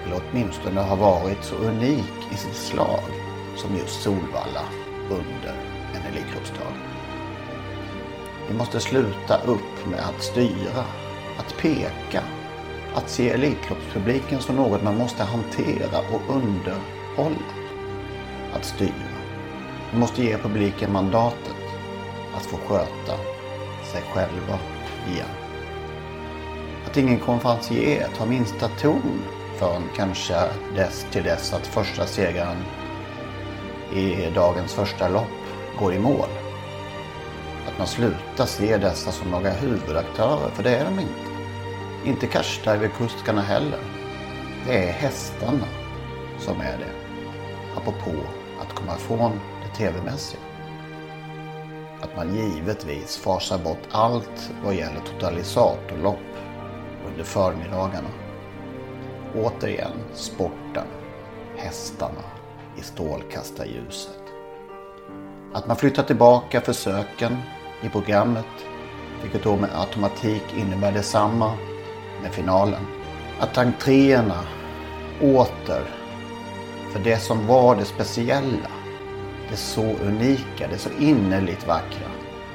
eller 0.04 0.22
åtminstone 0.30 0.80
har 0.80 0.96
varit 0.96 1.44
så 1.44 1.54
unik 1.54 2.12
i 2.32 2.36
sitt 2.36 2.56
slag 2.56 3.04
som 3.56 3.76
just 3.76 4.02
Solvalla 4.02 4.62
under 5.10 5.54
en 5.94 6.12
Elitloppsdag. 6.12 6.72
Vi 8.48 8.54
måste 8.54 8.80
sluta 8.80 9.38
upp 9.46 9.86
med 9.90 10.00
att 10.00 10.22
styra, 10.22 10.84
att 11.38 11.56
peka, 11.58 12.22
att 12.94 13.10
se 13.10 13.30
elitkroppspubliken 13.30 14.40
som 14.40 14.56
något 14.56 14.82
man 14.82 14.96
måste 14.96 15.24
hantera 15.24 15.98
och 16.12 16.36
underhålla. 16.36 17.52
Att 18.52 18.64
styra. 18.64 18.92
Vi 19.92 19.98
måste 19.98 20.22
ge 20.22 20.38
publiken 20.38 20.92
mandatet 20.92 21.56
att 22.36 22.46
få 22.46 22.56
sköta 22.56 23.16
sig 23.92 24.02
själva 24.12 24.58
igen. 25.12 25.28
Att 26.86 26.96
ingen 26.96 27.18
konferencier 27.18 28.08
tar 28.16 28.26
minsta 28.26 28.68
ton 28.68 29.22
förrän 29.58 29.82
kanske 29.96 30.34
dess 30.74 31.06
till 31.10 31.22
dess 31.22 31.52
att 31.52 31.66
första 31.66 32.06
segraren 32.06 32.64
i 33.92 34.30
dagens 34.34 34.74
första 34.74 35.08
lopp 35.08 35.26
går 35.78 35.94
i 35.94 35.98
mål. 35.98 36.28
Att 37.68 37.78
man 37.78 37.86
slutar 37.86 38.46
se 38.46 38.76
dessa 38.76 39.12
som 39.12 39.30
några 39.30 39.50
huvudaktörer, 39.50 40.50
för 40.50 40.62
det 40.62 40.76
är 40.76 40.84
de 40.84 41.00
inte. 41.00 41.28
Inte 42.04 42.26
Karsdriver-kuskarna 42.26 43.42
heller. 43.42 43.78
Det 44.66 44.88
är 44.88 44.92
hästarna 44.92 45.66
som 46.38 46.60
är 46.60 46.78
det. 46.78 46.92
Apropå 47.76 48.20
att 48.60 48.74
komma 48.74 48.96
ifrån 48.96 49.40
det 49.62 49.76
tv-mässiga. 49.76 50.40
Att 52.00 52.16
man 52.16 52.34
givetvis 52.34 53.16
fasar 53.16 53.58
bort 53.58 53.88
allt 53.90 54.50
vad 54.64 54.74
gäller 54.74 55.00
totalisatorlopp 55.00 56.18
under 57.10 57.24
förmiddagarna. 57.24 58.08
Återigen 59.34 59.92
sporten, 60.14 60.86
hästarna 61.56 62.37
i 62.78 62.82
strålkastarljuset. 62.82 64.22
Att 65.54 65.66
man 65.66 65.76
flyttar 65.76 66.02
tillbaka 66.02 66.60
försöken 66.60 67.36
i 67.82 67.88
programmet, 67.88 68.46
vilket 69.22 69.44
då 69.44 69.56
med 69.56 69.70
automatik 69.74 70.42
innebär 70.56 70.92
detsamma 70.92 71.52
med 72.22 72.32
finalen. 72.32 72.86
Att 73.40 73.58
entréerna 73.58 74.44
åter, 75.20 75.82
för 76.92 77.00
det 77.04 77.18
som 77.18 77.46
var 77.46 77.76
det 77.76 77.84
speciella, 77.84 78.70
det 79.50 79.56
så 79.56 79.82
unika, 79.82 80.68
det 80.70 80.78
så 80.78 80.90
innerligt 80.98 81.66
vackra, 81.66 82.08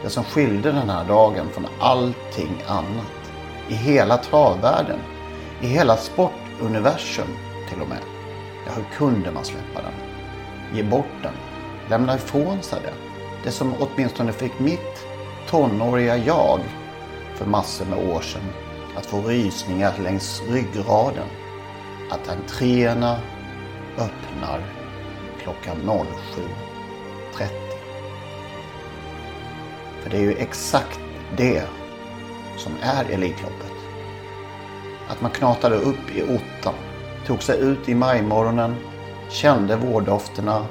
det 0.04 0.10
som 0.10 0.24
skilde 0.24 0.72
den 0.72 0.90
här 0.90 1.06
dagen 1.06 1.50
från 1.54 1.68
allting 1.80 2.64
annat. 2.68 3.32
I 3.70 3.74
hela 3.74 4.18
travvärlden, 4.18 5.00
i 5.62 5.68
hela 5.68 5.98
sportuniversum 5.98 7.28
till 7.70 7.82
och 7.82 7.90
med. 7.90 8.02
Ja, 8.66 8.72
hur 8.76 8.98
kunde 8.98 9.32
man 9.32 9.46
släppa 9.46 9.82
den? 9.82 10.13
Ge 10.74 10.84
bort 10.84 11.06
den? 11.22 11.34
Lämna 11.90 12.16
ifrån 12.16 12.62
sig 12.62 12.80
det. 12.84 12.94
Det 13.44 13.52
som 13.52 13.74
åtminstone 13.80 14.34
fick 14.34 14.60
mitt 14.60 15.06
tonåriga 15.50 16.18
jag 16.18 16.60
för 17.36 17.46
massor 17.46 17.86
med 17.86 18.10
år 18.10 18.22
sedan 18.22 18.42
att 18.96 19.06
få 19.06 19.22
rysningar 19.22 19.94
längs 20.04 20.42
ryggraden. 20.50 21.28
Att 22.12 22.30
entréerna 22.30 23.20
öppnar 23.98 24.62
klockan 25.44 25.78
07.30. 27.38 27.48
För 30.02 30.10
det 30.10 30.18
är 30.18 30.22
ju 30.22 30.34
exakt 30.38 31.00
det 31.38 31.64
som 32.58 32.72
är 32.82 33.06
Elitloppet. 33.14 33.74
Att 35.08 35.22
man 35.22 35.32
knatade 35.32 35.76
upp 35.76 36.16
i 36.16 36.24
ottan, 36.24 36.74
tog 37.28 37.44
sig 37.44 37.60
ut 37.60 37.90
i 37.90 37.96
majmorgonen, 37.96 38.76
kände 39.34 39.76
vårdofterna 39.76 40.66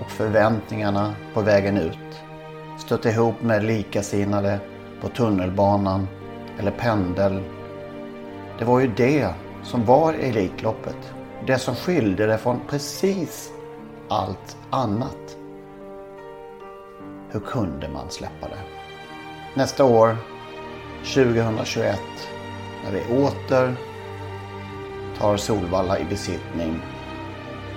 och 0.00 0.10
förväntningarna 0.10 1.14
på 1.34 1.40
vägen 1.40 1.76
ut. 1.76 2.22
Stötte 2.78 3.08
ihop 3.08 3.42
med 3.42 3.64
likasinnade 3.64 4.58
på 5.00 5.08
tunnelbanan 5.08 6.08
eller 6.58 6.70
pendel. 6.70 7.42
Det 8.58 8.64
var 8.64 8.80
ju 8.80 8.86
det 8.96 9.28
som 9.62 9.84
var 9.84 10.12
Elitloppet. 10.12 11.14
Det 11.46 11.58
som 11.58 11.74
skilde 11.74 12.26
det 12.26 12.38
från 12.38 12.60
precis 12.68 13.50
allt 14.08 14.56
annat. 14.70 15.36
Hur 17.30 17.40
kunde 17.40 17.88
man 17.88 18.10
släppa 18.10 18.48
det? 18.48 18.60
Nästa 19.54 19.84
år, 19.84 20.16
2021, 21.14 22.00
när 22.84 22.92
vi 22.92 23.24
åter 23.24 23.74
tar 25.18 25.36
Solvalla 25.36 25.98
i 25.98 26.04
besittning, 26.04 26.80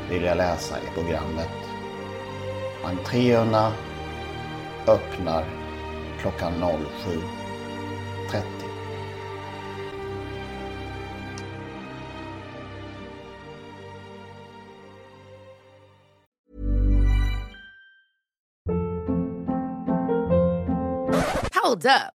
vill 0.09 0.23
jag 0.23 0.37
läsa 0.37 0.79
i 0.79 0.87
programmet. 0.93 1.49
Entréerna 2.83 3.73
öppnar 4.87 5.45
klockan 6.21 6.53
07.30. 6.53 8.43
Hold 21.63 21.85
up. 21.85 22.16